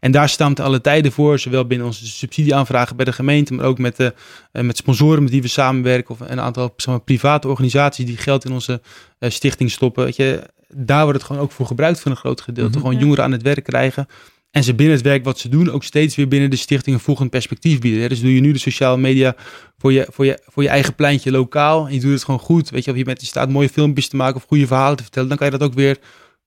En 0.07 0.13
daar 0.13 0.35
we 0.39 0.63
alle 0.63 0.81
tijden 0.81 1.13
voor, 1.13 1.39
zowel 1.39 1.67
binnen 1.67 1.87
onze 1.87 2.07
subsidieaanvragen 2.07 2.97
bij 2.97 3.05
de 3.05 3.13
gemeente, 3.13 3.55
maar 3.55 3.65
ook 3.65 3.79
met, 3.79 3.97
de, 3.97 4.15
eh, 4.53 4.63
met 4.63 4.77
sponsoren 4.77 5.23
met 5.23 5.33
die 5.33 5.43
we 5.43 5.49
samenwerken 5.49 6.11
of 6.11 6.21
een 6.21 6.41
aantal 6.41 6.73
zeg 6.77 6.87
maar, 6.87 7.01
private 7.01 7.49
organisaties 7.49 8.07
die 8.07 8.17
geld 8.17 8.45
in 8.45 8.53
onze 8.53 8.81
eh, 9.19 9.31
stichting 9.31 9.71
stoppen. 9.71 10.05
Weet 10.05 10.17
je, 10.17 10.43
daar 10.69 11.03
wordt 11.03 11.19
het 11.19 11.27
gewoon 11.27 11.43
ook 11.43 11.53
voor 11.53 11.67
gebruikt 11.67 12.01
voor 12.01 12.11
een 12.11 12.17
groot 12.17 12.41
gedeelte. 12.41 12.79
Mhm. 12.79 12.81
Gewoon 12.81 12.99
jongeren 12.99 13.25
aan 13.25 13.33
het 13.33 13.43
werk 13.43 13.65
krijgen. 13.65 14.07
En 14.51 14.65
ze 14.65 14.75
binnen 14.75 14.97
het 14.97 15.05
werk 15.05 15.25
wat 15.25 15.39
ze 15.39 15.49
doen 15.49 15.71
ook 15.71 15.85
steeds 15.85 16.17
weer 16.17 16.29
binnen 16.29 16.51
de 16.51 16.57
stichting 16.57 16.97
een 16.97 17.03
volgend 17.03 17.31
perspectief 17.31 17.79
bieden. 17.81 18.09
Dus 18.09 18.21
doe 18.21 18.35
je 18.35 18.41
nu 18.41 18.53
de 18.53 18.59
sociale 18.59 18.97
media 18.97 19.35
voor 19.79 19.93
je, 19.93 20.07
voor 20.11 20.25
je, 20.25 20.41
voor 20.47 20.63
je 20.63 20.69
eigen 20.69 20.95
pleintje 20.95 21.31
lokaal. 21.31 21.87
En 21.87 21.95
je 21.95 22.01
doet 22.01 22.13
het 22.13 22.25
gewoon 22.25 22.41
goed. 22.41 22.71
Weet 22.71 22.85
je, 22.85 22.91
of 22.91 22.97
je 22.97 23.05
met 23.05 23.19
die 23.19 23.29
staat 23.29 23.51
mooie 23.51 23.69
filmpjes 23.69 24.09
te 24.09 24.17
maken 24.17 24.37
of 24.37 24.45
goede 24.45 24.67
verhalen 24.67 24.97
te 24.97 25.03
vertellen. 25.03 25.29
Dan 25.29 25.39
kan 25.39 25.47
je 25.47 25.59
dat 25.59 25.69
ook 25.69 25.75
weer 25.75 25.99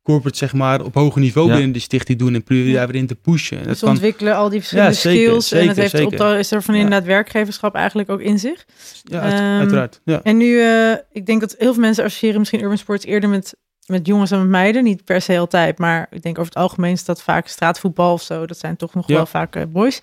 corporate, 0.04 0.38
zeg 0.38 0.54
maar, 0.54 0.84
op 0.84 0.94
hoger 0.94 1.22
niveau 1.22 1.48
Ja. 1.48 1.54
binnen 1.54 1.72
de 1.72 1.80
stichting 1.80 2.20
doen. 2.20 2.34
En 2.34 2.44
daar 2.74 2.88
weer 2.88 2.96
in 2.96 3.08
te 3.08 3.16
pushen. 3.16 3.58
En 3.58 3.64
Dus 3.64 3.72
dat 3.72 3.80
kan, 3.80 3.90
ontwikkelen 3.90 4.36
al 4.36 4.50
die 4.50 4.60
verschillende 4.60 4.92
Ja, 4.92 4.98
zeker, 4.98 5.26
skills. 5.26 5.52
en 5.52 5.68
het 5.68 5.78
heeft 5.78 5.90
zeker. 5.92 6.08
opdracht, 6.08 6.40
is 6.40 6.52
er 6.52 6.62
van 6.64 6.74
Ja. 6.76 6.82
inderdaad 6.82 7.08
werkgeverschap 7.08 7.76
eigenlijk 7.76 8.10
ook 8.10 8.22
in 8.22 8.40
zich. 8.40 8.66
ja, 9.04 9.20
uit- 9.20 9.34
Ehm, 9.34 9.42
uiteraard. 9.42 10.02
Ja. 10.04 10.20
En 10.24 10.38
nu, 10.38 10.62
eh, 10.62 10.92
ik 11.12 11.26
denk 11.26 11.42
dat 11.42 11.56
heel 11.58 11.74
veel 11.74 11.82
mensen 11.82 12.04
associëren 12.04 12.40
misschien 12.40 12.62
urban 12.62 12.78
sports 12.78 13.06
eerder 13.06 13.30
met, 13.30 13.56
met 13.86 14.08
jongens 14.08 14.30
dan 14.30 14.40
met 14.40 14.50
meiden. 14.50 14.84
Niet 14.84 15.04
per 15.06 15.22
se 15.22 15.38
altijd, 15.38 15.78
maar 15.78 16.08
ik 16.12 16.22
denk 16.22 16.38
over 16.40 16.52
het 16.54 16.62
algemeen 16.62 16.92
is 16.92 17.06
dat 17.06 17.22
vaak 17.24 17.48
straatvoetbal 17.48 18.14
of 18.14 18.22
zo. 18.22 18.46
Dat 18.46 18.58
zijn 18.58 18.76
toch 18.76 18.94
nog 18.94 19.08
Ja. 19.08 19.16
wel 19.16 19.26
vaak 19.26 19.56
eh, 19.56 19.64
boys. 19.70 20.02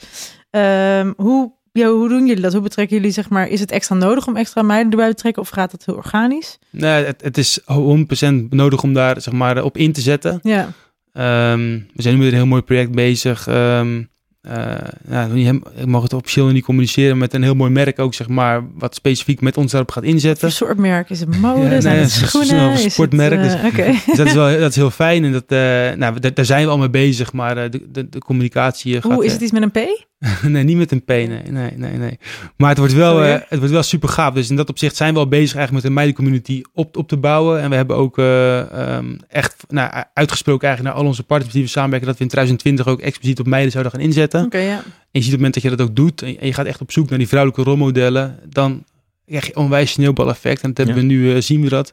Ehm, 0.51 1.13
hoe, 1.17 1.53
ja, 1.77 1.89
hoe 1.91 2.09
doen 2.09 2.27
jullie 2.27 2.43
dat? 2.43 2.53
Hoe 2.53 2.63
betrekken 2.63 2.97
jullie, 2.97 3.13
zeg 3.13 3.29
maar, 3.29 3.49
is 3.49 3.61
het 3.61 3.71
extra 3.71 3.95
nodig 3.95 4.27
om 4.27 4.37
extra 4.37 4.63
meiden 4.63 4.91
erbij 4.91 5.07
te 5.07 5.13
betrekken 5.15 5.43
of 5.43 5.49
gaat 5.49 5.71
dat 5.71 5.83
heel 5.85 5.95
organisch? 5.95 6.59
Nee, 6.71 7.05
het, 7.05 7.23
het 7.23 7.39
is 7.39 7.61
100% 7.61 8.49
nodig 8.51 8.83
om 8.83 8.93
daar 8.93 9.21
zeg 9.21 9.35
maar, 9.35 9.63
op 9.63 9.77
in 9.77 9.93
te 9.93 10.01
zetten. 10.01 10.41
Ja, 10.43 10.69
Ehm, 11.13 11.79
we 11.95 12.03
zijn 12.03 12.15
nu 12.15 12.21
met 12.21 12.29
een 12.31 12.39
heel 12.39 12.47
mooi 12.47 12.63
project 12.63 12.93
bezig. 12.93 13.47
Eh, 13.47 14.75
ja, 15.11 15.27
niet 15.27 15.47
hem- 15.47 15.63
ik 15.77 15.87
mag 15.87 16.03
het 16.03 16.13
officieel 16.13 16.47
niet 16.47 16.65
communiceren 16.65 17.19
met 17.19 17.35
een 17.35 17.43
heel 17.43 17.55
mooi 17.55 17.71
merk 17.71 17.99
ook, 17.99 18.15
zeg 18.15 18.29
maar, 18.29 18.65
wat 18.75 18.95
specifiek 18.95 19.41
met 19.41 19.57
ons 19.57 19.71
daarop 19.71 19.91
gaat 19.91 20.05
inzetten. 20.05 20.41
Voor 20.41 20.67
soort 20.67 20.79
merk? 20.79 21.11
Is 21.11 21.21
het 21.21 21.41
mode? 21.41 21.61
Ja, 21.61 21.69
nee, 21.69 21.77
het 21.79 21.85
het 21.85 22.05
is 22.07 22.27
schoenen? 22.27 22.57
een 22.63 22.71
het, 22.73 22.93
sportmerk, 22.93 23.43
dus- 23.43 23.55
eh, 23.55 23.65
Oké. 23.65 23.85
Dus 24.07 24.17
dat 24.17 24.27
is 24.27 24.33
wel 24.35 24.59
dat 24.59 24.71
is 24.71 24.77
heel 24.77 24.91
fijn 24.91 25.25
en 25.25 25.33
dat, 25.33 25.45
eh, 25.47 25.59
nou, 25.97 26.33
daar, 26.35 26.45
zijn 26.45 26.65
we 26.65 26.71
al 26.71 26.79
mee 26.79 26.91
bezig, 26.91 27.33
maar 27.33 27.57
eh, 27.57 27.71
de, 27.71 27.91
de, 27.91 28.09
de 28.09 28.19
communicatie 28.19 28.97
eh, 28.97 29.03
gaat... 29.03 29.13
Hoe 29.13 29.21
is 29.25 29.27
eh, 29.27 29.33
het 29.35 29.43
iets 29.43 29.53
met 29.53 29.63
een 29.63 29.71
P? 29.71 30.07
nee, 30.43 30.63
niet 30.65 30.77
met 30.77 30.93
een 30.93 31.05
P, 31.05 31.09
nee, 31.09 31.29
nee, 31.29 31.71
nee, 31.77 31.93
nee. 31.93 32.19
Maar 32.57 32.69
het 32.69 32.79
wordt 32.79 32.93
wel, 32.93 33.23
eh, 33.25 33.33
het 33.49 33.59
wordt 33.59 33.73
wel 33.73 33.83
super 33.83 34.09
gaaf. 34.09 34.35
Dus 34.35 34.51
in 34.51 34.57
dat 34.57 34.69
opzicht 34.69 34.97
zijn 34.97 35.13
we 35.13 35.19
al 35.19 35.29
bezig 35.29 35.55
eigenlijk 35.57 35.73
met 35.73 35.85
een 35.85 35.93
meidencommunity 35.93 36.63
op, 36.75 36.97
op 36.97 37.09
te 37.09 37.17
bouwen. 37.17 37.61
En 37.61 37.71
we 37.71 37.77
hebben 37.77 37.97
ook 37.97 38.19
eh, 38.19 38.59
ehm, 38.97 39.17
echt 39.29 39.65
nou, 39.69 40.05
uitgesproken 40.15 40.67
eigenlijk 40.67 40.95
naar 40.95 41.05
al 41.05 41.09
onze 41.11 41.23
partners 41.23 41.53
die 41.55 41.63
we 41.63 41.69
samenwerken, 41.69 42.07
dat 42.09 42.17
we 42.17 42.23
in 42.23 42.31
2020 42.31 42.87
ook 42.89 43.01
expliciet 43.01 43.41
op 43.41 43.47
meiden 43.47 43.71
zouden 43.73 43.93
gaan 43.93 44.01
inzetten. 44.03 44.45
Oké, 44.45 44.59
ja. 44.59 44.77
En 44.77 44.83
je 45.11 45.21
ziet 45.23 45.25
op 45.25 45.31
het 45.31 45.37
moment 45.37 45.55
dat 45.55 45.63
je 45.63 45.71
dat 45.71 45.81
ook 45.81 45.97
doet 45.97 46.23
en 46.23 46.29
je- 46.33 46.39
en 46.39 46.47
je 46.47 46.53
gaat 46.53 46.67
echt 46.67 46.81
op 46.81 46.93
zoek 46.93 47.09
naar 47.09 47.19
die 47.19 47.29
vrouwelijke 47.29 47.63
rolmodellen, 47.65 48.39
dan 48.49 48.85
krijg 49.27 49.47
je 49.47 49.57
onwijs 49.57 49.91
sneeuwbaleffect. 49.91 50.63
En 50.63 50.69
dat 50.73 50.77
hebben 50.87 50.95
Ja. 50.95 51.01
we 51.09 51.15
nu, 51.15 51.35
eh, 51.35 51.41
zien 51.41 51.61
we 51.63 51.69
dat. 51.69 51.93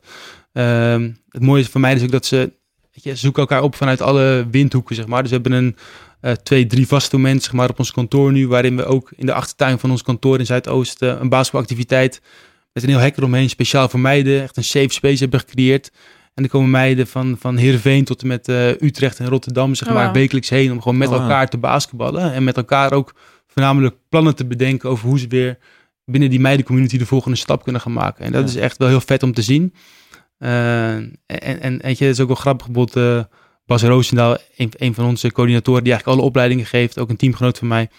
Ehm, 0.54 1.10
het 1.30 1.42
mooie 1.42 1.66
van 1.66 1.82
mij 1.82 1.94
is 1.94 2.04
ook 2.04 2.12
dat 2.12 2.26
ze, 2.26 2.52
weet 2.93 3.03
je, 3.03 3.15
zoeken 3.15 3.41
elkaar 3.41 3.62
op 3.62 3.75
vanuit 3.75 4.01
alle 4.01 4.47
windhoeken, 4.51 4.95
zeg 4.95 5.08
maar. 5.08 5.21
Dus 5.21 5.32
we 5.32 5.39
hebben 5.41 5.58
een 5.63 5.75
eh, 6.21 6.32
twee, 6.32 6.65
drie 6.65 6.88
vaste 6.88 7.15
momenten 7.15 7.41
zeg 7.43 7.53
maar, 7.53 7.69
op 7.69 7.79
ons 7.79 7.91
kantoor 7.91 8.32
nu, 8.32 8.47
waarin 8.47 8.75
we 8.75 8.86
ook 8.86 9.12
in 9.15 9.25
de 9.25 9.34
achtertuin 9.34 9.79
van 9.79 9.91
ons 9.91 10.01
kantoor 10.03 10.39
in 10.39 10.45
Zuidoost 10.45 11.01
eh, 11.01 11.17
een 11.19 11.29
basketbalactiviteit 11.29 12.21
met 12.73 12.84
een 12.84 12.89
heel 12.89 12.99
hek 12.99 13.17
eromheen, 13.17 13.49
speciaal 13.49 13.89
voor 13.89 13.99
meiden, 13.99 14.41
echt 14.41 14.58
een 14.58 14.63
safe 14.63 14.89
space 14.93 15.19
hebben 15.21 15.39
gecreëerd. 15.39 15.91
En 16.34 16.43
er 16.43 16.49
komen 16.49 16.69
meiden 16.69 17.08
van, 17.08 17.36
van 17.39 17.58
Heerenveen 17.58 18.03
tot 18.03 18.21
en 18.21 18.27
met 18.27 18.47
eh, 18.47 18.67
Utrecht 18.69 19.19
en 19.19 19.27
Rotterdam, 19.27 19.75
zeg 19.75 19.88
Oh, 19.88 19.93
maar, 19.93 20.13
wekelijks 20.13 20.49
heen 20.49 20.71
om 20.71 20.82
gewoon 20.82 20.97
met 20.97 21.08
Oh, 21.08 21.13
elkaar 21.15 21.49
te 21.49 21.58
basketballen. 21.58 22.34
En 22.34 22.43
met 22.43 22.58
elkaar 22.58 22.91
ook 22.91 23.13
voornamelijk 23.47 23.95
plannen 24.10 24.36
te 24.36 24.45
bedenken 24.45 24.89
over 24.89 25.08
hoe 25.08 25.19
ze 25.19 25.27
weer 25.27 25.58
binnen 26.06 26.29
die 26.29 26.39
meidencommunity 26.39 26.97
de 26.97 27.06
volgende 27.06 27.38
stap 27.38 27.63
kunnen 27.63 27.82
gaan 27.82 27.93
maken. 27.93 28.25
En 28.25 28.32
dat 28.32 28.41
Ja. 28.41 28.47
is 28.47 28.56
echt 28.56 28.77
wel 28.77 28.88
heel 28.88 29.01
vet 29.01 29.23
om 29.23 29.34
te 29.34 29.41
zien. 29.41 29.73
Eh, 30.43 30.95
en, 31.25 31.62
en 31.62 31.79
weet 31.82 31.97
je, 31.97 32.06
het 32.06 32.13
is 32.13 32.19
ook 32.19 32.27
wel 32.27 32.36
grappig, 32.36 32.69
bijvoorbeeld 32.69 33.06
eh, 33.06 33.36
Bas 33.65 33.84
Roosendaal, 33.84 34.38
een, 34.58 34.71
een 34.77 34.93
van 34.93 35.06
onze 35.06 35.32
coördinatoren 35.32 35.84
die 35.84 35.91
eigenlijk 35.91 36.19
alle 36.19 36.29
opleidingen 36.29 36.65
geeft, 36.65 36.99
ook 36.99 37.10
een 37.10 37.15
teamgenoot 37.15 37.58
van 37.58 37.67
mij. 37.67 37.89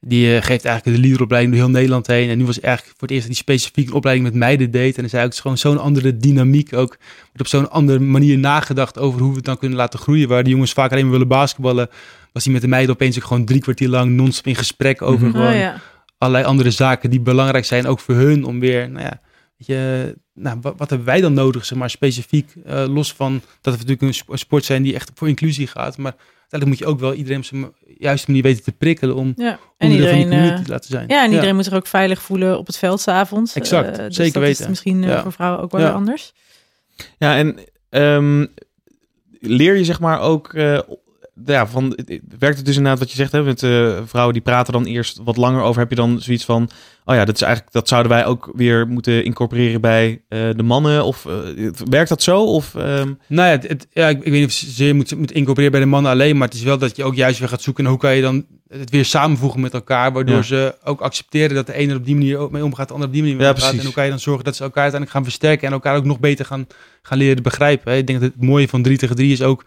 Die 0.00 0.26
eh, 0.36 0.42
geeft 0.42 0.64
eigenlijk 0.64 0.96
de 0.96 1.02
leaderopleiding 1.02 1.54
door 1.54 1.64
heel 1.64 1.72
Nederland 1.72 2.06
heen. 2.06 2.28
En 2.28 2.38
nu 2.38 2.44
was 2.44 2.60
eigenlijk 2.60 2.98
voor 2.98 3.08
het 3.08 3.16
eerst 3.16 3.26
dat 3.28 3.36
hij 3.36 3.44
specifiek 3.56 3.88
een 3.88 3.94
opleiding 3.94 4.28
met 4.28 4.36
meiden 4.38 4.70
deed. 4.70 4.94
En 4.94 5.00
hij 5.00 5.08
zei 5.10 5.22
ook, 5.22 5.28
het 5.28 5.36
is 5.36 5.42
gewoon 5.42 5.58
zo'n 5.58 5.78
andere 5.78 6.16
dynamiek 6.16 6.72
ook. 6.72 6.96
Wordt 6.98 7.40
op 7.40 7.46
zo'n 7.46 7.70
andere 7.70 7.98
manier 7.98 8.38
nagedacht 8.38 8.98
over 8.98 9.20
hoe 9.20 9.30
we 9.30 9.36
het 9.36 9.44
dan 9.44 9.58
kunnen 9.58 9.78
laten 9.78 9.98
groeien. 9.98 10.28
Waar 10.28 10.44
de 10.44 10.50
jongens 10.50 10.72
vaak 10.72 10.90
alleen 10.90 11.02
maar 11.02 11.12
willen 11.12 11.28
basketballen, 11.28 11.88
was 12.32 12.44
hij 12.44 12.52
met 12.52 12.62
de 12.62 12.68
meiden 12.68 12.94
opeens 12.94 13.16
ook 13.16 13.24
gewoon 13.24 13.44
drie 13.44 13.60
kwartier 13.60 13.88
lang 13.88 14.10
non-stop 14.10 14.46
in 14.46 14.54
gesprek 14.56 15.02
over 15.02 15.26
Mhm. 15.26 15.36
gewoon 15.36 15.52
Oh, 15.52 15.58
ja. 15.58 15.80
allerlei 16.18 16.44
andere 16.46 16.70
zaken 16.70 17.10
die 17.10 17.20
belangrijk 17.20 17.64
zijn, 17.64 17.86
ook 17.86 18.00
voor 18.00 18.14
hun, 18.14 18.44
om 18.44 18.60
weer, 18.60 18.90
nou 18.90 19.04
ja, 19.04 19.20
je, 19.66 20.14
nou, 20.34 20.58
wat, 20.60 20.74
wat 20.76 20.88
hebben 20.88 21.06
wij 21.06 21.20
dan 21.20 21.32
nodig, 21.32 21.64
zeg 21.64 21.78
maar, 21.78 21.90
specifiek, 21.90 22.52
eh, 22.64 22.84
los 22.88 23.12
van 23.12 23.32
dat 23.60 23.72
we 23.74 23.80
natuurlijk 23.80 24.02
een 24.02 24.14
sp- 24.14 24.30
sport 24.36 24.64
zijn 24.64 24.82
die 24.82 24.94
echt 24.94 25.10
voor 25.14 25.28
inclusie 25.28 25.66
gaat, 25.66 25.96
maar 25.98 26.14
uiteindelijk 26.40 26.66
moet 26.66 26.78
je 26.78 26.86
ook 26.94 27.00
wel 27.00 27.14
iedereen 27.14 27.38
op 27.38 27.44
zijn 27.44 27.72
juiste 27.98 28.26
manier 28.26 28.42
weten 28.42 28.62
te 28.64 28.72
prikkelen 28.72 29.14
om 29.16 29.32
ja. 29.36 29.44
En 29.50 29.58
onderdeel 29.78 29.78
van 29.78 29.88
die 29.88 29.96
iedereen, 29.98 30.22
community 30.28 30.58
eh, 30.58 30.64
te 30.64 30.70
laten 30.70 30.90
zijn. 30.90 31.08
ja, 31.08 31.24
en 31.24 31.30
iedereen 31.32 31.54
moet 31.54 31.64
zich 31.64 31.74
ook 31.74 31.86
veilig 31.86 32.22
voelen 32.22 32.58
op 32.58 32.66
het 32.66 32.76
veld 32.76 33.00
s'avonds. 33.00 33.54
Exact, 33.54 33.98
Eh, 33.98 34.04
dus 34.06 34.16
zeker 34.16 34.32
dat 34.40 34.42
is 34.42 34.48
weten. 34.48 34.68
misschien 34.70 35.02
Ja. 35.02 35.22
voor 35.22 35.32
vrouwen 35.32 35.60
ook 35.62 35.70
wel 35.70 35.80
weer 35.80 35.92
anders. 35.92 36.32
Ja, 37.18 37.36
en 37.36 37.58
ehm, 37.88 38.46
leer 39.40 39.76
je 39.76 39.84
zeg 39.84 40.00
maar 40.00 40.20
ook, 40.20 40.54
eh, 40.54 40.78
ja, 41.44 41.66
van, 41.66 41.98
werkt 42.38 42.56
het 42.56 42.66
dus 42.66 42.76
inderdaad 42.76 42.98
wat 42.98 43.10
je 43.10 43.16
zegt, 43.16 43.32
hè, 43.32 43.42
met 43.42 43.62
uh, 43.62 43.98
vrouwen 44.04 44.34
die 44.34 44.42
praten 44.42 44.72
dan 44.72 44.84
eerst 44.84 45.20
wat 45.24 45.36
langer 45.36 45.62
over. 45.62 45.80
Heb 45.80 45.90
je 45.90 45.96
dan 45.96 46.20
zoiets 46.20 46.44
van, 46.44 46.70
oh 47.04 47.14
ja, 47.14 47.24
dat 47.24 47.34
is 47.34 47.42
eigenlijk, 47.42 47.72
dat 47.72 47.88
zouden 47.88 48.12
wij 48.12 48.26
ook 48.26 48.50
weer 48.54 48.88
moeten 48.88 49.24
incorporeren 49.24 49.80
bij 49.80 50.22
uh, 50.28 50.48
de 50.56 50.62
mannen? 50.62 51.04
Of 51.04 51.24
uh, 51.56 51.70
werkt 51.88 52.08
dat 52.08 52.22
zo? 52.22 52.44
Of, 52.44 52.74
um... 52.74 53.18
Nou 53.26 53.48
ja, 53.48 53.68
het, 53.68 53.86
ja 53.92 54.08
ik, 54.08 54.16
ik, 54.16 54.32
weet 54.32 54.40
niet 54.40 54.68
of 54.70 54.76
je 54.76 54.94
moet, 54.94 55.16
moet 55.16 55.32
incorporeren 55.32 55.72
bij 55.72 55.80
de 55.80 55.86
mannen 55.86 56.12
alleen, 56.12 56.36
maar 56.36 56.48
het 56.48 56.56
is 56.56 56.62
wel 56.62 56.78
dat 56.78 56.96
je 56.96 57.04
ook 57.04 57.14
juist 57.14 57.38
weer 57.38 57.48
gaat 57.48 57.62
zoeken, 57.62 57.84
hoe 57.84 57.98
kan 57.98 58.16
je 58.16 58.22
dan 58.22 58.46
het 58.78 58.90
weer 58.90 59.04
samenvoegen 59.04 59.60
met 59.60 59.74
elkaar, 59.74 60.12
waardoor 60.12 60.36
ja. 60.36 60.42
ze 60.42 60.74
ook 60.84 61.00
accepteren 61.00 61.54
dat 61.54 61.66
de 61.66 61.72
ene 61.72 61.94
op 61.94 62.04
die 62.04 62.14
manier 62.14 62.50
mee 62.50 62.64
omgaat, 62.64 62.88
de 62.88 62.92
ander 62.92 63.08
op 63.08 63.14
die 63.14 63.22
manier 63.22 63.36
mee 63.36 63.46
ja, 63.46 63.52
omgaat. 63.52 63.72
En 63.72 63.84
hoe 63.84 63.92
kan 63.92 64.04
je 64.04 64.10
dan 64.10 64.18
zorgen 64.18 64.44
dat 64.44 64.56
ze 64.56 64.62
elkaar 64.62 64.82
uiteindelijk 64.82 65.18
gaan 65.18 65.30
versterken 65.30 65.66
en 65.66 65.72
elkaar 65.72 65.96
ook 65.96 66.04
nog 66.04 66.20
beter 66.20 66.44
gaan, 66.44 66.66
gaan 67.02 67.18
leren 67.18 67.42
begrijpen. 67.42 67.92
Hè? 67.92 67.98
Ik 67.98 68.06
denk 68.06 68.20
dat 68.20 68.32
het 68.32 68.44
mooie 68.44 68.68
van 68.68 68.82
3 68.82 68.98
tegen 68.98 69.16
3 69.16 69.32
is 69.32 69.42
ook 69.42 69.64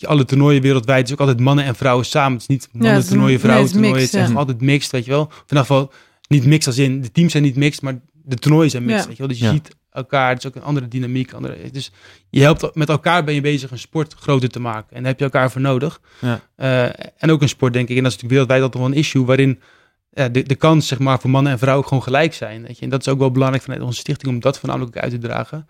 je 0.00 0.06
alle 0.06 0.24
toernooien 0.24 0.62
wereldwijd 0.62 1.06
is 1.06 1.12
ook 1.12 1.20
altijd 1.20 1.40
mannen 1.40 1.64
en 1.64 1.74
vrouwen 1.74 2.06
samen. 2.06 2.32
Het 2.32 2.40
is 2.40 2.46
niet 2.46 2.68
mannen 2.72 3.00
ja, 3.00 3.02
toernooien, 3.02 3.40
vrouwen 3.40 3.64
nee, 3.64 3.72
toernooien. 3.72 4.04
Het 4.04 4.14
is 4.14 4.28
ja. 4.28 4.34
altijd 4.34 4.60
mixed, 4.60 4.90
weet 4.90 5.04
je 5.04 5.10
wel. 5.10 5.22
Of 5.22 5.32
in 5.32 5.42
ieder 5.48 5.58
geval 5.58 5.92
niet 6.28 6.46
mixed 6.46 6.66
als 6.66 6.78
in 6.78 7.00
de 7.00 7.12
teams 7.12 7.32
zijn 7.32 7.42
niet 7.42 7.56
mixed, 7.56 7.82
maar 7.82 8.00
de 8.12 8.36
toernooien 8.36 8.70
zijn 8.70 8.84
mixed, 8.84 9.06
weet 9.06 9.16
je 9.16 9.22
wel. 9.22 9.28
Dus 9.28 9.38
je 9.38 9.48
ziet 9.48 9.76
elkaar, 9.90 10.28
het 10.28 10.38
is 10.38 10.46
ook 10.46 10.54
een 10.54 10.62
andere 10.62 10.88
dynamiek. 10.88 11.32
Andere, 11.32 11.70
dus 11.70 11.92
je 12.30 12.40
helpt 12.40 12.74
met 12.74 12.88
elkaar 12.88 13.24
ben 13.24 13.34
je 13.34 13.40
bezig 13.40 13.70
een 13.70 13.78
sport 13.78 14.14
groter 14.14 14.48
te 14.48 14.60
maken. 14.60 14.96
En 14.96 15.02
daar 15.02 15.10
heb 15.10 15.18
je 15.18 15.24
elkaar 15.24 15.50
voor 15.50 15.60
nodig. 15.60 16.00
Ja. 16.20 16.40
Uh, 16.56 16.84
en 17.16 17.30
ook 17.30 17.42
een 17.42 17.48
sport, 17.48 17.72
denk 17.72 17.88
ik. 17.88 17.96
En 17.96 18.02
dat 18.02 18.12
is 18.12 18.22
natuurlijk 18.22 18.48
wereldwijd 18.48 18.62
altijd 18.62 18.82
wel 18.82 18.92
een 18.92 18.98
issue 18.98 19.24
waarin 19.24 19.60
ja, 20.10 20.28
de, 20.28 20.42
de 20.42 20.54
kans 20.54 20.86
zeg 20.86 20.98
maar, 20.98 21.20
voor 21.20 21.30
mannen 21.30 21.52
en 21.52 21.58
vrouwen 21.58 21.86
gewoon 21.86 22.02
gelijk 22.02 22.34
zijn. 22.34 22.62
Weet 22.62 22.78
je? 22.78 22.84
En 22.84 22.90
dat 22.90 23.00
is 23.00 23.08
ook 23.08 23.18
wel 23.18 23.30
belangrijk 23.30 23.62
vanuit 23.62 23.82
onze 23.82 24.00
stichting 24.00 24.34
om 24.34 24.40
dat 24.40 24.58
voornamelijk 24.58 24.96
uit 24.96 25.10
te 25.10 25.18
dragen. 25.18 25.68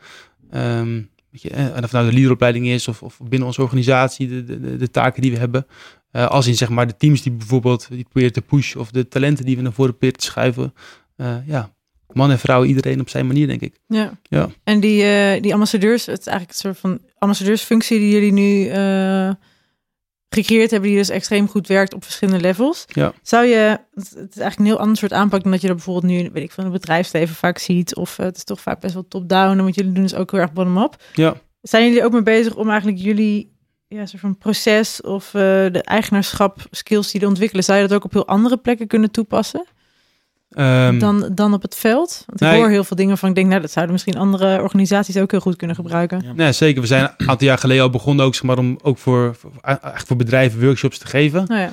Um, 0.54 1.10
je, 1.42 1.50
en 1.50 1.84
of 1.84 1.92
nou 1.92 2.06
de 2.06 2.12
leaderopleiding 2.12 2.66
is 2.66 2.88
of, 2.88 3.02
of 3.02 3.20
binnen 3.28 3.48
onze 3.48 3.62
organisatie 3.62 4.28
de, 4.28 4.44
de, 4.44 4.76
de 4.76 4.90
taken 4.90 5.22
die 5.22 5.30
we 5.30 5.38
hebben. 5.38 5.66
Uh, 6.12 6.26
als 6.26 6.46
in 6.46 6.54
zeg 6.54 6.68
maar 6.68 6.86
de 6.86 6.96
teams 6.96 7.22
die 7.22 7.32
bijvoorbeeld 7.32 7.86
die 7.90 8.04
proberen 8.04 8.32
te 8.32 8.42
pushen 8.42 8.80
of 8.80 8.90
de 8.90 9.08
talenten 9.08 9.44
die 9.44 9.56
we 9.56 9.62
naar 9.62 9.72
voren 9.72 9.90
proberen 9.90 10.18
te 10.18 10.24
schuiven. 10.24 10.74
Uh, 11.16 11.36
ja, 11.46 11.70
man 12.12 12.30
en 12.30 12.38
vrouw, 12.38 12.64
iedereen 12.64 13.00
op 13.00 13.08
zijn 13.08 13.26
manier, 13.26 13.46
denk 13.46 13.60
ik. 13.60 13.74
Ja. 13.86 14.18
ja. 14.22 14.48
En 14.64 14.80
die, 14.80 15.02
uh, 15.02 15.42
die 15.42 15.52
ambassadeurs, 15.52 16.06
het 16.06 16.20
is 16.20 16.26
eigenlijk 16.26 16.58
een 16.58 16.64
soort 16.64 16.78
van 16.78 17.00
ambassadeursfunctie 17.18 17.98
die 17.98 18.10
jullie 18.10 18.32
nu 18.32 18.68
gecreëerd 20.28 20.70
hebben, 20.70 20.88
die 20.88 20.98
dus 20.98 21.08
extreem 21.08 21.48
goed 21.48 21.66
werkt 21.66 21.94
op 21.94 22.04
verschillende 22.04 22.40
levels. 22.40 22.84
Ja. 22.86 23.12
Zou 23.22 23.44
je, 23.44 23.78
het 23.94 24.14
is 24.14 24.16
eigenlijk 24.18 24.58
een 24.58 24.64
heel 24.64 24.78
ander 24.78 24.96
soort 24.96 25.12
aanpak 25.12 25.42
dan 25.42 25.52
dat 25.52 25.60
je 25.60 25.68
er 25.68 25.74
bijvoorbeeld 25.74 26.12
nu, 26.12 26.30
weet 26.32 26.42
ik 26.42 26.52
van 26.52 26.64
het 26.64 26.72
bedrijfsleven 26.72 27.34
vaak 27.34 27.58
ziet, 27.58 27.94
of 27.94 28.16
het 28.16 28.36
is 28.36 28.44
toch 28.44 28.60
vaak 28.60 28.80
best 28.80 28.94
wel 28.94 29.08
top-down, 29.08 29.56
want 29.56 29.74
jullie 29.74 29.92
doen 29.92 30.02
dus 30.02 30.14
ook 30.14 30.30
heel 30.30 30.40
erg 30.40 30.52
bottom-up. 30.52 30.96
Ja. 31.12 31.34
Zijn 31.62 31.86
jullie 31.86 32.04
ook 32.04 32.12
mee 32.12 32.22
bezig 32.22 32.54
om 32.54 32.68
eigenlijk 32.68 32.98
jullie 32.98 33.54
ja, 33.88 34.06
soort 34.06 34.20
van 34.20 34.38
proces 34.38 35.00
of 35.00 35.26
uh, 35.26 35.32
de 35.42 35.82
eigenaarschap 35.84 36.66
skills 36.70 37.10
die 37.10 37.20
er 37.20 37.28
ontwikkelen, 37.28 37.64
zou 37.64 37.80
je 37.80 37.86
dat 37.86 37.96
ook 37.96 38.04
op 38.04 38.12
heel 38.12 38.26
andere 38.26 38.56
plekken 38.56 38.86
kunnen 38.86 39.10
toepassen? 39.10 39.66
Um, 40.58 40.98
dan, 40.98 41.30
dan 41.32 41.52
op 41.52 41.62
het 41.62 41.76
veld? 41.76 42.24
Want 42.26 42.40
ik 42.40 42.58
hoor 42.58 42.70
heel 42.70 42.84
veel 42.84 42.96
dingen 42.96 43.18
van, 43.18 43.28
ik 43.28 43.34
denk, 43.34 43.48
nou, 43.48 43.60
dat 43.60 43.70
zouden 43.70 43.94
misschien 43.94 44.16
andere 44.16 44.62
organisaties 44.62 45.16
ook 45.16 45.30
heel 45.30 45.40
goed 45.40 45.56
kunnen 45.56 45.76
gebruiken. 45.76 46.22
Ja. 46.24 46.32
Nee, 46.32 46.52
zeker. 46.52 46.80
We 46.80 46.86
zijn 46.86 47.02
een 47.16 47.28
aantal 47.28 47.46
jaar 47.46 47.58
geleden 47.58 47.82
al 47.82 47.90
begonnen 47.90 48.24
ook, 48.24 48.34
zeg 48.34 48.42
maar, 48.42 48.58
om 48.58 48.78
ook 48.82 48.98
voor, 48.98 49.34
voor, 49.38 49.50
eigenlijk 49.60 50.06
voor 50.06 50.16
bedrijven 50.16 50.60
workshops 50.60 50.98
te 50.98 51.06
geven. 51.06 51.40
Oh 51.40 51.56
ja. 51.56 51.70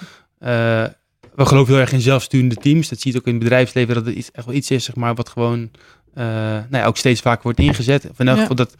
uh, 0.83 0.89
we 1.35 1.45
geloven 1.45 1.73
heel 1.73 1.81
erg 1.81 1.91
in 1.91 2.01
zelfsturende 2.01 2.55
teams. 2.55 2.89
Dat 2.89 2.99
ziet 2.99 3.17
ook 3.17 3.25
in 3.25 3.33
het 3.33 3.43
bedrijfsleven 3.43 3.95
dat 3.95 4.05
het 4.05 4.15
iets, 4.15 4.31
echt 4.31 4.45
wel 4.45 4.55
iets 4.55 4.71
is, 4.71 4.83
zeg 4.83 4.95
maar, 4.95 5.15
wat 5.15 5.29
gewoon 5.29 5.59
uh, 5.59 6.23
nou 6.23 6.65
ja, 6.69 6.85
ook 6.85 6.97
steeds 6.97 7.21
vaker 7.21 7.43
wordt 7.43 7.59
ingezet. 7.59 8.09
Van 8.13 8.27
elk 8.27 8.39
geval 8.39 8.55
dat 8.55 8.75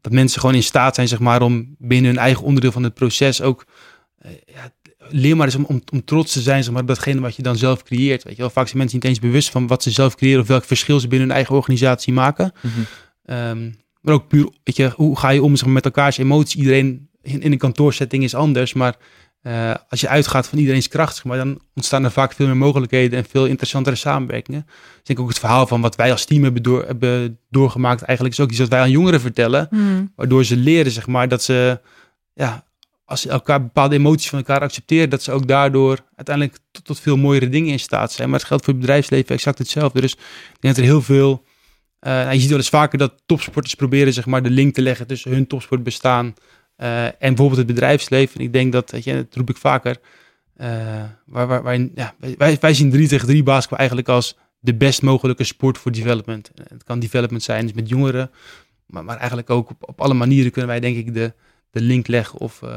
dat 0.00 0.12
mensen 0.12 0.40
gewoon 0.40 0.54
in 0.54 0.62
staat 0.62 0.94
zijn, 0.94 1.08
zeg 1.08 1.18
maar, 1.18 1.42
om 1.42 1.74
binnen 1.78 2.10
hun 2.10 2.20
eigen 2.20 2.44
onderdeel 2.44 2.72
van 2.72 2.82
het 2.82 2.94
proces 2.94 3.42
ook. 3.42 3.64
Uh, 4.26 4.30
ja, 4.46 4.70
leer 5.08 5.36
maar 5.36 5.46
eens 5.46 5.56
om, 5.56 5.64
om, 5.64 5.82
om, 5.92 6.04
trots 6.04 6.32
te 6.32 6.40
zijn, 6.40 6.64
zeg 6.64 6.72
maar, 6.72 6.86
datgene 6.86 7.20
wat 7.20 7.36
je 7.36 7.42
dan 7.42 7.56
zelf 7.56 7.82
creëert. 7.82 8.22
Weet 8.22 8.36
je 8.36 8.40
wel, 8.40 8.50
vaak 8.50 8.66
zijn 8.66 8.78
mensen 8.78 8.96
niet 8.96 9.06
eens 9.08 9.18
bewust 9.18 9.50
van 9.50 9.66
wat 9.66 9.82
ze 9.82 9.90
zelf 9.90 10.14
creëren 10.14 10.40
of 10.40 10.46
welk 10.46 10.64
verschil 10.64 11.00
ze 11.00 11.08
binnen 11.08 11.26
hun 11.28 11.36
eigen 11.36 11.54
organisatie 11.54 12.12
maken. 12.12 12.52
Mm 12.60 12.70
-hmm. 12.70 13.36
um, 13.36 13.76
maar 14.00 14.14
ook 14.14 14.28
puur, 14.28 14.48
weet 14.64 14.76
je, 14.76 14.92
hoe 14.96 15.18
ga 15.18 15.28
je 15.28 15.42
om 15.42 15.56
zeg 15.56 15.64
maar, 15.64 15.74
met 15.74 15.84
elkaars 15.84 16.18
emoties? 16.18 16.54
Iedereen 16.54 17.08
in, 17.22 17.42
in 17.42 17.52
een 17.52 17.58
kantoorsetting 17.58 18.22
is 18.22 18.34
anders, 18.34 18.72
maar 18.72 18.96
uh, 19.42 19.74
als 19.88 20.00
je 20.00 20.08
uitgaat 20.08 20.46
van 20.46 20.58
iedereen's 20.58 20.88
kracht, 20.88 21.14
zeg 21.14 21.24
maar, 21.24 21.36
dan 21.36 21.60
ontstaan 21.74 22.04
er 22.04 22.10
vaak 22.10 22.32
veel 22.32 22.46
meer 22.46 22.56
mogelijkheden 22.56 23.18
en 23.18 23.24
veel 23.24 23.46
interessantere 23.46 23.96
samenwerkingen. 23.96 24.62
Dus 24.66 24.98
ik 24.98 25.06
denk 25.06 25.20
ook 25.20 25.28
het 25.28 25.38
verhaal 25.38 25.66
van 25.66 25.80
wat 25.80 25.96
wij 25.96 26.10
als 26.10 26.24
team 26.24 26.42
hebben, 26.42 26.62
door, 26.62 26.84
hebben 26.86 27.38
doorgemaakt, 27.50 28.02
eigenlijk 28.02 28.38
is 28.38 28.44
ook 28.44 28.50
iets 28.50 28.58
wat 28.58 28.68
wij 28.68 28.80
aan 28.80 28.90
jongeren 28.90 29.20
vertellen. 29.20 29.66
Hmm. 29.70 30.12
Waardoor 30.16 30.44
ze 30.44 30.56
leren, 30.56 30.92
zeg 30.92 31.06
maar, 31.06 31.28
dat 31.28 31.42
ze, 31.42 31.80
ja, 32.34 32.64
als 33.04 33.20
ze 33.20 33.28
elkaar 33.28 33.62
bepaalde 33.62 33.94
emoties 33.94 34.28
van 34.28 34.38
elkaar 34.38 34.60
accepteren, 34.60 35.10
dat 35.10 35.22
ze 35.22 35.32
ook 35.32 35.46
daardoor 35.46 35.98
uiteindelijk 36.16 36.58
tot, 36.70 36.84
tot 36.84 37.00
veel 37.00 37.16
mooiere 37.16 37.48
dingen 37.48 37.72
in 37.72 37.80
staat 37.80 38.12
zijn. 38.12 38.30
Maar 38.30 38.38
het 38.38 38.48
geldt 38.48 38.64
voor 38.64 38.72
het 38.72 38.82
bedrijfsleven 38.82 39.34
exact 39.34 39.58
hetzelfde. 39.58 40.00
Dus 40.00 40.12
ik 40.12 40.60
denk 40.60 40.74
dat 40.74 40.84
er 40.84 40.90
heel 40.90 41.02
veel, 41.02 41.44
uh, 42.00 42.32
je 42.32 42.40
ziet 42.40 42.48
wel 42.48 42.58
eens 42.58 42.68
vaker 42.68 42.98
dat 42.98 43.22
topsporters 43.26 43.74
proberen, 43.74 44.12
zeg 44.12 44.26
maar, 44.26 44.42
de 44.42 44.50
link 44.50 44.74
te 44.74 44.82
leggen 44.82 45.06
tussen 45.06 45.30
hun 45.30 45.46
topsportbestaan 45.46 46.34
uh, 46.76 47.04
en 47.04 47.14
bijvoorbeeld 47.18 47.56
het 47.58 47.66
bedrijfsleven. 47.66 48.40
Ik 48.40 48.52
denk 48.52 48.72
dat, 48.72 48.90
weet 48.90 49.04
dat 49.04 49.34
roep 49.34 49.50
ik 49.50 49.56
vaker. 49.56 49.96
Uh, 50.56 50.66
waar, 51.26 51.46
waar, 51.46 51.62
waar, 51.62 51.78
ja, 51.94 52.14
wij, 52.36 52.56
wij 52.60 52.74
zien 52.74 52.90
3 52.90 53.08
tegen 53.08 53.26
3 53.26 53.42
basketbal 53.42 53.78
eigenlijk 53.78 54.08
als 54.08 54.36
de 54.58 54.74
best 54.74 55.02
mogelijke 55.02 55.44
sport 55.44 55.78
voor 55.78 55.92
development. 55.92 56.50
Het 56.68 56.84
kan 56.84 56.98
development 56.98 57.42
zijn 57.42 57.66
dus 57.66 57.74
met 57.74 57.88
jongeren, 57.88 58.30
maar, 58.86 59.04
maar 59.04 59.16
eigenlijk 59.16 59.50
ook 59.50 59.70
op 59.80 60.00
alle 60.00 60.14
manieren 60.14 60.50
kunnen 60.50 60.70
wij 60.70 60.80
denk 60.80 60.96
ik 60.96 61.14
de, 61.14 61.32
de 61.74 61.80
link 61.80 62.06
leggen 62.06 62.38
of 62.38 62.60
uh, 62.64 62.70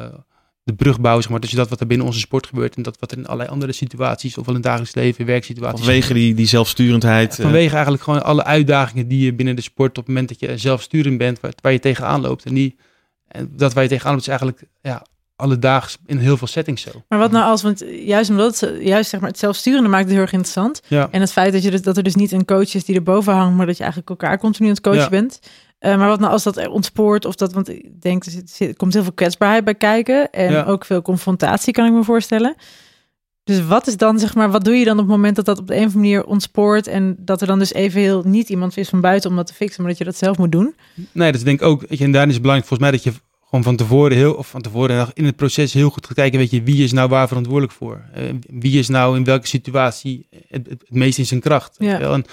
de 0.62 0.74
brug 0.74 1.00
bouwen 1.00 1.22
zeg 1.22 1.32
maar, 1.32 1.40
tussen 1.40 1.58
dat 1.58 1.68
wat 1.68 1.80
er 1.80 1.86
binnen 1.86 2.06
onze 2.06 2.18
sport 2.18 2.46
gebeurt 2.46 2.76
en 2.76 2.82
dat 2.82 2.96
wat 3.00 3.10
er 3.12 3.18
in 3.18 3.26
allerlei 3.26 3.48
andere 3.50 3.72
situaties, 3.72 4.38
ofwel 4.38 4.54
in 4.54 4.60
het 4.60 4.62
dagelijks 4.62 4.94
leven, 4.94 5.26
werksituaties. 5.26 5.84
Vanwege 5.84 6.14
die, 6.14 6.34
die 6.34 6.46
zelfsturendheid. 6.46 7.36
Ja, 7.36 7.42
vanwege 7.42 7.74
eigenlijk 7.74 8.02
gewoon 8.02 8.22
alle 8.22 8.44
uitdagingen 8.44 9.08
die 9.08 9.24
je 9.24 9.34
binnen 9.34 9.56
de 9.56 9.62
sport 9.62 9.90
op 9.90 9.96
het 9.96 10.06
moment 10.06 10.28
dat 10.28 10.40
je 10.40 10.58
zelfsturend 10.58 11.18
bent, 11.18 11.40
waar, 11.40 11.52
waar 11.62 11.72
je 11.72 11.78
tegenaan 11.78 12.20
loopt. 12.20 12.44
En 12.44 12.54
die, 12.54 12.76
en 13.28 13.52
dat 13.56 13.72
wij 13.72 13.88
tegenaan 13.88 14.16
is 14.16 14.28
eigenlijk 14.28 14.62
ja, 14.82 15.06
alledaags 15.36 15.98
in 16.06 16.18
heel 16.18 16.36
veel 16.36 16.46
settings 16.46 16.82
zo. 16.82 16.90
Maar 17.08 17.18
wat 17.18 17.30
nou 17.30 17.44
als, 17.44 17.62
want 17.62 17.84
juist 18.04 18.30
omdat 18.30 18.60
het, 18.60 18.84
juist 18.84 19.10
zeg 19.10 19.20
maar 19.20 19.28
het 19.28 19.38
zelfsturende 19.38 19.88
maakt 19.88 20.04
het 20.04 20.12
heel 20.12 20.20
erg 20.20 20.32
interessant. 20.32 20.82
Ja. 20.86 21.08
En 21.10 21.20
het 21.20 21.32
feit 21.32 21.52
dat, 21.52 21.62
je 21.62 21.70
dus, 21.70 21.82
dat 21.82 21.96
er 21.96 22.02
dus 22.02 22.14
niet 22.14 22.32
een 22.32 22.44
coach 22.44 22.74
is 22.74 22.84
die 22.84 22.96
erboven 22.96 23.32
hangt, 23.32 23.56
maar 23.56 23.66
dat 23.66 23.76
je 23.76 23.82
eigenlijk 23.82 24.10
elkaar 24.10 24.38
continu 24.38 24.68
aan 24.68 24.74
het 24.74 24.82
coachen 24.82 25.00
Ja. 25.00 25.08
bent. 25.08 25.40
Eh, 25.78 25.96
maar 25.96 26.08
wat 26.08 26.20
nou 26.20 26.32
als 26.32 26.42
dat 26.42 26.68
ontspoort 26.68 27.24
of 27.24 27.34
dat, 27.34 27.52
want 27.52 27.68
ik 27.68 28.00
denk 28.00 28.24
er, 28.24 28.30
zit, 28.30 28.56
er 28.60 28.76
komt 28.76 28.92
heel 28.94 29.02
veel 29.02 29.12
kwetsbaarheid 29.12 29.64
bij 29.64 29.74
kijken 29.74 30.30
en 30.30 30.52
Ja. 30.52 30.64
ook 30.64 30.84
veel 30.84 31.02
confrontatie 31.02 31.72
kan 31.72 31.86
ik 31.86 31.92
me 31.92 32.04
voorstellen. 32.04 32.54
Dus 33.44 33.66
wat 33.66 33.86
is 33.86 33.96
dan, 33.96 34.18
zeg 34.18 34.34
maar, 34.34 34.50
wat 34.50 34.64
doe 34.64 34.74
je 34.76 34.84
dan 34.84 34.92
op 34.92 34.98
het 34.98 35.08
moment 35.08 35.36
dat 35.36 35.44
dat 35.44 35.58
op 35.58 35.66
de 35.66 35.72
een 35.74 35.78
of 35.78 35.84
andere 35.86 36.02
manier 36.02 36.24
ontspoort 36.24 36.86
en 36.86 37.16
dat 37.18 37.40
er 37.40 37.46
dan 37.46 37.58
dus 37.58 37.72
even 37.72 38.00
heel 38.00 38.22
niet 38.24 38.48
iemand 38.48 38.76
is 38.76 38.88
van 38.88 39.00
buiten 39.00 39.30
om 39.30 39.36
dat 39.36 39.46
te 39.46 39.54
fixen, 39.54 39.80
maar 39.82 39.90
dat 39.90 39.98
je 39.98 40.04
dat 40.04 40.16
zelf 40.16 40.38
moet 40.38 40.52
doen? 40.52 40.74
Nee, 41.12 41.32
dat 41.32 41.44
denk 41.44 41.60
ik 41.60 41.66
ook. 41.66 41.82
En 41.82 41.96
daarin 42.12 42.28
is 42.28 42.34
het 42.34 42.42
belangrijk 42.42 42.66
volgens 42.68 42.78
mij 42.80 42.90
dat 42.90 43.02
je 43.02 43.12
gewoon 43.48 43.64
van 43.64 43.76
tevoren 43.76 44.16
heel, 44.16 44.34
of 44.34 44.48
van 44.48 44.60
tevoren 44.62 45.08
in 45.14 45.24
het 45.24 45.36
proces 45.36 45.72
heel 45.72 45.90
goed 45.90 46.06
gaat 46.06 46.14
kijken, 46.16 46.38
weet 46.38 46.50
je, 46.50 46.62
wie 46.62 46.84
is 46.84 46.92
nou 46.92 47.08
waar 47.08 47.28
verantwoordelijk 47.28 47.72
voor? 47.72 48.02
Eh, 48.14 48.22
wie 48.46 48.78
is 48.78 48.88
nou 48.88 49.16
in 49.16 49.24
welke 49.24 49.46
situatie 49.46 50.26
het, 50.30 50.66
het, 50.68 50.80
het 50.80 50.94
meest 50.94 51.18
in 51.18 51.26
zijn 51.26 51.40
kracht? 51.40 51.76
Ja. 51.78 52.00
En 52.00 52.24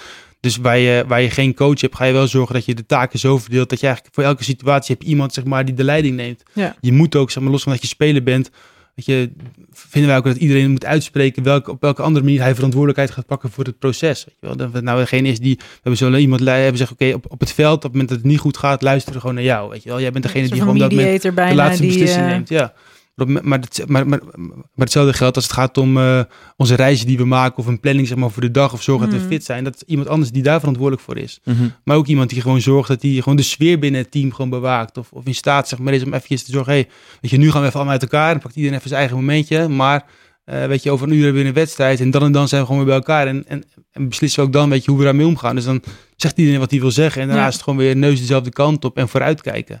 dus 0.46 0.56
waar 0.56 0.78
je, 0.78 1.04
waar 1.06 1.22
je 1.22 1.30
geen 1.30 1.54
coach 1.54 1.80
hebt, 1.80 1.96
ga 1.96 2.04
je 2.04 2.12
wel 2.12 2.26
zorgen 2.26 2.54
dat 2.54 2.64
je 2.64 2.74
de 2.74 2.86
taken 2.86 3.18
zo 3.18 3.38
verdeelt 3.38 3.70
dat 3.70 3.80
je 3.80 3.86
eigenlijk 3.86 4.14
voor 4.14 4.24
elke 4.24 4.44
situatie 4.44 4.94
hebt 4.94 5.08
iemand 5.08 5.34
zeg 5.34 5.44
maar 5.44 5.64
die 5.64 5.74
de 5.74 5.84
leiding 5.84 6.16
neemt. 6.16 6.42
Ja. 6.52 6.76
Je 6.80 6.92
moet 6.92 7.16
ook, 7.16 7.30
zeg 7.30 7.42
maar, 7.42 7.52
los 7.52 7.62
van 7.62 7.72
dat 7.72 7.80
je 7.80 7.88
speler 7.88 8.22
bent, 8.22 8.50
weet 8.94 9.06
je, 9.06 9.30
vinden 9.72 10.10
wij 10.10 10.18
ook 10.18 10.24
dat 10.24 10.36
iedereen 10.36 10.70
moet 10.70 10.84
uitspreken 10.84 11.42
welke, 11.42 11.70
op 11.70 11.80
welke 11.80 12.02
andere 12.02 12.24
manier 12.24 12.40
hij 12.40 12.54
verantwoordelijkheid 12.54 13.10
gaat 13.10 13.26
pakken 13.26 13.50
voor 13.50 13.64
het 13.64 13.78
proces. 13.78 14.24
Weet 14.24 14.34
je 14.40 14.46
wel? 14.46 14.56
Dat 14.56 14.72
het 14.72 14.84
nou 14.84 14.98
degene 14.98 15.28
is 15.28 15.38
die, 15.38 15.56
we 15.56 15.64
hebben 15.72 15.96
zo 15.96 16.14
iemand 16.14 16.40
hebben 16.44 16.76
zeggen, 16.76 16.96
oké, 17.00 17.14
op, 17.14 17.26
op 17.28 17.40
het 17.40 17.52
veld, 17.52 17.76
op 17.76 17.82
het 17.82 17.92
moment 17.92 18.08
dat 18.08 18.18
het 18.18 18.26
niet 18.26 18.38
goed 18.38 18.56
gaat, 18.56 18.82
luisteren 18.82 19.20
gewoon 19.20 19.34
naar 19.34 19.44
jou. 19.44 19.70
Weet 19.70 19.82
je 19.82 19.88
wel, 19.88 20.00
jij 20.00 20.10
bent 20.10 20.24
degene 20.24 20.48
die 20.48 20.60
gewoon 20.60 20.78
dat 20.78 20.90
moment 20.90 21.22
de 21.22 21.54
laatste 21.54 21.82
die, 21.82 21.90
beslissing 21.90 22.24
eh, 22.24 22.30
neemt. 22.30 22.48
Ja. 22.48 22.72
Maar, 23.16 23.28
maar, 23.28 23.42
maar, 23.86 24.06
maar, 24.06 24.20
maar 24.36 24.64
hetzelfde 24.74 25.12
geldt 25.12 25.36
als 25.36 25.44
het 25.44 25.52
gaat 25.54 25.78
om 25.78 25.98
eh, 25.98 26.20
onze 26.56 26.74
reizen 26.74 27.06
die 27.06 27.16
we 27.16 27.24
maken 27.24 27.58
of 27.58 27.66
een 27.66 27.80
planning 27.80 28.08
zeg 28.08 28.16
maar, 28.16 28.30
voor 28.30 28.42
de 28.42 28.50
dag 28.50 28.72
of 28.72 28.82
zorgen 28.82 29.10
dat 29.10 29.20
we 29.20 29.26
fit 29.26 29.44
zijn. 29.44 29.64
Dat 29.64 29.74
is 29.74 29.82
iemand 29.86 30.08
anders 30.08 30.30
die 30.30 30.42
daar 30.42 30.58
verantwoordelijk 30.58 31.02
voor 31.04 31.16
is. 31.16 31.40
Mhm. 31.44 31.68
Maar 31.84 31.96
ook 31.96 32.06
iemand 32.06 32.30
die 32.30 32.40
gewoon 32.40 32.60
zorgt 32.60 32.88
dat 32.88 33.02
hij 33.02 33.10
gewoon 33.10 33.36
de 33.36 33.42
sfeer 33.42 33.78
binnen 33.78 34.00
het 34.00 34.10
team 34.10 34.32
gewoon 34.32 34.50
bewaakt. 34.50 34.98
Of, 34.98 35.12
of 35.12 35.24
in 35.26 35.34
staat 35.34 35.68
zeg 35.68 35.78
maar, 35.78 35.92
is 35.94 36.02
om 36.04 36.12
eventjes 36.14 36.42
te 36.42 36.50
zorgen, 36.50 36.72
hey, 36.72 36.88
weet 37.20 37.30
je, 37.30 37.36
nu 37.36 37.50
gaan 37.50 37.60
we 37.60 37.66
even 37.66 37.74
allemaal 37.74 37.92
uit 38.00 38.02
elkaar. 38.02 38.32
Dan 38.32 38.40
pakt 38.42 38.56
iedereen 38.56 38.76
even 38.76 38.88
zijn 38.88 39.00
eigen 39.00 39.18
momentje. 39.18 39.68
Maar 39.68 40.04
eh, 40.44 40.66
weet 40.66 40.82
je, 40.82 40.90
over 40.90 41.06
een 41.08 41.14
uur 41.14 41.24
hebben 41.24 41.42
we 41.42 41.48
een 41.48 41.54
wedstrijd. 41.54 42.00
En 42.00 42.10
dan 42.10 42.22
en 42.22 42.32
dan 42.32 42.48
zijn 42.48 42.60
we 42.60 42.66
gewoon 42.66 42.84
weer 42.84 42.90
bij 43.00 43.00
elkaar. 43.06 43.26
En, 43.26 43.44
en, 43.48 43.64
en 43.92 44.08
beslissen 44.08 44.40
we 44.40 44.46
ook 44.46 44.52
dan, 44.52 44.70
weet 44.70 44.84
je, 44.84 44.90
hoe 44.90 44.98
we 44.98 45.04
daarmee 45.06 45.26
omgaan. 45.26 45.54
Dus 45.54 45.64
dan 45.64 45.82
zegt 46.16 46.38
iedereen 46.38 46.60
wat 46.60 46.70
hij 46.70 46.80
wil 46.80 46.90
zeggen. 46.90 47.20
En 47.20 47.26
daarna 47.26 47.42
Ja. 47.42 47.48
is 47.48 47.54
het 47.54 47.62
gewoon 47.62 47.78
weer 47.78 47.96
neus 47.96 48.18
dezelfde 48.20 48.50
kant 48.50 48.84
op 48.84 48.96
en 48.96 49.08
vooruitkijken. 49.08 49.80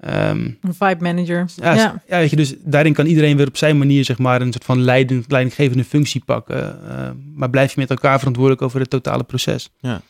Ehm, 0.00 0.38
Een 0.60 0.74
vibe 0.78 0.96
manager. 1.02 1.46
ja, 1.56 1.74
Ja. 1.74 2.02
ja. 2.08 2.18
weet 2.18 2.30
je, 2.30 2.36
dus 2.36 2.54
daarin 2.64 2.92
kan 2.92 3.06
iedereen 3.06 3.36
weer 3.36 3.46
op 3.48 3.56
zijn 3.56 3.78
manier 3.78 4.04
zeg 4.04 4.18
maar, 4.18 4.40
een 4.40 4.52
soort 4.52 4.64
van 4.64 4.80
leiding, 4.82 5.24
leidinggevende 5.28 5.84
functie 5.84 6.22
pakken. 6.24 6.88
Eh, 6.90 7.10
maar 7.34 7.50
blijf 7.50 7.74
je 7.74 7.80
met 7.80 7.90
elkaar 7.90 8.18
verantwoordelijk 8.18 8.62
over 8.62 8.80
het 8.80 8.90
totale 8.90 9.24
proces. 9.24 9.70
Ja, 9.80 10.00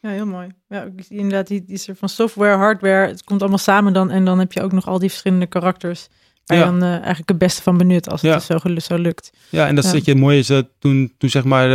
heel 0.00 0.26
mooi. 0.26 0.48
Ja, 0.68 0.86
inderdaad 1.08 1.46
die, 1.46 1.64
die 1.64 1.76
soort 1.78 1.98
van 1.98 2.08
software, 2.08 2.56
hardware, 2.56 3.06
het 3.08 3.24
komt 3.24 3.40
allemaal 3.40 3.58
samen 3.58 3.92
dan 3.92 4.10
en 4.10 4.24
dan 4.24 4.38
heb 4.38 4.52
je 4.52 4.62
ook 4.62 4.72
nog 4.72 4.86
al 4.86 4.98
die 4.98 5.08
verschillende 5.08 5.46
karakters 5.46 6.08
Waar 6.46 6.58
je 6.58 6.64
Ja. 6.64 6.70
dan 6.70 6.82
eh, 6.82 6.88
eigenlijk 6.96 7.28
het 7.28 7.38
beste 7.38 7.62
van 7.62 7.76
benut 7.76 8.08
als 8.10 8.22
het 8.22 8.30
Ja. 8.30 8.36
dus 8.36 8.46
zo, 8.86 8.94
zo 8.94 9.02
lukt. 9.02 9.32
Ja, 9.48 9.66
en 9.66 9.74
dat 9.74 9.84
is 9.84 9.90
Ja. 9.90 9.96
dat 9.96 10.04
je 10.04 10.10
het 10.12 10.20
mooie 10.20 10.38
is 10.38 10.46
dat 10.46 10.66
toen, 10.78 11.12
toen 11.18 11.30
zeg 11.30 11.44
maar 11.44 11.70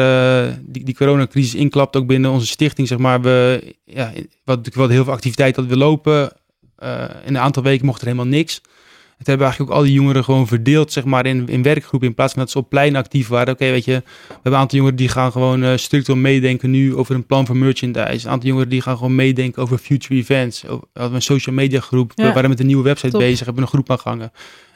eh, 0.47 0.53
die, 0.61 0.83
die 0.83 0.95
coronacrisis 0.95 1.55
inklapt, 1.55 1.95
ook 1.95 2.07
binnen 2.07 2.31
onze 2.31 2.45
stichting, 2.47 2.87
zeg 2.87 2.97
maar, 2.97 3.21
we, 3.21 3.73
ja, 3.85 4.05
wat 4.43 4.57
natuurlijk 4.57 4.75
wel 4.75 4.87
heel 4.89 5.03
veel 5.03 5.13
activiteit 5.13 5.55
hadden 5.55 5.73
we 5.73 5.79
lopen. 5.79 6.31
Eh, 6.85 7.03
in 7.25 7.35
een 7.35 7.41
aantal 7.41 7.63
weken 7.63 7.85
mocht 7.85 7.99
er 8.01 8.07
helemaal 8.07 8.27
niks. 8.27 8.61
Het 9.17 9.27
hebben 9.27 9.45
eigenlijk 9.45 9.75
ook 9.75 9.81
al 9.81 9.83
die 9.85 9.93
jongeren 9.95 10.23
gewoon 10.23 10.47
verdeeld, 10.47 10.91
zeg 10.91 11.03
maar, 11.03 11.25
in, 11.25 11.47
in 11.47 11.61
werkgroepen. 11.63 12.07
In 12.07 12.13
plaats 12.13 12.33
van 12.33 12.41
dat 12.41 12.51
ze 12.51 12.57
op 12.57 12.69
plein 12.69 12.95
actief 12.95 13.27
waren. 13.27 13.53
Oké, 13.53 13.65
weet 13.69 13.85
je, 13.85 13.91
we 13.91 14.33
hebben 14.33 14.51
een 14.51 14.57
aantal 14.57 14.77
jongeren 14.77 14.97
die 14.97 15.09
gaan 15.09 15.31
gewoon 15.31 15.63
eh 15.63 15.77
structureel 15.77 16.21
meedenken 16.21 16.71
nu 16.71 16.95
over 16.95 17.15
een 17.15 17.25
plan 17.25 17.45
voor 17.45 17.57
merchandise. 17.57 18.25
Een 18.25 18.31
aantal 18.31 18.47
jongeren 18.49 18.69
die 18.69 18.81
gaan 18.81 18.97
gewoon 18.97 19.15
meedenken 19.15 19.61
over 19.61 19.77
future 19.77 20.19
events. 20.19 20.61
We 20.61 20.79
hadden 20.93 21.15
een 21.15 21.21
social 21.21 21.55
media 21.55 21.79
groep. 21.79 22.11
Ja. 22.15 22.27
We 22.27 22.33
waren 22.33 22.49
met 22.49 22.59
een 22.59 22.65
nieuwe 22.65 22.83
website 22.83 23.11
Top. 23.11 23.19
bezig, 23.19 23.45
hebben 23.45 23.63
een 23.63 23.69
groep 23.69 23.91
aangehangen. 23.91 24.31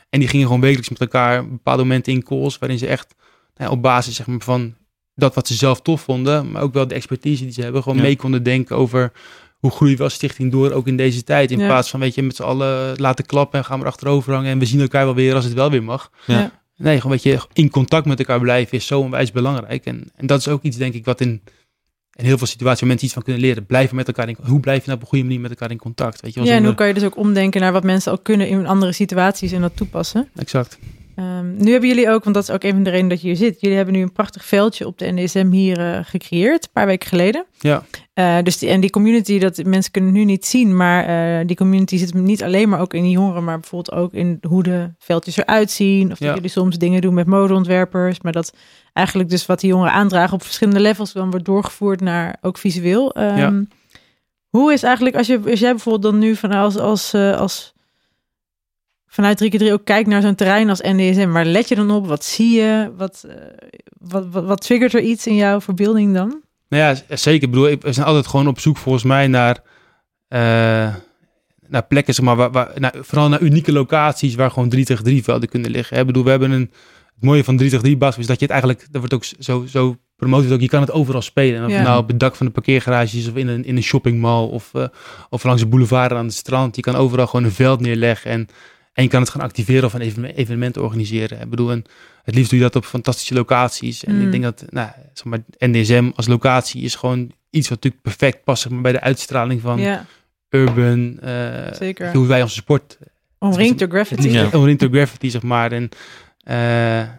En 0.09 0.19
die 0.19 0.27
gingen 0.27 0.45
gewoon 0.45 0.61
wekelijks 0.61 0.89
met 0.89 0.99
elkaar 1.01 1.41
op 1.41 1.49
bepaalde 1.49 1.81
momenten 1.83 2.13
in 2.13 2.23
calls, 2.23 2.57
waarin 2.57 2.77
ze 2.77 2.87
echt 2.87 3.15
nou 3.55 3.71
op 3.71 3.81
basis 3.81 4.15
zeg 4.15 4.27
maar, 4.27 4.39
van 4.39 4.75
dat 5.15 5.35
wat 5.35 5.47
ze 5.47 5.53
zelf 5.53 5.81
tof 5.81 6.01
vonden, 6.01 6.51
maar 6.51 6.61
ook 6.61 6.73
wel 6.73 6.87
de 6.87 6.95
expertise 6.95 7.43
die 7.43 7.53
ze 7.53 7.61
hebben, 7.61 7.83
gewoon 7.83 7.97
Ja. 7.97 8.03
mee 8.03 8.15
konden 8.15 8.43
denken 8.43 8.75
over 8.75 9.11
hoe 9.59 9.71
groeien 9.71 9.97
we 9.97 10.03
als 10.03 10.13
stichting 10.13 10.51
door, 10.51 10.71
ook 10.71 10.87
in 10.87 10.97
deze 10.97 11.23
tijd. 11.23 11.51
In 11.51 11.59
Ja. 11.59 11.65
plaats 11.65 11.89
van, 11.89 11.99
weet 11.99 12.15
je, 12.15 12.23
met 12.23 12.35
z'n 12.35 12.43
allen 12.43 12.95
laten 12.99 13.25
klappen 13.25 13.59
en 13.59 13.65
gaan 13.65 13.79
we 13.79 13.85
achterover 13.85 14.33
hangen 14.33 14.51
en 14.51 14.59
we 14.59 14.65
zien 14.65 14.81
elkaar 14.81 15.05
wel 15.05 15.15
weer 15.15 15.35
als 15.35 15.43
het 15.43 15.53
wel 15.53 15.71
weer 15.71 15.83
mag. 15.83 16.11
Ja. 16.25 16.39
Ja. 16.39 16.51
Nee, 16.77 16.95
gewoon 16.95 17.11
weet 17.11 17.23
je, 17.23 17.39
in 17.53 17.69
contact 17.69 18.05
met 18.05 18.19
elkaar 18.19 18.39
blijven 18.39 18.77
is 18.77 18.85
zo 18.87 18.99
onwijs 18.99 19.31
belangrijk. 19.31 19.85
En, 19.85 20.11
en 20.15 20.27
dat 20.27 20.39
is 20.39 20.47
ook 20.47 20.63
iets, 20.63 20.77
denk 20.77 20.93
ik, 20.93 21.05
wat 21.05 21.21
in, 21.21 21.41
in 22.13 22.25
heel 22.25 22.37
veel 22.37 22.47
situaties 22.47 22.79
waar 22.79 22.87
mensen 22.89 23.05
iets 23.05 23.15
van 23.15 23.23
kunnen 23.23 23.41
leren. 23.41 23.65
Blijven 23.65 23.95
met 23.95 24.07
elkaar 24.07 24.29
in 24.29 24.37
Hoe 24.43 24.59
blijf 24.59 24.79
je 24.79 24.85
nou 24.85 24.97
op 24.97 25.03
een 25.03 25.09
goede 25.09 25.23
manier 25.23 25.39
met 25.39 25.49
elkaar 25.49 25.71
in 25.71 25.77
contact? 25.77 26.21
Weet 26.21 26.33
je, 26.33 26.39
wel, 26.39 26.49
Ja, 26.49 26.55
en 26.55 26.65
hoe 26.65 26.75
kan 26.75 26.87
je 26.87 26.93
dus 26.93 27.03
ook 27.03 27.17
omdenken 27.17 27.61
naar 27.61 27.71
wat 27.71 27.83
mensen 27.83 28.11
al 28.11 28.17
kunnen 28.17 28.47
in 28.47 28.67
andere 28.67 28.91
situaties 28.91 29.51
en 29.51 29.61
dat 29.61 29.75
toepassen. 29.75 30.29
Exact. 30.35 30.77
Ehm, 31.19 31.55
nu 31.63 31.71
hebben 31.71 31.89
jullie 31.89 32.09
ook, 32.09 32.23
want 32.23 32.35
dat 32.35 32.43
is 32.43 32.51
ook 32.51 32.63
een 32.63 32.71
van 32.73 32.83
de 32.83 32.89
redenen 32.89 33.09
dat 33.09 33.21
je 33.21 33.27
hier 33.27 33.35
zit. 33.35 33.61
Jullie 33.61 33.75
hebben 33.77 33.95
nu 33.95 34.01
een 34.01 34.11
prachtig 34.11 34.45
veldje 34.45 34.87
op 34.87 34.97
de 34.97 35.11
NDSM 35.11 35.49
hier 35.51 35.79
eh, 35.79 35.99
gecreëerd, 36.03 36.63
een 36.63 36.69
paar 36.73 36.85
weken 36.85 37.07
geleden. 37.07 37.45
Ja. 37.59 37.83
Eh, 38.13 38.37
dus 38.43 38.57
die, 38.57 38.69
en 38.69 38.79
die 38.81 38.89
community, 38.89 39.39
dat 39.39 39.63
mensen 39.63 39.91
kunnen 39.91 40.11
nu 40.11 40.23
niet 40.25 40.45
zien, 40.45 40.75
maar 40.75 41.05
eh, 41.05 41.47
die 41.47 41.55
community 41.55 41.97
zit 41.97 42.13
niet 42.13 42.43
alleen 42.43 42.69
maar 42.69 42.79
ook 42.79 42.93
in 42.93 43.03
die 43.03 43.11
jongeren, 43.11 43.43
maar 43.43 43.59
bijvoorbeeld 43.59 43.97
ook 43.97 44.13
in 44.13 44.37
hoe 44.47 44.63
de 44.63 44.89
veldjes 44.97 45.37
eruit 45.37 45.71
zien. 45.71 46.11
Of 46.11 46.17
dat 46.17 46.27
Ja. 46.27 46.33
jullie 46.33 46.49
soms 46.49 46.77
dingen 46.77 47.01
doen 47.01 47.13
met 47.13 47.27
modeontwerpers, 47.27 48.21
maar 48.21 48.31
dat 48.31 48.53
eigenlijk 48.93 49.29
dus 49.29 49.45
wat 49.45 49.59
die 49.59 49.69
jongeren 49.69 49.93
aandragen 49.93 50.33
op 50.33 50.43
verschillende 50.43 50.79
levels 50.79 51.13
dan 51.13 51.29
wordt 51.29 51.45
doorgevoerd 51.45 52.01
naar 52.01 52.35
ook 52.41 52.57
visueel. 52.57 53.13
Ehm, 53.13 53.37
Ja. 53.37 53.63
Hoe 54.49 54.73
is 54.73 54.83
eigenlijk, 54.83 55.15
als, 55.15 55.27
je, 55.27 55.39
als 55.49 55.59
jij 55.59 55.71
bijvoorbeeld 55.71 56.11
dan 56.11 56.17
nu 56.21 56.35
van 56.35 56.51
als, 56.51 56.77
als, 56.77 57.13
als 57.13 57.73
vanuit 59.09 59.37
3 59.37 59.49
keer 59.49 59.59
3 59.59 59.73
ook 59.73 59.85
kijkt 59.85 60.09
naar 60.09 60.21
zo'n 60.21 60.35
terrein 60.35 60.69
als 60.69 60.81
NDSM, 60.81 61.29
waar 61.29 61.45
let 61.45 61.67
je 61.69 61.75
dan 61.75 61.91
op? 61.91 62.07
Wat 62.07 62.23
zie 62.25 62.59
je? 62.61 62.91
Wat, 62.97 63.25
eh, 63.27 63.35
wat, 63.99 64.27
wat, 64.31 64.43
wat 64.45 64.61
triggert 64.61 64.93
er 64.93 65.01
iets 65.01 65.27
in 65.27 65.35
jouw 65.35 65.61
verbeelding 65.61 66.13
dan? 66.13 66.41
Nou 66.69 66.83
ja, 66.83 67.15
zeker. 67.15 67.43
Ik 67.43 67.49
bedoel, 67.51 67.67
ik- 67.69 67.81
we 67.81 67.93
zijn 67.93 68.05
altijd 68.05 68.27
gewoon 68.27 68.47
op 68.47 68.59
zoek 68.59 68.77
volgens 68.77 69.03
mij 69.03 69.27
naar, 69.27 69.59
eh, 70.27 70.39
naar 71.67 71.83
plekken, 71.87 72.13
zeg 72.13 72.25
maar, 72.25 72.35
waar, 72.35 72.51
waar, 72.51 72.71
naar, 72.75 72.93
vooral 73.01 73.29
naar 73.29 73.41
unieke 73.41 73.71
locaties 73.71 74.35
waar 74.35 74.51
gewoon 74.51 74.69
3 74.69 74.85
tegen 74.85 75.03
3 75.03 75.23
velden 75.23 75.49
kunnen 75.49 75.71
liggen. 75.71 75.95
hè. 75.95 76.01
Ik 76.01 76.07
bedoel, 76.07 76.23
we 76.23 76.29
hebben 76.29 76.51
een, 76.51 76.71
het 77.15 77.23
mooie 77.23 77.43
van 77.43 77.57
3 77.57 77.69
tegen 77.69 77.83
3 77.83 77.97
basketbal 77.97 78.23
is 78.35 78.39
dat 78.39 78.49
je 78.49 78.53
het 78.53 78.63
eigenlijk, 78.63 78.87
dat 78.91 78.99
wordt 78.99 79.13
ook 79.13 79.23
zo, 79.39 79.65
zo 79.65 79.95
promoot 80.15 80.51
ook, 80.51 80.59
je 80.61 80.67
kan 80.69 80.81
het 80.81 80.91
overal 80.91 81.21
spelen. 81.21 81.59
En 81.59 81.65
of 81.65 81.71
Ja. 81.71 81.81
nou 81.81 81.99
op 82.01 82.07
het 82.07 82.19
dak 82.19 82.35
van 82.35 82.45
de 82.45 82.51
parkeergarage 82.51 83.17
is 83.17 83.27
of 83.29 83.35
in 83.35 83.47
een, 83.47 83.65
in 83.65 83.75
een 83.75 83.83
shoppingmall 83.83 84.43
of, 84.47 84.69
eh, 84.73 84.87
of 85.29 85.43
langs 85.43 85.61
de 85.61 85.67
boulevard 85.67 86.11
aan 86.11 86.25
het 86.25 86.33
strand. 86.33 86.75
Je 86.75 86.81
kan 86.81 86.95
overal 86.95 87.27
gewoon 87.27 87.45
een 87.45 87.51
veld 87.51 87.79
neerleggen 87.79 88.31
en, 88.31 88.47
en 88.93 89.03
je 89.03 89.09
kan 89.09 89.21
het 89.21 89.29
gaan 89.29 89.41
activeren 89.41 89.83
of 89.85 89.93
een 89.93 90.31
evenement, 90.35 90.77
organiseren. 90.77 91.41
Ik 91.41 91.49
bedoel, 91.49 91.71
en 91.71 91.83
het 92.23 92.35
liefst 92.35 92.49
doe 92.49 92.59
je 92.59 92.65
dat 92.65 92.75
op 92.75 92.85
fantastische 92.85 93.33
locaties. 93.33 94.03
En 94.03 94.15
Mm. 94.15 94.21
ik 94.25 94.31
denk 94.31 94.43
dat, 94.43 94.63
nou, 94.69 94.89
zeg 95.13 95.25
maar, 95.25 95.39
NDSM 95.57 96.09
als 96.15 96.27
locatie 96.27 96.81
is 96.81 96.95
gewoon 96.95 97.31
iets 97.49 97.69
wat 97.69 97.77
natuurlijk 97.83 98.03
perfect 98.03 98.43
past 98.43 98.61
zeg 98.61 98.71
maar, 98.71 98.81
bij 98.81 98.91
de 98.91 99.01
uitstraling 99.01 99.61
van 99.61 99.79
urban. 100.49 101.19
eh, 101.19 101.73
Zeker. 101.73 102.11
Hoe 102.13 102.27
wij 102.27 102.41
onze 102.41 102.55
sport 102.55 102.97
omringd 103.39 103.79
door 103.79 103.89
graffiti. 103.89 104.31
Ja. 104.31 104.49
omringd 104.53 104.79
door 104.79 104.89
graffiti, 104.89 105.29
zeg 105.29 105.41
maar. 105.41 105.71
En 105.71 105.89
eh, 106.43 106.55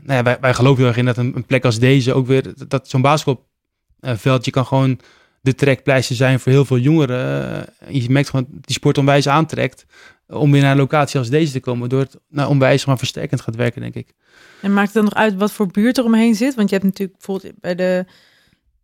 nou 0.03 0.13
ja, 0.19 0.23
wij, 0.23 0.37
wij 0.41 0.55
geloven 0.55 0.79
heel 0.79 0.87
erg 0.89 0.97
in 0.97 1.05
dat 1.05 1.17
een, 1.17 1.33
een 1.37 1.47
plek 1.47 1.65
als 1.65 1.79
deze 1.79 2.15
ook 2.15 2.27
weer, 2.27 2.43
dat, 2.43 2.71
dat 2.71 2.89
zo'n 2.89 3.03
basketbalveldje 3.03 4.51
kan 4.51 4.67
gewoon 4.67 5.01
de 5.41 5.55
trekpleister 5.55 6.17
zijn 6.17 6.41
voor 6.41 6.53
heel 6.53 6.65
veel 6.65 6.79
jongeren. 6.79 7.67
Eh, 7.79 7.95
je 8.03 8.11
merkt 8.11 8.31
gewoon 8.31 8.47
dat 8.51 8.67
die 8.67 8.75
sport 8.77 8.99
onwijs 8.99 9.29
aantrekt 9.29 9.87
om 10.31 10.53
weer 10.53 10.63
naar 10.63 10.71
een 10.71 10.77
locatie 10.77 11.19
als 11.19 11.29
deze 11.29 11.53
te 11.53 11.61
komen, 11.61 11.89
door 11.89 12.01
het 12.01 12.17
nou, 12.29 12.49
onwijs 12.49 12.85
maar 12.85 12.99
versterkend 12.99 13.41
gaat 13.41 13.57
werken, 13.57 13.81
denk 13.81 13.95
ik. 13.95 14.15
En 14.63 14.73
maakt 14.73 14.87
het 14.87 14.95
dan 14.95 15.05
nog 15.05 15.15
uit 15.15 15.35
wat 15.35 15.53
voor 15.53 15.67
buurt 15.67 15.99
er 15.99 16.05
omheen 16.05 16.35
zit? 16.35 16.55
Want 16.55 16.69
je 16.69 16.75
hebt 16.75 16.87
natuurlijk 16.87 17.19
bijvoorbeeld 17.19 17.61
bij 17.61 17.75
de... 17.75 18.05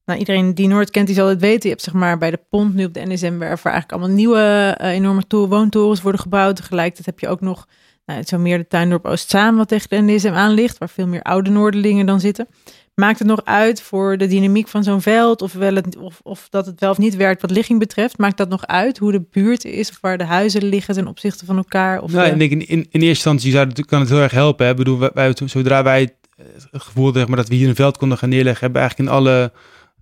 Nou, 0.05 0.19
iedereen 0.19 0.55
die 0.55 0.69
Noord 0.69 0.91
kent, 0.91 1.07
die 1.07 1.17
zal 1.17 1.29
het 1.29 1.41
weten. 1.41 1.63
Je 1.63 1.69
hebt 1.69 1.83
zeg 1.83 1.95
maar 1.95 2.19
bij 2.19 2.31
de 2.31 2.41
pont 2.51 2.75
nu 2.75 2.85
op 2.85 2.95
de 2.95 3.07
NSM-werf... 3.07 3.63
waar 3.63 3.73
eigenlijk 3.73 3.93
allemaal 3.93 4.17
nieuwe 4.17 4.75
eh, 4.79 4.91
enorme 4.91 5.27
to- 5.27 5.49
woontorens 5.49 6.03
worden 6.03 6.21
gebouwd. 6.21 6.57
Tegelijkertijd 6.57 7.07
heb 7.07 7.19
je 7.19 7.29
ook 7.29 7.41
nog 7.41 7.67
nou, 8.07 8.23
zo 8.23 8.39
meer 8.39 8.59
de 8.59 8.67
Tuindorp 8.67 9.05
Oostzaan... 9.05 9.57
wat 9.57 9.69
tegen 9.69 9.89
de 9.89 10.13
NSM 10.13 10.33
aan 10.33 10.53
ligt, 10.53 10.79
waar 10.79 10.89
veel 10.89 11.07
meer 11.07 11.23
oude 11.23 11.51
Noorderlingen 11.51 12.07
dan 12.07 12.21
zitten. 12.21 12.49
Maakt 12.97 13.19
het 13.19 13.29
nog 13.29 13.41
uit 13.45 13.83
voor 13.83 14.17
de 14.17 14.27
dynamiek 14.27 14.69
van 14.69 14.85
zo'n 14.85 15.01
veld... 15.03 15.43
Of, 15.43 15.53
wel 15.53 15.75
het, 15.75 15.97
of, 15.97 16.21
of 16.23 16.47
dat 16.51 16.67
het 16.67 16.81
wel 16.81 16.91
of 16.91 16.99
niet 16.99 17.17
werkt 17.17 17.41
wat 17.43 17.51
ligging 17.51 17.79
betreft? 17.79 18.19
Maakt 18.19 18.37
dat 18.37 18.49
nog 18.49 18.67
uit 18.67 18.99
hoe 18.99 19.13
de 19.13 19.23
buurt 19.31 19.65
is... 19.65 19.91
of 19.91 19.99
waar 20.01 20.19
de 20.19 20.25
huizen 20.25 20.65
liggen 20.65 20.95
ten 20.95 21.07
opzichte 21.07 21.45
van 21.45 21.57
elkaar? 21.57 22.01
Of 22.03 22.13
nou, 22.13 22.27
de- 22.27 22.33
ik 22.33 22.39
denk 22.39 22.51
in, 22.53 22.61
in, 22.61 22.79
in 22.79 22.87
eerste 22.91 23.07
instantie 23.07 23.51
zou 23.53 23.69
het, 23.69 23.85
kan 23.87 24.01
het 24.01 24.09
heel 24.09 24.21
erg 24.21 24.33
helpen. 24.33 24.65
Hè. 24.65 24.71
Ik 24.71 24.77
bedoel, 24.79 24.99
wij, 24.99 25.11
wij- 25.15 25.33
zodra 25.45 25.83
wij 25.83 26.01
het 26.37 26.67
gevoel 26.73 27.05
hadden, 27.05 27.21
zeg 27.21 27.29
maar, 27.31 27.39
dat 27.39 27.49
we 27.49 27.55
hier 27.55 27.69
een 27.69 27.75
veld 27.75 27.97
konden 27.97 28.19
gaan 28.19 28.29
neerleggen, 28.29 28.61
hebben 28.65 28.83
we 28.83 28.89
eigenlijk 28.89 29.11
in 29.11 29.17
alle 29.17 29.53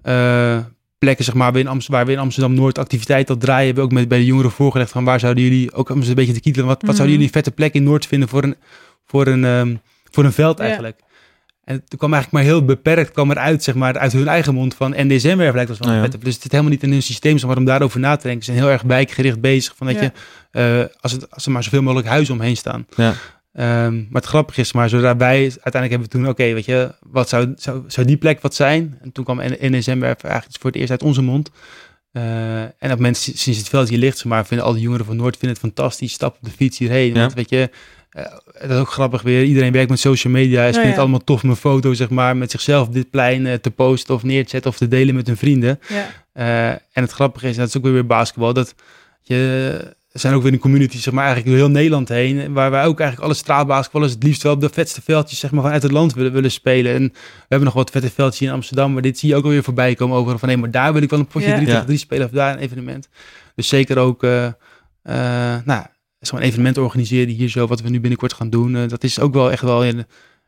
eh, 0.03 0.65
plekken 0.99 1.25
zeg 1.25 1.35
maar, 1.35 1.45
waar 1.45 1.53
we 1.53 1.61
in, 1.61 1.67
Amst- 1.69 1.89
waar 1.89 2.07
we 2.07 2.13
in 2.13 2.19
Amsterdam-Noord 2.19 2.79
activiteit 2.79 3.31
al 3.31 3.37
draaien, 3.37 3.67
hebben 3.67 3.85
we 3.85 3.91
ook 3.91 3.97
met, 3.99 4.09
bij 4.09 4.19
de 4.19 4.25
jongeren 4.25 4.51
voorgelegd 4.51 4.91
van 4.91 5.05
waar 5.05 5.21
zouden 5.21 5.43
jullie, 5.45 5.73
ook 5.73 5.89
om 5.89 6.03
ze 6.03 6.09
een 6.09 6.15
beetje 6.15 6.33
te 6.33 6.41
kietelen, 6.41 6.67
wat, 6.67 6.77
wat 6.77 6.83
Mhm. 6.87 6.95
zouden 6.97 7.17
jullie 7.17 7.27
een 7.29 7.43
vette 7.43 7.51
plek 7.55 7.75
in 7.75 7.83
Noord 7.83 8.07
vinden 8.07 8.29
voor 8.29 8.43
een, 8.43 8.57
voor 9.07 9.27
een, 9.27 9.45
ehm, 9.45 9.75
voor 10.11 10.25
een 10.25 10.33
veld 10.33 10.59
Ja. 10.59 10.93
En 11.65 11.85
toen 11.89 11.99
kwam 11.99 12.13
eigenlijk 12.13 12.45
maar 12.45 12.53
heel 12.53 12.65
beperkt 12.65 13.11
kwam 13.11 13.31
eruit, 13.31 13.63
zeg 13.63 13.75
maar, 13.75 13.99
uit 13.99 14.13
hun 14.13 14.29
eigen 14.29 14.55
mond 14.55 14.75
van 14.75 14.95
NDSM-werf 14.97 15.55
lijkt 15.55 15.71
ons 15.71 15.79
wel 15.79 15.93
Ja. 15.93 16.07
Dus 16.07 16.33
het 16.33 16.43
zit 16.43 16.51
helemaal 16.51 16.73
niet 16.73 16.83
in 16.83 16.91
hun 16.91 17.03
systeem, 17.03 17.39
zeg 17.39 17.49
maar, 17.49 17.57
om 17.57 17.65
daarover 17.65 18.01
na 18.01 18.17
te 18.17 18.23
denken. 18.27 18.45
Ze 18.45 18.53
zijn 18.53 18.65
heel 18.65 18.73
erg 18.73 18.83
wijkgericht 18.83 19.41
bezig, 19.41 19.75
van 19.77 19.87
dat 19.87 19.97
Ja. 19.97 20.03
je, 20.03 20.11
eh, 20.51 20.97
als, 21.01 21.13
het, 21.13 21.31
als 21.31 21.47
er 21.47 21.53
maar 21.53 21.63
zoveel 21.63 21.83
mogelijk 21.83 22.09
huizen 22.09 22.35
omheen 22.35 22.57
staan. 22.57 22.87
Ja. 22.97 23.15
Ehm, 23.53 23.95
maar 23.95 24.21
het 24.21 24.25
grappige 24.25 24.61
is, 24.61 24.73
maar 24.73 24.89
zodra 24.89 25.17
wij 25.17 25.37
uiteindelijk 25.43 25.91
hebben 25.91 26.09
we 26.09 26.09
toen, 26.19 26.29
oké, 26.29 26.53
weet 26.53 26.65
je, 26.65 26.95
wat 27.01 27.29
zou, 27.29 27.53
zou, 27.57 27.83
zou 27.87 28.07
die 28.07 28.17
plek 28.17 28.41
wat 28.41 28.55
zijn? 28.55 28.99
En 29.03 29.13
toen 29.13 29.25
kwam 29.25 29.41
NSM-werf 29.61 30.23
eigenlijk 30.23 30.61
voor 30.61 30.71
het 30.71 30.79
eerst 30.79 30.91
uit 30.91 31.03
onze 31.03 31.23
mond. 31.23 31.51
Eh, 32.13 32.63
en 32.63 32.93
op 32.93 32.99
mensen 32.99 33.39
sinds 33.39 33.59
het 33.59 33.69
veld 33.69 33.89
hier 33.89 33.99
ligt, 33.99 34.17
zeg 34.19 34.27
maar 34.27 34.47
vinden 34.47 34.67
al 34.67 34.73
die 34.73 34.83
jongeren 34.83 35.07
van 35.07 35.17
Noord 35.17 35.37
vinden 35.37 35.51
het 35.51 35.59
fantastisch. 35.59 36.13
Stap 36.13 36.35
op 36.35 36.43
de 36.43 36.51
fiets 36.51 36.79
hierheen. 36.79 37.15
Ja. 37.15 37.21
Want 37.21 37.35
weet 37.35 37.51
je, 37.51 37.71
eh, 38.11 38.25
dat 38.61 38.71
is 38.71 38.77
ook 38.77 38.91
grappig 38.91 39.23
weer. 39.23 39.45
Iedereen 39.45 39.73
werkt 39.73 39.91
met 39.91 39.99
social 40.01 40.33
media. 40.33 40.59
Ze 40.61 40.65
Ja, 40.67 40.71
vinden 40.71 40.87
het 40.87 40.95
ja. 40.95 41.01
allemaal 41.01 41.25
tof 41.25 41.43
om 41.43 41.51
een 41.51 41.57
foto, 41.57 41.93
zeg 41.95 42.11
maar, 42.11 42.37
met 42.37 42.51
zichzelf 42.51 42.87
op 42.87 42.93
dit 42.93 43.11
plein 43.11 43.61
te 43.61 43.71
posten 43.71 44.15
of 44.15 44.23
neer 44.23 44.45
te 44.45 44.51
zetten 44.51 44.71
of 44.71 44.77
te 44.77 44.89
delen 44.89 45.15
met 45.15 45.27
hun 45.27 45.37
vrienden. 45.37 45.81
ja. 45.89 46.07
Eh, 46.33 46.69
en 46.71 47.03
het 47.03 47.11
grappige 47.13 47.49
is, 47.49 47.57
dat 47.57 47.69
is 47.69 47.77
ook 47.77 47.83
weer 47.83 47.93
weer 47.93 48.07
basketbal, 48.07 48.53
dat 48.53 48.75
je, 49.23 49.71
er 50.13 50.21
zijn 50.21 50.35
ook 50.35 50.43
weer 50.43 50.53
een 50.53 50.59
community, 50.59 50.99
zeg 50.99 51.15
maar, 51.15 51.25
eigenlijk 51.25 51.57
door 51.57 51.65
heel 51.67 51.75
Nederland 51.75 52.09
heen, 52.09 52.53
waar 52.53 52.71
wij 52.71 52.85
ook 52.87 52.99
eigenlijk 53.01 53.29
alle 53.31 53.39
straatbasketballers 53.39 54.13
het 54.13 54.23
liefst 54.23 54.43
wel 54.43 54.53
op 54.53 54.61
de 54.61 54.69
vetste 54.73 55.03
veldjes, 55.03 55.39
zeg 55.39 55.51
maar, 55.51 55.63
vanuit 55.63 55.83
het 55.83 55.93
land 55.93 56.15
willen, 56.15 56.33
willen 56.33 56.51
spelen. 56.51 56.95
En 56.95 57.03
we 57.13 57.19
hebben 57.49 57.65
nog 57.67 57.75
wat 57.75 57.91
vette 57.91 58.11
veldjes 58.11 58.49
in 58.49 58.55
Amsterdam, 58.55 58.93
maar 58.93 59.03
dit 59.03 59.19
zie 59.19 59.29
je 59.29 59.37
ook 59.37 59.45
alweer 59.45 59.63
voorbij 59.63 59.95
komen 59.95 60.17
over 60.17 60.39
van, 60.39 60.49
nee, 60.49 60.57
maar 60.57 60.71
daar 60.71 60.93
wil 60.93 61.03
ik 61.03 61.11
wel 61.11 61.19
een 61.19 61.27
potje 61.27 61.49
Ja. 61.49 61.55
3 61.55 61.67
Ja. 61.67 61.73
tegen 61.73 61.87
3 61.87 61.99
spelen 61.99 62.27
of 62.27 62.33
daar 62.33 62.53
een 62.53 62.59
evenement. 62.61 63.09
Dus 63.55 63.69
zeker 63.69 63.99
ook, 63.99 64.23
eh 64.23 64.45
eh 64.47 64.53
nou, 65.65 65.85
zo'n 66.27 66.39
evenement 66.39 66.79
organiseren 66.79 67.35
hier 67.35 67.49
zo, 67.49 67.67
wat 67.67 67.81
we 67.81 67.89
nu 67.89 68.01
binnenkort 68.01 68.33
gaan 68.33 68.51
doen, 68.51 68.77
eh, 68.77 68.89
dat 68.89 69.05
is 69.05 69.21
ook 69.21 69.35
wel 69.35 69.51
echt 69.51 69.63
wel 69.63 69.85
een, 69.85 70.07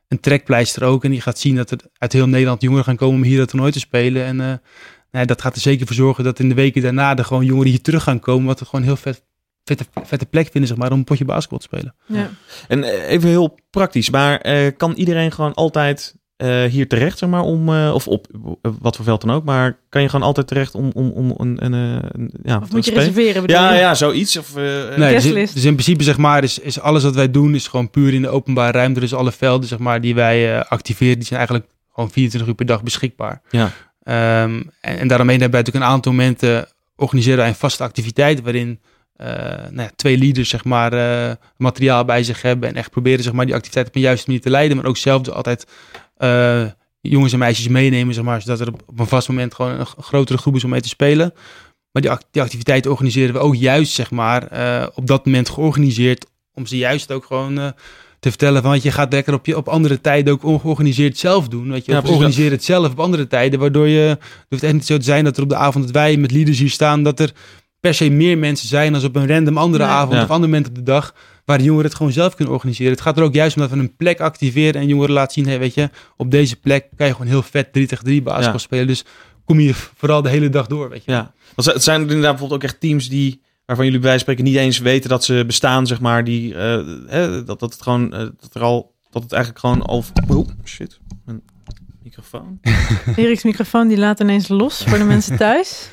een 0.08 0.20
trekpleister 0.20 0.84
ook. 0.84 1.04
En 1.04 1.12
je 1.12 1.20
gaat 1.20 1.38
zien 1.38 1.56
dat 1.56 1.70
er 1.70 1.78
uit 1.98 2.12
heel 2.12 2.28
Nederland 2.28 2.62
jongeren 2.62 2.84
gaan 2.84 2.96
komen 2.96 3.16
om 3.16 3.22
hier 3.22 3.38
dat 3.38 3.48
toernooi 3.48 3.72
te 3.72 3.78
spelen. 3.78 4.24
En 4.24 4.40
eh, 4.40 4.52
nou, 5.10 5.26
dat 5.26 5.42
gaat 5.42 5.54
er 5.54 5.60
zeker 5.60 5.86
voor 5.86 5.96
zorgen 5.96 6.24
dat 6.24 6.38
in 6.38 6.48
de 6.48 6.54
weken 6.54 6.82
daarna 6.82 7.16
er 7.16 7.24
gewoon 7.24 7.44
jongeren 7.44 7.70
hier 7.70 7.82
terug 7.82 8.02
gaan 8.02 8.20
komen. 8.20 8.46
Wat 8.46 8.60
er 8.60 8.66
gewoon 8.66 8.84
heel 8.84 8.96
vet, 8.96 9.22
vette, 9.64 9.84
vette 10.04 10.26
plek 10.26 10.48
vinden, 10.50 10.68
zeg 10.68 10.78
maar, 10.78 10.92
om 10.92 10.98
een 10.98 11.04
potje 11.04 11.24
basketbal 11.24 11.58
te 11.58 11.64
spelen. 11.64 11.94
ja. 12.06 12.30
En 12.68 12.84
eh, 12.84 13.10
even 13.10 13.28
heel 13.28 13.58
praktisch, 13.70 14.10
maar 14.10 14.40
eh, 14.40 14.72
kan 14.76 14.92
iedereen 14.92 15.32
gewoon 15.32 15.54
altijd 15.54 16.14
eh, 16.36 16.64
hier 16.64 16.88
terecht, 16.88 17.18
zeg 17.18 17.28
maar, 17.28 17.42
om, 17.42 17.74
eh, 17.74 17.94
of 17.94 18.08
op 18.08 18.26
wat 18.80 18.96
voor 18.96 19.04
veld 19.04 19.20
dan 19.20 19.30
ook, 19.30 19.44
maar 19.44 19.78
kan 19.88 20.02
je 20.02 20.08
gewoon 20.08 20.26
altijd 20.26 20.46
terecht 20.46 20.74
om, 20.74 20.90
om, 20.94 21.10
om 21.10 21.34
een, 21.36 21.64
een, 21.64 21.74
eh, 21.74 22.08
een 22.08 22.32
ja, 22.42 22.58
Of 22.62 22.72
moet 22.72 22.84
je 22.84 22.90
spelen? 22.90 23.14
reserveren? 23.14 23.42
Ja, 23.46 23.72
je? 23.72 23.78
ja, 23.78 23.94
zoiets. 23.94 24.36
Of, 24.36 24.56
eh, 24.56 24.96
Nee, 24.96 25.14
dus, 25.14 25.52
dus 25.52 25.64
in 25.64 25.72
principe, 25.72 26.02
zeg 26.02 26.16
maar, 26.16 26.42
is, 26.42 26.58
is 26.58 26.80
alles 26.80 27.02
wat 27.02 27.14
wij 27.14 27.30
doen, 27.30 27.54
is 27.54 27.68
gewoon 27.68 27.90
puur 27.90 28.14
in 28.14 28.22
de 28.22 28.28
openbare 28.28 28.72
ruimte. 28.72 29.00
Dus 29.00 29.14
alle 29.14 29.32
velden, 29.32 29.68
zeg 29.68 29.78
maar, 29.78 30.00
die 30.00 30.14
wij 30.14 30.58
eh, 30.58 30.64
activeren, 30.70 31.14
die 31.14 31.26
zijn 31.26 31.38
eigenlijk 31.38 31.68
gewoon 31.92 32.10
24 32.10 32.50
uur 32.50 32.56
per 32.56 32.66
dag 32.66 32.82
beschikbaar. 32.82 33.40
Ja. 33.50 33.72
Ehm, 34.02 34.62
en, 34.80 34.98
en 34.98 35.08
daaromheen 35.08 35.40
hebben 35.40 35.58
wij 35.58 35.60
natuurlijk 35.60 35.84
een 35.84 35.90
aantal 35.92 36.12
momenten, 36.12 36.68
organiseren 36.96 37.38
wij 37.38 37.48
een 37.48 37.54
vaste 37.54 37.82
activiteit, 37.82 38.42
waarin 38.42 38.80
eh, 39.16 39.28
nou 39.70 39.82
ja, 39.82 39.90
twee 39.96 40.18
leaders, 40.18 40.48
zeg 40.48 40.64
maar, 40.64 40.92
eh, 40.92 41.34
materiaal 41.56 42.04
bij 42.04 42.22
zich 42.22 42.42
hebben. 42.42 42.68
En 42.68 42.74
echt 42.74 42.90
proberen, 42.90 43.24
zeg 43.24 43.32
maar, 43.32 43.46
die 43.46 43.54
activiteit 43.54 43.86
op 43.86 43.94
een 43.94 44.00
juiste 44.00 44.24
manier 44.26 44.42
te 44.42 44.50
leiden. 44.50 44.76
Maar 44.76 44.86
ook 44.86 44.96
zelf 44.96 45.22
dus 45.22 45.34
altijd 45.34 45.66
jongens 47.00 47.32
en 47.32 47.38
meisjes 47.38 47.68
meenemen, 47.68 48.14
zeg 48.14 48.24
maar. 48.24 48.40
Zodat 48.42 48.60
er 48.60 48.68
op 48.86 48.98
een 49.00 49.06
vast 49.06 49.28
moment 49.28 49.54
gewoon 49.54 49.78
een, 49.80 49.86
grotere 49.86 50.38
groep 50.38 50.54
is 50.56 50.64
om 50.64 50.70
mee 50.70 50.80
te 50.80 50.88
spelen. 50.88 51.32
Maar 51.92 52.02
die, 52.02 52.10
act- 52.10 52.26
die 52.30 52.42
activiteiten 52.42 52.90
organiseren 52.90 53.34
we 53.34 53.40
ook 53.40 53.54
juist, 53.56 53.92
zeg 53.92 54.10
maar, 54.10 54.46
eh, 54.46 54.86
op 54.94 55.06
dat 55.06 55.24
moment 55.24 55.48
georganiseerd. 55.48 56.26
Om 56.52 56.66
ze 56.66 56.76
juist 56.76 57.12
ook 57.12 57.24
gewoon 57.24 57.58
eh, 57.58 57.66
te 58.20 58.28
vertellen 58.28 58.62
van, 58.62 58.70
want 58.70 58.82
je 58.82 58.90
gaat 58.90 59.12
lekker 59.12 59.34
op, 59.34 59.46
je, 59.46 59.56
op 59.56 59.68
andere 59.68 60.00
tijden 60.00 60.32
ook 60.32 60.44
ongeorganiseerd 60.44 61.18
zelf 61.18 61.48
doen. 61.48 61.70
Weet 61.70 61.84
je, 61.86 61.92
Ja, 61.92 62.02
organiseer 62.04 62.50
het 62.50 62.64
zelf 62.64 62.90
op 62.90 63.00
andere 63.00 63.26
tijden. 63.26 63.58
Waardoor 63.58 63.88
je, 63.88 64.00
het 64.00 64.18
hoeft 64.48 64.62
echt 64.62 64.72
niet 64.72 64.86
zo 64.86 64.96
te 64.96 65.04
zijn 65.04 65.24
dat 65.24 65.36
er 65.36 65.42
op 65.42 65.48
de 65.48 65.56
avond 65.56 65.84
dat 65.84 65.92
wij 65.94 66.16
met 66.16 66.30
leaders 66.32 66.58
hier 66.58 66.70
staan, 66.70 67.02
dat 67.02 67.20
er 67.20 67.32
per 67.80 67.94
se 67.94 68.10
meer 68.10 68.38
mensen 68.38 68.68
zijn 68.68 68.92
dan 68.92 69.04
op 69.04 69.16
een 69.16 69.28
random 69.28 69.58
andere 69.58 69.84
Nee. 69.84 69.92
avond 69.92 70.12
Ja. 70.14 70.22
of 70.22 70.30
ander 70.30 70.48
moment 70.48 70.68
op 70.68 70.74
de 70.74 70.82
dag. 70.82 71.14
Waar 71.46 71.58
de 71.58 71.64
jongeren 71.64 71.86
het 71.88 71.96
gewoon 71.96 72.12
zelf 72.12 72.34
kunnen 72.34 72.54
organiseren. 72.54 72.92
Het 72.92 73.00
gaat 73.00 73.16
er 73.16 73.22
ook 73.22 73.34
juist 73.34 73.56
om 73.56 73.62
dat 73.62 73.70
we 73.70 73.76
een 73.78 73.96
plek 73.96 74.20
activeren 74.20 74.80
en 74.80 74.86
jongeren 74.86 75.14
laten 75.14 75.32
zien, 75.32 75.46
hey, 75.46 75.58
weet 75.58 75.74
je, 75.74 75.90
op 76.16 76.30
deze 76.30 76.56
plek 76.56 76.88
kan 76.96 77.06
je 77.06 77.12
gewoon 77.12 77.26
heel 77.28 77.42
vet 77.42 77.72
3 77.72 77.86
tegen 77.86 78.04
3 78.04 78.22
basketbal 78.22 78.52
Ja. 78.52 78.58
spelen. 78.58 78.86
Dus 78.86 79.04
kom 79.44 79.58
hier 79.58 79.74
vooral 79.96 80.22
de 80.22 80.28
hele 80.28 80.48
dag 80.48 80.66
door, 80.66 80.88
weet 80.88 81.04
je. 81.04 81.10
Ja. 81.12 81.32
Want 81.54 81.68
het 81.72 81.82
zijn 81.82 81.96
er 82.00 82.06
inderdaad 82.06 82.30
bijvoorbeeld 82.30 82.62
ook 82.62 82.68
echt 82.70 82.80
teams 82.80 83.08
die, 83.08 83.42
waarvan 83.66 83.84
jullie 83.84 84.00
bij 84.00 84.08
wijze 84.10 84.24
van 84.24 84.34
spreken 84.34 84.52
niet 84.52 84.62
eens 84.64 84.78
weten 84.78 85.10
dat 85.10 85.24
ze 85.24 85.44
bestaan, 85.46 85.86
zeg 85.86 86.00
maar. 86.00 86.24
Die, 86.24 86.54
eh, 86.54 86.80
hè, 87.06 87.44
dat, 87.44 87.60
dat 87.60 87.72
het 87.72 87.82
gewoon, 87.82 88.12
eh, 88.12 88.18
dat 88.40 88.54
er 88.54 88.62
al, 88.62 88.94
dat 89.10 89.22
het 89.22 89.32
eigenlijk 89.32 89.60
gewoon 89.64 89.82
al, 89.82 90.04
oh 90.28 90.48
shit, 90.64 90.98
mijn 91.24 91.42
microfoon. 92.02 92.60
Erik's 93.16 93.42
microfoon 93.44 93.88
die 93.88 93.98
laat 93.98 94.20
ineens 94.20 94.48
los 94.48 94.84
voor 94.84 94.98
de 94.98 95.04
mensen 95.04 95.36
thuis. 95.46 95.88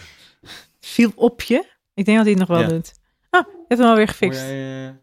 Viel 0.80 1.12
op 1.16 1.42
je. 1.42 1.66
Ik 1.94 2.06
denk 2.06 2.18
dat 2.18 2.26
hij 2.28 2.36
het 2.38 2.48
nog 2.48 2.58
wel 2.58 2.68
Ja. 2.68 2.74
doet. 2.74 2.92
Ah, 3.30 3.46
je 3.48 3.66
hebt 3.68 3.82
hem 3.82 3.90
alweer 3.90 4.08
gefixt. 4.08 4.40
Jij, 4.40 4.56
je 4.56 4.94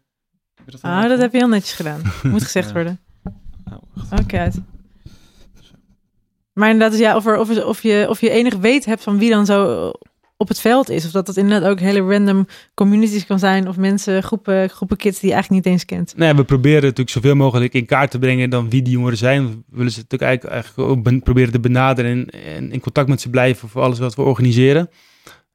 dat 0.65 0.81
Ah, 0.81 1.07
dat 1.09 1.19
heb 1.19 1.31
je 1.31 1.37
heel 1.37 1.47
netjes 1.47 1.73
gedaan. 1.73 2.01
Moet 2.23 2.43
gezegd 2.43 2.67
Ja. 2.67 2.73
worden. 2.73 2.99
Oh, 3.65 3.73
wacht. 3.93 4.21
Oké. 4.21 4.51
Maar 6.53 6.69
inderdaad, 6.69 6.91
dus 6.91 6.99
ja, 7.07 7.15
of, 7.15 7.25
er, 7.25 7.37
of, 7.39 7.63
of, 7.63 7.83
je, 7.83 8.05
of 8.09 8.21
je 8.21 8.29
enig 8.29 8.55
weet 8.55 8.85
hebt 8.85 9.03
van 9.03 9.17
wie 9.17 9.29
dan 9.29 9.45
zo 9.45 9.91
op 10.37 10.47
het 10.47 10.59
veld 10.59 10.89
is. 10.89 11.05
Of 11.05 11.11
dat 11.11 11.27
het 11.27 11.37
inderdaad 11.37 11.69
ook 11.69 11.79
hele 11.79 12.01
random 12.01 12.47
communities 12.73 13.25
kan 13.25 13.39
zijn. 13.39 13.67
Of 13.67 13.77
mensen, 13.77 14.23
groepen, 14.23 14.69
groepen 14.69 14.97
kids 14.97 15.19
die 15.19 15.29
je 15.29 15.33
eigenlijk 15.35 15.65
niet 15.65 15.73
eens 15.73 15.85
kent. 15.85 16.13
Nou 16.17 16.31
ja, 16.31 16.35
we 16.35 16.43
proberen 16.43 16.81
natuurlijk 16.81 17.09
zoveel 17.09 17.35
mogelijk 17.35 17.73
in 17.73 17.85
kaart 17.85 18.11
te 18.11 18.19
brengen 18.19 18.49
dan 18.49 18.69
wie 18.69 18.81
die 18.81 18.93
jongeren 18.93 19.17
zijn. 19.17 19.47
We 19.49 19.57
willen 19.69 19.91
ze 19.91 19.97
natuurlijk 19.99 20.21
eigenlijk, 20.31 20.53
eigenlijk 20.53 20.89
ook 20.89 21.03
ben- 21.03 21.21
proberen 21.23 21.51
te 21.51 21.59
benaderen 21.59 22.11
en, 22.11 22.43
en 22.55 22.71
in 22.71 22.79
contact 22.79 23.07
met 23.07 23.21
ze 23.21 23.29
blijven 23.29 23.69
voor 23.69 23.81
alles 23.81 23.99
wat 23.99 24.15
we 24.15 24.21
organiseren. 24.21 24.89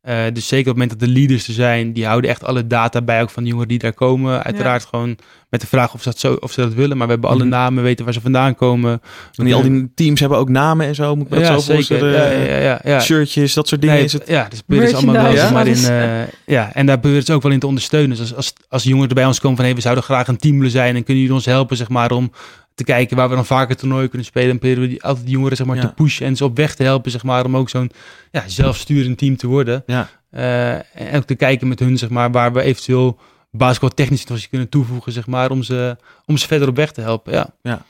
Eh, 0.07 0.19
dus 0.33 0.49
zeker 0.49 0.71
op 0.71 0.79
het 0.79 0.83
moment 0.83 0.91
dat 1.01 1.09
de 1.09 1.15
leaders 1.15 1.49
er 1.49 1.55
zijn, 1.55 1.93
die 1.93 2.07
houden 2.07 2.31
echt 2.31 2.45
alle 2.45 2.67
data 2.67 3.03
bij, 3.03 3.23
ook 3.23 3.31
van 3.31 3.43
de 3.43 3.49
jongeren 3.49 3.69
die 3.71 3.79
daar 3.79 3.93
komen. 3.93 4.43
Uiteraard 4.45 4.85
gewoon 4.85 5.17
met 5.51 5.61
de 5.61 5.67
vraag 5.67 5.95
of 5.95 6.03
ze 6.03 6.09
dat, 6.09 6.19
zo, 6.19 6.37
of 6.41 6.53
ze 6.53 6.61
dat 6.61 6.75
willen, 6.75 6.97
maar 6.97 7.07
we 7.07 7.13
hebben 7.13 7.31
alle 7.31 7.41
Mhm. 7.41 7.49
namen, 7.49 7.83
weten 7.83 8.05
waar 8.05 8.15
ze 8.15 8.21
vandaan 8.21 8.55
komen. 8.55 9.01
En 9.35 9.45
die, 9.45 9.55
al 9.55 9.63
die 9.63 9.91
teams 9.95 10.21
hebben 10.21 10.39
ook 10.39 10.49
namen 10.49 10.87
en 10.87 10.95
zo, 10.95 11.17
moet 11.17 11.25
ik 11.25 11.31
me 11.31 11.39
dat 11.39 11.47
ja, 11.49 11.59
zo 11.59 11.73
zeker. 11.83 12.11
Ja, 12.13 12.31
ja, 12.31 12.59
ja, 12.59 12.81
ja. 12.85 13.01
Shirtjes, 13.01 13.55
dat 13.55 13.69
soort 13.69 13.81
dingen 13.81 13.97
Nee, 13.97 14.05
is 14.05 14.13
het. 14.13 14.23
Ja, 14.29 14.47
dus 14.51 14.61
proberen 14.61 14.89
ze 14.91 14.97
allemaal 14.97 15.15
wel 15.33 15.51
maar, 15.53 15.67
in. 15.67 15.73
alles. 15.75 15.89
eh, 15.89 16.21
ja, 16.47 16.73
en 16.75 16.87
daar 16.87 16.99
proberen 16.99 17.25
ze 17.25 17.33
ook 17.33 17.43
wel 17.43 17.53
in 17.53 17.59
te 17.61 17.67
ondersteunen. 17.67 18.11
Dus 18.11 18.21
als, 18.21 18.35
als, 18.35 18.53
als 18.69 18.83
jongeren 18.83 19.09
er 19.09 19.15
bij 19.15 19.27
ons 19.27 19.41
komen 19.41 19.57
van 19.57 19.65
hey, 19.67 19.75
we 19.75 19.81
zouden 19.81 20.05
graag 20.05 20.29
een 20.29 20.37
team 20.37 20.57
willen 20.57 20.71
zijn 20.71 20.97
en 20.97 21.03
kunnen 21.05 21.23
jullie 21.23 21.37
ons 21.37 21.45
helpen, 21.47 21.77
zeg 21.77 21.89
maar, 21.89 22.11
om 22.11 22.33
te 22.77 22.85
kijken 22.85 23.17
waar 23.17 23.29
we 23.29 23.35
dan 23.35 23.47
vaker 23.47 23.77
toernooien 23.77 24.09
kunnen 24.09 24.27
spelen. 24.27 24.51
En 24.51 24.59
proberen 24.59 24.83
we 24.83 24.89
die, 24.89 25.03
altijd 25.03 25.25
die 25.25 25.35
jongeren 25.35 25.57
zeg 25.57 25.67
maar, 25.67 25.77
Ja. 25.77 25.83
te 25.83 25.93
pushen 25.95 26.27
en 26.27 26.37
ze 26.37 26.45
op 26.45 26.57
weg 26.57 26.75
te 26.75 26.83
helpen, 26.83 27.11
zeg 27.11 27.23
maar, 27.23 27.45
om 27.45 27.57
ook 27.57 27.69
zo'n 27.69 27.91
ja, 28.31 28.49
zelfsturend 28.49 29.19
team 29.19 29.37
te 29.37 29.47
worden. 29.47 29.83
Ja. 29.87 30.09
Eh, 30.31 30.75
en 30.75 31.17
ook 31.17 31.25
te 31.25 31.35
kijken 31.35 31.69
met 31.69 31.79
hun, 31.79 31.99
zeg 31.99 32.09
maar, 32.09 32.31
waar 32.31 32.53
we 32.53 32.63
eventueel 32.63 33.19
basketbal 33.51 33.91
technisch 33.91 34.25
nog 34.25 34.49
kunnen 34.49 34.69
toevoegen, 34.69 35.13
zeg 35.13 35.27
maar, 35.27 35.51
om 35.51 35.63
ze, 35.63 35.97
om 36.27 36.37
ze 36.37 36.47
verder 36.47 36.69
op 36.69 36.77
weg 36.77 36.93
te 36.93 37.01
helpen. 37.01 37.33
Ja, 37.33 37.55
Ja, 37.63 37.85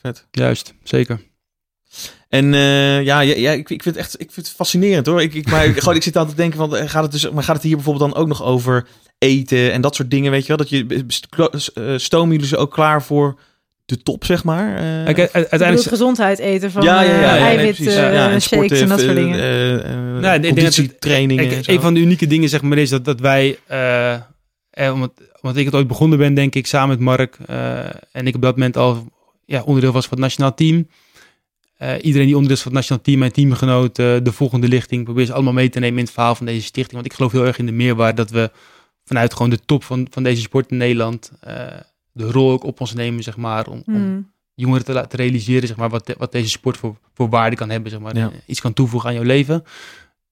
vet. 0.00 0.26
juist, 0.30 0.74
zeker. 0.82 1.20
En 2.28 2.54
eh, 2.54 3.02
ja, 3.02 3.20
ja, 3.20 3.34
ja 3.36 3.50
ik, 3.50 3.70
ik 3.70 3.82
vind 3.82 3.94
het 3.94 4.04
echt 4.04 4.20
ik 4.20 4.30
vind 4.32 4.46
het 4.46 4.54
fascinerend 4.56 5.06
hoor. 5.06 5.22
Ik, 5.22 5.34
ik, 5.34 5.50
maar 5.50 5.64
gewoon, 5.64 5.94
ik 5.94 6.02
zit 6.02 6.16
aan 6.16 6.28
te 6.28 6.34
denken 6.34 6.58
van, 6.58 6.76
eh, 6.76 6.88
gaat 6.88 7.02
het, 7.02 7.12
dus, 7.12 7.30
maar 7.30 7.42
gaat 7.44 7.54
het 7.56 7.64
hier 7.64 7.76
bijvoorbeeld 7.76 8.12
dan 8.12 8.22
ook 8.22 8.28
nog 8.28 8.42
over 8.42 8.86
eten 9.18 9.72
en 9.72 9.80
dat 9.80 9.94
soort 9.94 10.10
dingen, 10.10 10.30
weet 10.30 10.40
je 10.46 10.48
wel? 10.48 10.56
Dat 10.56 10.68
je, 10.68 11.04
stomen 11.98 12.32
jullie 12.32 12.48
ze 12.48 12.56
ook 12.56 12.70
klaar 12.72 13.02
voor 13.02 13.38
de 13.84 14.02
top, 14.02 14.24
zeg 14.24 14.44
maar? 14.44 14.76
Eh, 14.76 15.14
Kijk, 15.14 15.18
u- 15.18 15.28
Uiteindelijk 15.32 15.88
gezondheid 15.88 16.38
eten 16.38 16.70
van 16.70 16.82
ja, 16.82 17.02
ja, 17.02 17.10
ja, 17.10 17.14
eh, 17.16 17.20
ja, 17.20 17.46
eiwit, 17.46 17.78
eh, 17.86 17.94
Ja, 17.94 18.30
en 18.30 18.40
shakes 18.40 18.44
sporten, 18.44 18.80
en 18.80 18.88
dat 18.88 19.00
soort 19.00 19.14
dingen. 19.16 19.38
eh, 19.84 19.90
Nou, 20.20 20.34
ik 20.34 20.42
denk 20.42 20.42
dat 20.42 20.64
het- 20.64 20.74
conditietrainingen 20.74 21.44
Kijk, 21.44 21.56
en 21.56 21.64
zo. 21.64 21.70
een 21.72 21.80
van 21.80 21.94
de 21.94 22.00
unieke 22.00 22.26
dingen 22.26 22.48
zeg 22.48 22.62
maar 22.62 22.78
is 22.78 22.90
dat, 22.90 23.04
dat 23.04 23.20
wij, 23.20 23.58
eh, 23.66 24.12
eh, 24.14 24.20
omdat, 24.92 25.12
omdat 25.40 25.56
ik 25.56 25.64
het 25.64 25.74
ooit 25.74 25.86
begonnen 25.86 26.18
ben, 26.18 26.34
denk 26.34 26.54
ik, 26.54 26.66
samen 26.66 26.88
met 26.88 26.98
Mark. 26.98 27.36
eh, 27.46 27.78
en 28.12 28.26
ik 28.26 28.34
op 28.34 28.42
dat 28.42 28.56
moment 28.56 28.76
al 28.76 29.06
ja, 29.44 29.62
onderdeel 29.62 29.92
was 29.92 30.04
van 30.06 30.12
het 30.16 30.22
nationaal 30.26 30.54
team. 30.54 30.88
Eh, 31.76 31.88
iedereen 32.02 32.26
die 32.26 32.34
onderdeel 32.36 32.56
is 32.56 32.62
van 32.62 32.72
het 32.72 32.80
nationaal 32.80 33.02
team, 33.04 33.18
mijn 33.18 33.32
teamgenoot, 33.32 33.98
eh, 33.98 34.16
de 34.22 34.32
volgende 34.32 34.68
lichting, 34.68 35.04
probeer 35.04 35.26
ze 35.26 35.32
allemaal 35.32 35.52
mee 35.52 35.68
te 35.68 35.78
nemen 35.78 35.98
in 35.98 36.04
het 36.04 36.12
verhaal 36.12 36.34
van 36.34 36.46
deze 36.46 36.62
stichting. 36.66 36.92
Want 36.92 37.06
ik 37.06 37.12
geloof 37.12 37.32
heel 37.32 37.46
erg 37.46 37.58
in 37.58 37.66
de 37.66 37.72
meerwaarde 37.72 38.16
dat 38.16 38.30
we 38.30 38.50
vanuit 39.04 39.32
gewoon 39.32 39.50
de 39.50 39.58
top 39.66 39.84
van, 39.84 40.06
van 40.10 40.22
deze 40.22 40.40
sport 40.42 40.70
in 40.70 40.76
Nederland 40.76 41.30
eh, 41.40 41.54
de 42.12 42.30
rol 42.30 42.50
ook 42.50 42.64
op 42.64 42.80
ons 42.80 42.94
nemen, 42.94 43.22
zeg 43.22 43.36
maar, 43.36 43.66
om, 43.66 43.82
om 43.86 43.94
Hmm. 43.94 44.32
jongeren 44.54 44.84
te 44.84 44.92
laten 44.92 45.18
realiseren 45.18 45.68
zeg 45.68 45.76
maar, 45.76 45.88
wat, 45.90 46.06
de- 46.06 46.14
wat 46.18 46.32
deze 46.32 46.48
sport 46.48 46.76
voor, 46.76 46.96
voor 47.14 47.28
waarde 47.28 47.56
kan 47.56 47.70
hebben. 47.70 47.90
Zeg 47.90 48.00
maar, 48.00 48.16
Ja. 48.16 48.30
En 48.30 48.40
iets 48.46 48.60
kan 48.60 48.72
toevoegen 48.72 49.08
aan 49.08 49.14
jouw 49.14 49.24
leven. 49.24 49.64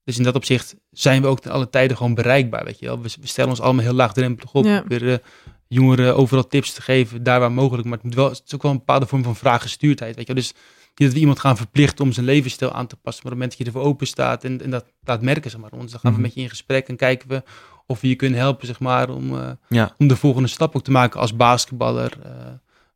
Dus 0.05 0.19
in 0.19 0.23
dat 0.25 0.35
opzicht 0.35 0.77
zijn 0.91 1.23
we 1.23 1.29
ook 1.29 1.41
ten 1.41 1.51
alle 1.53 1.71
tijden 1.71 1.97
gewoon 1.97 2.15
bereikbaar. 2.15 2.65
Weet 2.65 2.79
je 2.79 2.87
wel. 2.87 3.01
We, 3.03 3.09
we 3.21 3.27
stellen 3.27 3.51
ons 3.51 3.61
allemaal 3.61 3.85
heel 3.85 3.93
laagdrempelig 3.95 4.53
op. 4.53 4.65
Ja. 4.65 4.73
We 4.75 4.79
proberen 4.81 5.23
jongeren 5.69 6.17
overal 6.17 6.47
tips 6.47 6.73
te 6.73 6.83
geven, 6.83 7.23
daar 7.23 7.41
waar 7.41 7.53
mogelijk. 7.53 7.85
Maar 7.89 7.97
het, 7.97 8.03
moet 8.07 8.15
wel, 8.15 8.29
het 8.29 8.43
is 8.47 8.55
ook 8.55 8.63
wel 8.63 8.71
een 8.71 8.77
bepaalde 8.79 9.07
vorm 9.07 9.23
van 9.23 9.37
vraaggestuurdheid. 9.37 10.17
Weet 10.17 10.27
je 10.27 10.33
wel. 10.35 10.43
Dus 10.43 10.53
niet 10.95 11.09
dat 11.09 11.13
we 11.13 11.19
iemand 11.19 11.39
gaan 11.41 11.57
verplichten 11.57 12.05
om 12.05 12.13
zijn 12.13 12.27
levensstijl 12.27 12.73
aan 12.73 12.87
te 12.87 12.97
passen. 12.97 13.23
Maar 13.25 13.33
op 13.33 13.39
het 13.39 13.49
moment 13.49 13.51
dat 13.51 13.59
je 13.59 13.65
ervoor 13.65 13.83
open 13.93 14.07
staat 14.07 14.45
en, 14.45 14.63
en 14.63 14.71
dat 14.71 14.85
laat 15.05 15.23
merken, 15.23 15.51
zeg 15.51 15.61
maar, 15.61 15.71
ons, 15.73 15.91
dan 15.91 16.01
gaan 16.01 16.11
Mhm. 16.13 16.21
we 16.21 16.27
met 16.27 16.35
je 16.37 16.41
in 16.41 16.49
gesprek 16.49 16.89
en 16.89 16.97
kijken 16.97 17.29
we 17.29 17.43
of 17.91 18.03
je 18.03 18.15
kunnen 18.15 18.39
helpen, 18.39 18.67
zeg 18.67 18.81
maar, 18.81 19.11
om, 19.11 19.39
eh, 19.39 19.51
Ja. 19.69 19.95
om 19.99 20.09
de 20.09 20.17
volgende 20.17 20.49
stap 20.49 20.77
ook 20.77 20.85
te 20.85 20.91
maken 20.91 21.21
als 21.21 21.37
basketballer. 21.37 22.13
Eh, 22.23 22.33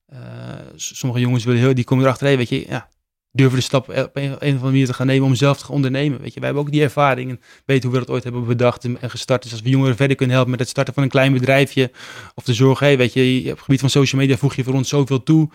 eh, 0.07 0.59
sommige 0.77 1.21
jongens 1.21 1.45
willen 1.45 1.61
heel, 1.61 1.75
die 1.75 1.85
komen 1.85 2.05
erachter, 2.05 2.27
hey, 2.27 2.37
weet 2.37 2.49
je, 2.49 2.65
ja, 2.69 2.89
durven 3.33 3.59
de 3.59 3.65
stap 3.65 3.89
op 3.89 4.11
een, 4.13 4.23
een 4.25 4.33
of 4.33 4.41
andere 4.41 4.61
manier 4.61 4.87
te 4.87 4.95
gaan 4.95 5.07
nemen 5.07 5.27
om 5.27 5.35
zelf 5.35 5.59
te 5.59 5.65
gaan 5.65 5.75
ondernemen. 5.75 6.21
Weet 6.21 6.35
je, 6.35 6.41
wij 6.41 6.49
hebben 6.49 6.67
ook 6.67 6.73
die 6.73 6.83
ervaring 6.83 7.31
en 7.31 7.41
weten 7.65 7.89
hoe 7.89 7.99
we 7.99 8.05
dat 8.05 8.15
ooit 8.15 8.25
hebben 8.25 8.45
bedacht 8.47 8.85
en, 8.85 9.01
en 9.01 9.11
gestart. 9.11 9.43
Dus 9.43 9.53
als 9.53 9.61
we 9.61 9.69
jongeren 9.69 9.97
verder 9.97 10.17
kunnen 10.17 10.35
helpen 10.35 10.53
met 10.53 10.61
het 10.61 10.71
starten 10.71 10.95
van 10.95 11.03
een 11.03 11.09
klein 11.09 11.33
bedrijfje 11.33 11.91
of 12.35 12.45
de 12.45 12.55
zorg, 12.55 12.79
hey, 12.79 12.97
weet 12.97 13.13
je, 13.13 13.41
op 13.45 13.51
het 13.51 13.65
gebied 13.65 13.81
van 13.81 13.91
social 13.91 14.21
media 14.21 14.37
voeg 14.37 14.55
je 14.55 14.65
voor 14.65 14.75
ons 14.75 14.89
zoveel 14.89 15.23
toe. 15.23 15.49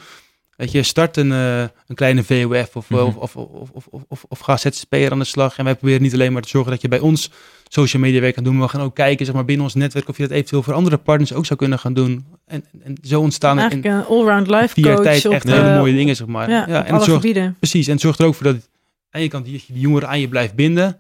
Weet 0.59 0.71
je, 0.71 0.83
start 0.83 1.17
een, 1.17 1.31
eh, 1.31 1.61
een 1.61 1.95
kleine 1.95 2.23
VOF 2.23 2.75
of, 2.75 2.89
Mhm. 2.89 3.01
of, 3.03 3.15
of, 3.17 3.35
of, 3.35 3.69
of, 3.71 3.87
of, 3.89 4.03
of, 4.07 4.25
of 4.27 4.39
ga 4.39 4.57
ZZP'er 4.57 5.11
aan 5.11 5.19
de 5.19 5.25
slag. 5.25 5.57
En 5.57 5.63
wij 5.63 5.75
proberen 5.75 6.01
niet 6.01 6.13
alleen 6.13 6.33
maar 6.33 6.41
te 6.41 6.49
zorgen 6.49 6.71
dat 6.71 6.81
je 6.81 6.87
bij 6.87 6.99
ons 6.99 7.31
social 7.67 8.01
media 8.01 8.19
werk 8.21 8.33
kan 8.35 8.43
doen, 8.43 8.53
maar 8.57 8.65
we 8.67 8.71
gaan 8.73 8.81
ook 8.81 8.95
kijken 8.95 9.25
zeg 9.25 9.35
maar, 9.35 9.45
binnen 9.45 9.65
ons 9.65 9.73
netwerk 9.75 10.07
of 10.09 10.17
je 10.17 10.23
dat 10.23 10.31
eventueel 10.31 10.63
voor 10.63 10.73
andere 10.73 10.97
partners 10.97 11.33
ook 11.33 11.45
zou 11.45 11.59
kunnen 11.59 11.79
gaan 11.79 11.93
doen. 11.93 12.25
En, 12.45 12.63
en 12.83 12.97
zo 13.03 13.19
ontstaan 13.21 13.57
er 13.57 13.63
in 13.63 13.69
Eigenlijk 13.83 14.09
een 14.09 14.15
allround 14.17 14.47
life 14.47 14.81
coach 14.81 15.01
tijd 15.03 15.25
echt 15.25 15.43
hele 15.49 15.77
mooie 15.77 15.93
dingen, 15.95 16.15
zeg 16.15 16.27
maar. 16.27 16.49
Ja, 16.49 16.55
Ja, 16.55 16.63
op 16.63 16.69
en 16.69 16.75
alle 16.85 16.93
het 16.95 17.03
zorgt, 17.03 17.21
gebieden. 17.25 17.55
precies, 17.59 17.85
en 17.87 17.91
het 17.93 18.01
zorgt 18.01 18.19
er 18.19 18.25
ook 18.25 18.35
voor 18.35 18.45
dat 18.53 18.69
aan 19.09 19.21
je 19.21 19.27
kant 19.27 19.45
die 19.45 19.63
jongeren 19.73 20.09
aan 20.09 20.19
je 20.19 20.27
blijft 20.27 20.53
binden, 20.55 20.97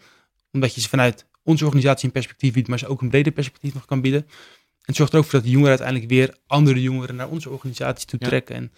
omdat 0.51 0.75
je 0.75 0.81
ze 0.81 0.89
vanuit 0.89 1.25
onze 1.43 1.63
organisatie 1.65 2.05
een 2.05 2.11
perspectief 2.11 2.53
biedt, 2.53 2.67
maar 2.67 2.79
ze 2.79 2.87
ook 2.87 3.01
een 3.01 3.09
breder 3.09 3.31
perspectief 3.31 3.73
nog 3.73 3.85
kan 3.85 4.01
bieden. 4.01 4.21
En 4.21 4.85
het 4.85 4.95
zorgt 4.95 5.13
er 5.13 5.19
ook 5.19 5.25
voor 5.25 5.33
dat 5.33 5.43
de 5.43 5.49
jongeren 5.49 5.69
uiteindelijk 5.77 6.09
weer 6.09 6.35
andere 6.47 6.81
jongeren 6.81 7.15
naar 7.15 7.27
onze 7.27 7.49
organisatie 7.49 8.07
toe 8.07 8.19
Ja. 8.21 8.27
trekken. 8.27 8.55
En 8.55 8.71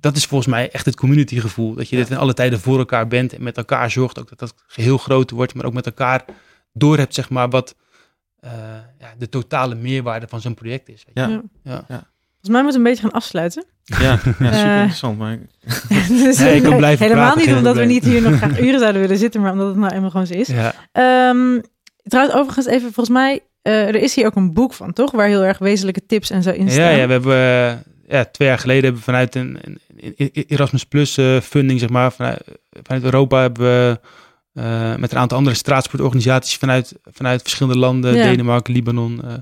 dat 0.00 0.16
is 0.16 0.26
volgens 0.26 0.50
mij 0.50 0.70
echt 0.70 0.86
het 0.86 0.96
community 0.96 1.40
gevoel. 1.40 1.74
Dat 1.74 1.88
je 1.88 1.96
dit 1.96 2.10
in 2.10 2.16
alle 2.16 2.34
tijden 2.34 2.60
voor 2.60 2.78
elkaar 2.78 3.08
bent 3.08 3.32
en 3.32 3.42
met 3.42 3.56
elkaar 3.56 3.90
zorgt 3.90 4.18
ook 4.18 4.28
dat 4.28 4.38
dat 4.38 4.54
geheel 4.66 4.98
groter 4.98 5.36
wordt, 5.36 5.54
maar 5.54 5.64
ook 5.64 5.72
met 5.72 5.86
elkaar 5.86 6.24
door 6.72 6.98
hebt, 6.98 7.14
zeg 7.14 7.30
maar, 7.30 7.48
wat 7.50 7.74
eh, 8.40 8.50
ja, 8.98 9.14
de 9.18 9.28
totale 9.28 9.74
meerwaarde 9.74 10.28
van 10.28 10.40
zo'n 10.40 10.54
project 10.54 10.88
is. 10.88 11.04
Weet 11.06 11.26
je. 11.26 11.32
Ja. 11.32 11.42
Ja. 11.62 11.84
Ja. 11.88 12.12
Volgens 12.30 12.48
mij 12.48 12.62
moeten 12.62 12.82
we 12.82 12.88
een 12.88 12.94
beetje 12.94 13.02
gaan 13.02 13.20
afsluiten. 13.20 13.64
Ja, 13.84 13.98
ja 14.00 14.16
super 14.16 14.46
Eh, 14.46 14.76
interessant. 14.76 15.18
Maar 15.18 15.38
dus, 16.08 16.38
Nee, 16.38 16.56
ik 16.56 16.62
wil 16.62 16.76
blijven 16.76 17.06
helemaal 17.06 17.32
praten, 17.32 17.48
niet 17.48 17.58
omdat 17.58 17.76
we 17.76 17.84
niet 17.84 18.04
hier 18.04 18.22
nog 18.22 18.36
graag 18.36 18.60
uren 18.66 18.78
zouden 18.78 19.00
willen 19.00 19.18
zitten, 19.18 19.40
maar 19.40 19.52
omdat 19.52 19.66
het 19.66 19.76
nou 19.76 19.94
eenmaal 19.94 20.10
gewoon 20.10 20.26
zo 20.26 20.34
is. 20.34 20.48
Ja. 20.48 20.74
Ehm, 20.92 21.60
trouwens, 22.02 22.36
overigens 22.36 22.66
even, 22.66 22.92
volgens 22.92 23.08
mij, 23.08 23.40
eh, 23.62 23.86
er 23.88 23.94
is 23.94 24.14
hier 24.14 24.26
ook 24.26 24.36
een 24.36 24.52
boek 24.52 24.72
van, 24.72 24.92
toch? 24.92 25.10
Waar 25.10 25.26
heel 25.28 25.44
erg 25.44 25.58
wezenlijke 25.58 26.06
tips 26.06 26.30
en 26.30 26.42
zo 26.42 26.50
in 26.50 26.70
staan. 26.70 26.84
Ja, 26.84 26.90
ja, 26.90 27.06
we 27.06 27.12
hebben 27.12 27.84
ja, 28.08 28.24
twee 28.24 28.48
jaar 28.48 28.58
geleden 28.58 28.82
hebben 28.82 29.00
we 29.00 29.04
vanuit 29.06 29.34
een, 29.34 29.58
een- 29.96 30.30
Erasmus 30.48 30.84
Plus 30.84 31.16
eh, 31.16 31.40
funding, 31.40 31.80
zeg 31.80 31.88
maar, 31.88 32.12
vanuit, 32.12 32.42
vanuit 32.82 33.04
Europa 33.04 33.40
hebben 33.40 33.62
we 33.62 34.00
eh, 34.52 34.94
met 34.96 35.12
een 35.12 35.18
aantal 35.18 35.38
andere 35.38 35.56
straatsportorganisaties 35.56 36.56
vanuit, 36.56 36.94
vanuit 37.04 37.42
verschillende 37.42 37.78
landen, 37.78 38.14
Ja. 38.16 38.24
Denemarken, 38.24 38.74
Libanon, 38.74 39.22
eh, 39.24 39.32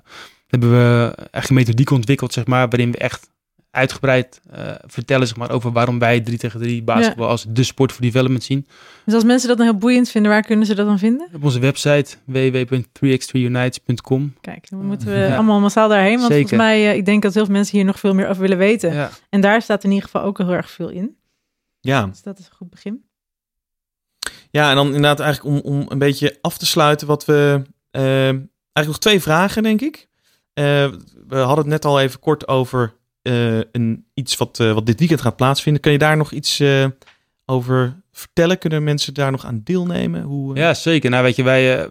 hebben 0.46 0.70
we 0.70 1.14
echt 1.30 1.48
een 1.48 1.54
methodiek 1.54 1.90
ontwikkeld, 1.90 2.32
zeg 2.32 2.46
maar, 2.46 2.68
waarin 2.68 2.90
we 2.90 2.98
echt 2.98 3.30
uitgebreid 3.73 4.41
eh, 4.51 4.70
vertellen 4.87 5.27
zeg 5.27 5.37
maar, 5.37 5.51
over 5.51 5.73
waarom 5.73 5.99
wij 5.99 6.20
3 6.20 6.39
tegen 6.39 6.61
3 6.61 6.83
basketbal 6.83 7.29
als 7.29 7.45
de 7.49 7.62
sport 7.62 7.93
voor 7.93 8.01
development 8.03 8.43
zien. 8.45 8.66
Dus 9.05 9.14
als 9.14 9.25
mensen 9.25 9.49
dat 9.49 9.57
dan 9.57 9.66
heel 9.66 9.77
boeiend 9.79 10.09
vinden, 10.09 10.31
waar 10.31 10.43
kunnen 10.43 10.66
ze 10.66 10.75
dat 10.75 10.87
dan 10.87 10.99
vinden? 10.99 11.29
Op 11.35 11.45
onze 11.45 11.59
website 11.59 12.16
www.3x3unites.com. 12.25 14.35
Kijk, 14.41 14.70
dan 14.70 14.87
moeten 14.87 15.09
we 15.09 15.14
Ja. 15.29 15.35
allemaal 15.35 15.61
massaal 15.61 15.89
daarheen. 15.89 16.18
Want 16.18 16.33
Zeker. 16.33 16.49
volgens 16.49 16.61
mij, 16.61 16.91
eh, 16.91 16.97
ik 16.97 17.05
denk 17.05 17.23
dat 17.23 17.35
heel 17.35 17.45
veel 17.45 17.55
mensen 17.55 17.77
hier 17.77 17.87
nog 17.87 17.99
veel 17.99 18.14
meer 18.14 18.29
over 18.29 18.43
willen 18.43 18.59
weten. 18.59 18.93
Ja. 18.95 19.11
En 19.29 19.41
daar 19.41 19.62
staat 19.62 19.85
in 19.85 19.91
ieder 19.91 20.05
geval 20.05 20.23
ook 20.23 20.39
heel 20.39 20.53
erg 20.53 20.70
veel 20.70 20.89
in. 20.89 21.16
Ja. 21.81 22.07
Dus 22.07 22.23
dat 22.23 22.39
is 22.39 22.45
een 22.47 22.57
goed 22.57 22.70
begin. 22.70 23.05
Ja, 24.51 24.70
en 24.70 24.77
dan 24.77 24.87
inderdaad 24.87 25.20
eigenlijk 25.20 25.64
om, 25.64 25.73
om 25.73 25.85
een 25.89 25.99
beetje 25.99 26.39
af 26.41 26.59
te 26.59 26.66
sluiten 26.66 27.07
wat 27.07 27.25
we... 27.25 27.62
eh, 27.91 28.03
eigenlijk 28.29 28.87
nog 28.87 28.99
twee 28.99 29.20
vragen, 29.20 29.62
denk 29.62 29.81
ik. 29.81 30.09
Eh, 30.53 30.64
we 31.29 31.37
hadden 31.37 31.57
het 31.57 31.66
net 31.66 31.85
al 31.85 32.01
even 32.01 32.20
kort 32.20 32.49
over 32.49 32.95
eh, 33.23 33.59
een, 33.73 34.05
iets 34.14 34.37
wat, 34.37 34.61
eh, 34.61 34.73
wat 34.73 34.87
dit 34.87 34.99
weekend 34.99 35.20
gaat 35.20 35.37
plaatsvinden. 35.37 35.83
Kun 35.83 35.93
je 35.93 35.99
daar 35.99 36.16
nog 36.16 36.33
iets 36.33 36.61
eh, 36.61 36.87
over 37.47 37.97
vertellen? 38.12 38.59
Kunnen 38.59 38.85
mensen 38.85 39.14
daar 39.14 39.31
nog 39.31 39.45
aan 39.45 39.61
deelnemen? 39.64 40.23
Hoe, 40.23 40.57
Ja, 40.57 40.75
zeker. 40.75 41.11
Nou, 41.11 41.23
weet 41.23 41.37
je, 41.37 41.43
wij 41.43 41.89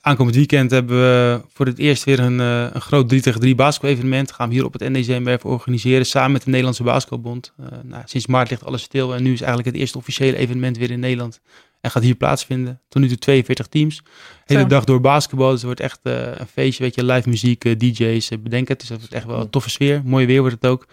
aankomend 0.00 0.36
weekend 0.36 0.70
hebben 0.70 0.96
we 0.96 1.40
voor 1.52 1.66
het 1.66 1.78
eerst 1.78 2.04
weer 2.04 2.20
een, 2.20 2.38
een 2.38 2.80
groot 2.80 3.08
3 3.08 3.20
tegen 3.20 3.40
3 3.40 3.54
basketbal-evenement. 3.54 4.32
Gaan 4.32 4.48
we 4.48 4.54
hier 4.54 4.64
op 4.64 4.72
het 4.72 4.88
NDCMWF 4.88 5.44
organiseren 5.44 6.06
samen 6.06 6.32
met 6.32 6.42
de 6.42 6.48
Nederlandse 6.48 6.82
Basketbalbond. 6.82 7.52
Nou, 7.82 8.02
sinds 8.04 8.26
maart 8.26 8.50
ligt 8.50 8.64
alles 8.64 8.82
stil 8.82 9.14
en 9.14 9.22
nu 9.22 9.32
is 9.32 9.40
eigenlijk 9.40 9.70
het 9.70 9.78
eerste 9.80 9.98
officiële 9.98 10.36
evenement 10.36 10.78
weer 10.78 10.90
in 10.90 11.00
Nederland. 11.00 11.40
En 11.80 11.90
gaat 11.90 12.02
hier 12.02 12.14
plaatsvinden. 12.14 12.80
Tot 12.88 13.02
nu 13.02 13.08
toe 13.08 13.18
42 13.18 13.66
teams. 13.66 14.02
Hele 14.44 14.60
Zo. 14.60 14.66
dag 14.66 14.84
door 14.84 15.00
basketbal. 15.00 15.46
Dus 15.46 15.56
het 15.56 15.64
wordt 15.64 15.80
echt 15.80 15.98
eh, 16.02 16.38
een 16.38 16.46
feestje, 16.46 16.82
weet 16.82 16.94
je, 16.94 17.04
live 17.04 17.28
muziek, 17.28 17.64
eh, 17.64 17.76
DJ's, 17.76 18.30
eh, 18.30 18.38
bedenk 18.38 18.68
het. 18.68 18.78
Dus 18.80 18.88
dat 18.88 18.98
wordt 18.98 19.14
echt 19.14 19.26
wel 19.26 19.40
een 19.40 19.50
toffe 19.50 19.70
sfeer. 19.70 20.02
Mooi 20.04 20.26
weer 20.26 20.40
wordt 20.40 20.54
het 20.54 20.66
ook. 20.66 20.86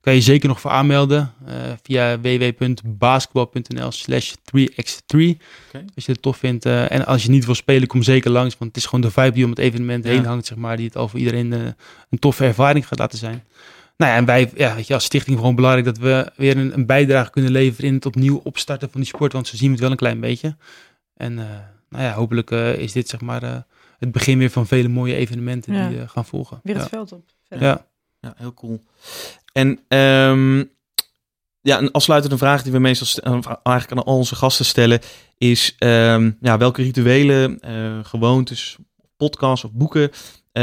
Kan 0.00 0.14
je 0.14 0.20
zeker 0.20 0.48
nog 0.48 0.60
voor 0.60 0.70
aanmelden 0.70 1.32
via 1.82 2.20
www.basketbal.nl 2.20 3.90
slash 3.90 4.32
3x3. 4.44 5.38
Als 5.94 6.04
je 6.04 6.12
het 6.12 6.22
tof 6.22 6.36
vindt. 6.36 6.64
en 6.66 7.06
als 7.06 7.22
je 7.22 7.30
niet 7.30 7.44
wil 7.44 7.54
spelen, 7.54 7.88
kom 7.88 8.02
zeker 8.02 8.30
langs. 8.30 8.58
Want 8.58 8.70
het 8.70 8.80
is 8.80 8.84
gewoon 8.88 9.00
de 9.00 9.10
vibe 9.10 9.30
die 9.32 9.44
om 9.44 9.50
het 9.50 9.58
evenement 9.58 10.04
Ja. 10.04 10.10
heen 10.10 10.24
hangt, 10.24 10.46
zeg 10.46 10.58
maar. 10.58 10.76
Die 10.76 10.86
het 10.86 10.96
al 10.96 11.08
voor 11.08 11.18
iedereen 11.18 11.52
een 11.52 12.18
toffe 12.18 12.44
ervaring 12.44 12.86
gaat 12.86 12.98
laten 12.98 13.18
zijn. 13.18 13.44
Nou 14.00 14.12
ja, 14.12 14.18
en 14.18 14.24
wij, 14.24 14.50
ja, 14.54 14.74
weet 14.74 14.86
je, 14.86 14.94
als 14.94 15.04
stichting 15.04 15.36
gewoon 15.36 15.54
belangrijk 15.54 15.86
dat 15.86 15.98
we 15.98 16.32
weer 16.36 16.56
een, 16.56 16.72
een 16.74 16.86
bijdrage 16.86 17.30
kunnen 17.30 17.50
leveren 17.50 17.88
in 17.88 17.94
het 17.94 18.06
opnieuw 18.06 18.40
opstarten 18.44 18.90
van 18.90 19.00
die 19.00 19.08
sport. 19.08 19.32
Want 19.32 19.46
zo 19.46 19.56
zien 19.56 19.70
het 19.70 19.80
wel 19.80 19.90
een 19.90 19.96
klein 19.96 20.20
beetje. 20.20 20.56
En 21.16 21.38
eh, 21.38 21.44
nou 21.88 22.04
ja, 22.04 22.12
hopelijk 22.12 22.50
eh, 22.50 22.74
is 22.74 22.92
dit 22.92 23.08
zeg 23.08 23.20
maar 23.20 23.42
eh, 23.42 23.56
het 23.98 24.12
begin 24.12 24.38
weer 24.38 24.50
van 24.50 24.66
vele 24.66 24.88
mooie 24.88 25.14
evenementen 25.14 25.74
Ja. 25.74 25.88
die 25.88 26.00
eh, 26.00 26.08
gaan 26.08 26.24
volgen. 26.24 26.60
Weer 26.62 26.74
het 26.74 26.82
ja. 26.84 26.88
veld 26.90 27.12
op. 27.12 27.24
Ja. 27.48 27.86
Ja, 28.20 28.34
heel 28.36 28.54
cool. 28.54 28.80
En 29.52 29.78
ehm, 29.88 30.58
ja, 31.60 31.78
een 31.78 31.90
afsluitende 31.90 32.38
vraag 32.38 32.62
die 32.62 32.72
we 32.72 32.78
meestal 32.78 33.06
st- 33.06 33.18
eigenlijk 33.62 33.90
aan 33.90 34.04
al 34.04 34.16
onze 34.16 34.34
gasten 34.34 34.64
stellen 34.64 35.00
is: 35.38 35.74
ehm, 35.78 36.30
ja, 36.40 36.58
welke 36.58 36.82
rituelen, 36.82 37.60
eh, 37.60 37.98
gewoontes, 38.02 38.76
podcasts 39.16 39.64
of 39.64 39.72
boeken 39.72 40.10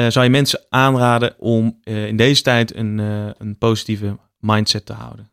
zou 0.07 0.25
je 0.25 0.31
mensen 0.31 0.65
aanraden 0.69 1.35
om 1.39 1.79
eh, 1.83 2.07
in 2.07 2.17
deze 2.17 2.41
tijd 2.41 2.75
een, 2.75 2.99
eh, 2.99 3.29
een 3.37 3.57
positieve 3.57 4.17
mindset 4.39 4.85
te 4.85 4.93
houden? 4.93 5.29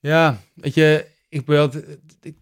Ja, 0.00 0.40
weet 0.54 0.74
je, 0.74 1.06
ik 1.28 1.44
ben 1.44 1.70
ik, 2.20 2.34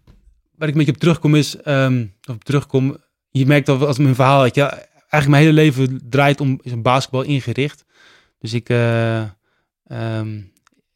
waar 0.55 0.67
ik 0.67 0.73
een 0.73 0.79
beetje 0.79 0.93
op 0.93 0.99
terugkom 0.99 1.35
is, 1.35 1.57
ehm, 1.61 2.05
of 2.27 2.35
op 2.35 2.43
terugkom, 2.43 2.97
je 3.29 3.45
merkt 3.45 3.69
al 3.69 3.87
als 3.87 3.97
mijn 3.97 4.15
verhaal, 4.15 4.41
weet 4.41 4.55
je, 4.55 4.61
eigenlijk 4.63 5.27
mijn 5.27 5.43
hele 5.43 5.53
leven 5.53 6.01
draait 6.09 6.41
om, 6.41 6.59
is 6.61 6.71
een 6.71 6.81
basketbal 6.81 7.21
ingericht. 7.21 7.85
Dus 8.39 8.53
ik, 8.53 8.69
eh, 8.69 9.21
ehm, 9.83 10.37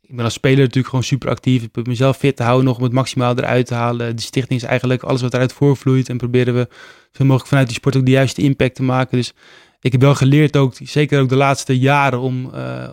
ik 0.02 0.16
ben 0.16 0.26
als 0.26 0.34
speler 0.34 0.60
natuurlijk 0.60 0.88
gewoon 0.88 1.04
super 1.04 1.30
actief. 1.30 1.64
Ik 1.64 1.72
probeer 1.72 1.92
mezelf 1.92 2.18
fit 2.18 2.36
te 2.36 2.44
houden 2.44 2.66
nog 2.66 2.78
om 2.78 2.84
het 2.84 2.92
maximaal 2.92 3.38
eruit 3.38 3.66
te 3.66 3.74
halen. 3.74 4.16
De 4.16 4.22
stichting 4.22 4.60
is 4.60 4.68
eigenlijk 4.68 5.04
alles 5.04 5.22
wat 5.22 5.34
eruit 5.34 5.54
voorvloeit 5.54 6.10
en 6.10 6.18
proberen 6.18 6.54
we 6.54 6.68
zoveel 7.12 7.26
mogelijk 7.26 7.48
vanuit 7.48 7.68
die 7.68 7.76
sport 7.76 7.96
ook 7.96 8.06
de 8.06 8.12
juiste 8.12 8.42
impact 8.42 8.76
te 8.76 8.84
maken. 8.84 9.18
Dus 9.18 9.34
ik 9.82 9.92
heb 9.92 10.02
wel 10.02 10.16
geleerd 10.16 10.58
ook, 10.58 10.74
zeker 10.84 11.22
ook 11.22 11.30
de 11.30 11.36
laatste 11.36 11.80
jaren, 11.80 12.20
om, 12.20 12.54
eh, 12.54 12.90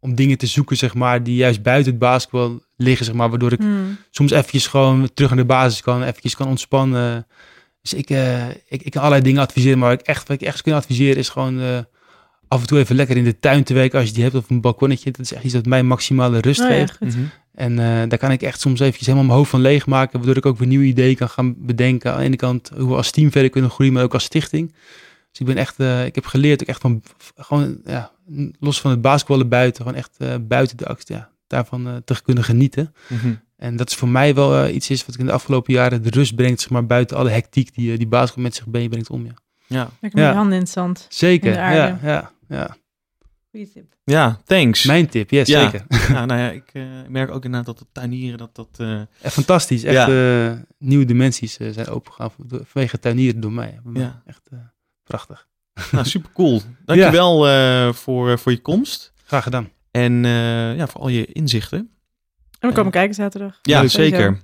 om 0.00 0.14
dingen 0.14 0.38
te 0.38 0.46
zoeken, 0.46 0.76
zeg 0.76 0.94
maar, 0.94 1.22
die 1.22 1.34
juist 1.36 1.62
buiten 1.62 1.90
het 1.90 2.00
basketbal 2.00 2.62
liggen, 2.76 3.06
zeg 3.06 3.14
maar, 3.14 3.30
waardoor 3.30 3.52
ik 3.52 3.58
Hmm. 3.60 3.96
soms 4.10 4.30
eventjes 4.30 4.66
gewoon 4.66 5.08
terug 5.14 5.30
naar 5.30 5.38
de 5.38 5.44
basis 5.44 5.80
kan, 5.82 6.02
eventjes 6.02 6.36
kan 6.36 6.48
ontspannen. 6.48 7.26
Dus 7.82 7.94
ik, 7.94 8.10
eh, 8.10 8.48
ik, 8.48 8.82
ik 8.82 8.90
kan 8.90 9.00
allerlei 9.00 9.22
dingen 9.22 9.42
adviseren, 9.42 9.78
maar 9.78 9.90
wat 9.90 10.00
ik 10.00 10.06
echt, 10.06 10.28
wat 10.28 10.40
ik 10.40 10.46
echt 10.46 10.62
kunnen 10.62 10.80
adviseren 10.80 11.16
is 11.16 11.28
gewoon 11.28 11.60
eh, 11.60 11.78
af 12.48 12.60
en 12.60 12.66
toe 12.66 12.78
even 12.78 12.96
lekker 12.96 13.16
in 13.16 13.24
de 13.24 13.38
tuin 13.38 13.64
te 13.64 13.74
werken 13.74 13.98
als 13.98 14.08
je 14.08 14.14
die 14.14 14.22
hebt 14.22 14.34
of 14.34 14.50
een 14.50 14.60
balkonnetje. 14.60 15.10
Dat 15.10 15.20
is 15.20 15.32
echt 15.32 15.44
iets 15.44 15.52
dat 15.52 15.66
mij 15.66 15.82
maximale 15.82 16.40
rust 16.40 16.60
Oh 16.60 16.68
ja, 16.68 16.74
geeft. 16.74 16.96
goed. 16.96 17.14
En 17.54 17.76
daar 18.08 18.18
kan 18.18 18.30
ik 18.30 18.42
echt 18.42 18.60
soms 18.60 18.80
eventjes 18.80 19.06
helemaal 19.06 19.26
mijn 19.26 19.38
hoofd 19.38 19.50
van 19.50 19.60
leegmaken, 19.60 20.18
waardoor 20.18 20.36
ik 20.36 20.46
ook 20.46 20.58
weer 20.58 20.68
nieuwe 20.68 20.84
ideeën 20.84 21.16
kan 21.16 21.28
gaan 21.28 21.54
bedenken. 21.58 22.12
Aan 22.12 22.18
de 22.18 22.24
ene 22.24 22.36
kant 22.36 22.70
hoe 22.76 22.88
we 22.88 22.94
als 22.94 23.10
team 23.10 23.30
verder 23.30 23.50
kunnen 23.50 23.70
groeien, 23.70 23.92
maar 23.92 24.02
ook 24.02 24.14
als 24.14 24.24
stichting. 24.24 24.74
Dus 25.34 25.46
ik 25.48 25.54
ben 25.54 25.56
echt, 25.62 25.80
eh, 25.80 26.04
ik 26.04 26.14
heb 26.14 26.26
geleerd 26.26 26.62
ook 26.62 26.68
echt 26.68 26.80
van, 26.80 27.02
gewoon, 27.36 27.80
ja, 27.84 28.10
los 28.60 28.80
van 28.80 28.90
het 28.90 29.00
basketballen 29.00 29.48
buiten, 29.48 29.82
gewoon 29.82 29.98
echt 29.98 30.16
eh, 30.18 30.34
buiten 30.40 30.76
de 30.76 30.86
actie, 30.86 31.14
ja, 31.16 31.30
daarvan 31.46 31.88
eh, 31.88 31.96
te 32.04 32.22
kunnen 32.22 32.44
genieten. 32.44 32.94
Mhm. 33.08 33.34
En 33.56 33.76
dat 33.76 33.90
is 33.90 33.96
voor 33.96 34.08
mij 34.08 34.34
wel 34.34 34.68
iets 34.68 34.90
is 34.90 35.06
wat 35.06 35.14
ik 35.14 35.20
in 35.20 35.26
de 35.26 35.32
afgelopen 35.32 35.72
jaren 35.74 36.02
de 36.02 36.10
rust 36.10 36.34
brengt, 36.34 36.60
zeg 36.60 36.70
maar, 36.70 36.86
buiten 36.86 37.16
alle 37.16 37.30
hectiek 37.30 37.74
die, 37.74 37.98
die 37.98 38.06
basketbal 38.06 38.42
met 38.44 38.54
zich 38.54 38.66
meebrengt 38.66 39.10
om. 39.10 39.24
Ja. 39.26 39.32
Ja. 39.66 39.78
Lekker 40.00 40.00
met 40.00 40.12
Ja. 40.18 40.28
je 40.28 40.34
handen 40.36 40.54
in 40.54 40.60
het 40.62 40.70
zand. 40.70 41.06
Zeker, 41.08 41.46
In 41.48 41.52
de 41.52 41.60
aarde. 41.60 41.78
ja, 41.78 41.98
ja, 42.02 42.30
ja. 42.48 42.76
Goeie 43.50 43.70
tip. 43.72 43.94
ja, 44.04 44.40
thanks. 44.44 44.84
Mijn 44.84 45.08
tip, 45.08 45.30
yes, 45.30 45.48
Ja. 45.48 45.62
zeker. 45.70 45.84
Ja, 46.08 46.24
nou 46.30 46.40
ja, 46.40 46.50
ik 46.50 46.70
eh, 46.72 46.82
merk 47.08 47.30
ook 47.30 47.44
inderdaad 47.44 47.66
dat 47.66 47.78
het 47.78 47.88
tuinieren, 47.92 48.38
dat 48.38 48.54
dat... 48.54 48.68
eh, 48.76 49.00
Echt 49.22 49.34
fantastisch. 49.34 49.82
Echt 49.84 50.08
eh, 50.08 50.52
nieuwe 50.78 51.04
dimensies 51.04 51.56
eh, 51.56 51.68
zijn 51.72 51.86
opengegaan 51.88 52.30
vanwege 52.64 52.98
tuinieren 52.98 53.40
door 53.40 53.52
mij. 53.52 53.80
Ja. 53.92 54.22
Echt 54.26 54.48
eh, 54.52 54.58
prachtig. 55.04 55.46
nou, 55.92 56.06
super 56.06 56.30
cool. 56.32 56.62
Dankjewel 56.84 57.48
eh 57.48 57.92
voor, 57.92 58.38
voor 58.38 58.52
je 58.52 58.60
komst. 58.60 59.12
Graag 59.26 59.42
gedaan. 59.42 59.68
En 59.90 60.24
eh, 60.24 60.76
ja, 60.76 60.86
voor 60.86 61.00
al 61.00 61.08
je 61.08 61.24
inzichten. 61.24 61.90
En 62.58 62.68
we 62.68 62.74
komen 62.74 62.92
kijken 62.92 63.14
zaterdag. 63.14 63.58
Ja, 63.62 63.80
Leuk. 63.80 63.90
zeker. 63.90 64.38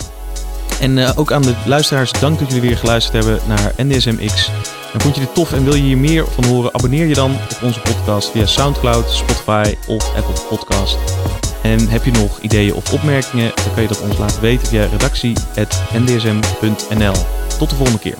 En 0.80 0.98
eh, 0.98 1.18
ook 1.18 1.32
aan 1.32 1.42
de 1.42 1.54
luisteraars, 1.66 2.12
dank 2.12 2.38
dat 2.38 2.48
jullie 2.48 2.62
weer 2.68 2.76
geluisterd 2.76 3.24
hebben 3.24 3.48
naar 3.48 3.72
NDSMX. 3.76 4.50
En 4.92 5.00
vond 5.00 5.14
je 5.14 5.20
dit 5.20 5.34
tof 5.34 5.52
en 5.52 5.64
wil 5.64 5.74
je 5.74 5.82
hier 5.82 5.98
meer 5.98 6.26
van 6.26 6.44
horen? 6.44 6.74
Abonneer 6.74 7.06
je 7.06 7.14
dan 7.14 7.30
op 7.30 7.58
onze 7.62 7.80
podcast 7.80 8.30
via 8.30 8.46
Soundcloud, 8.46 9.10
Spotify 9.10 9.74
of 9.86 10.14
Apple 10.16 10.44
Podcast. 10.48 10.98
En 11.62 11.88
heb 11.88 12.04
je 12.04 12.10
nog 12.10 12.40
ideeën 12.40 12.74
of 12.74 12.92
opmerkingen, 12.92 13.52
dan 13.54 13.72
kan 13.74 13.82
je 13.82 13.88
dat 13.88 14.00
ons 14.00 14.18
laten 14.18 14.40
weten 14.40 14.66
via 14.66 14.84
redactie.ndsm.nl. 14.86 17.14
Tot 17.58 17.70
de 17.70 17.76
volgende 17.76 18.00
keer. 18.00 18.16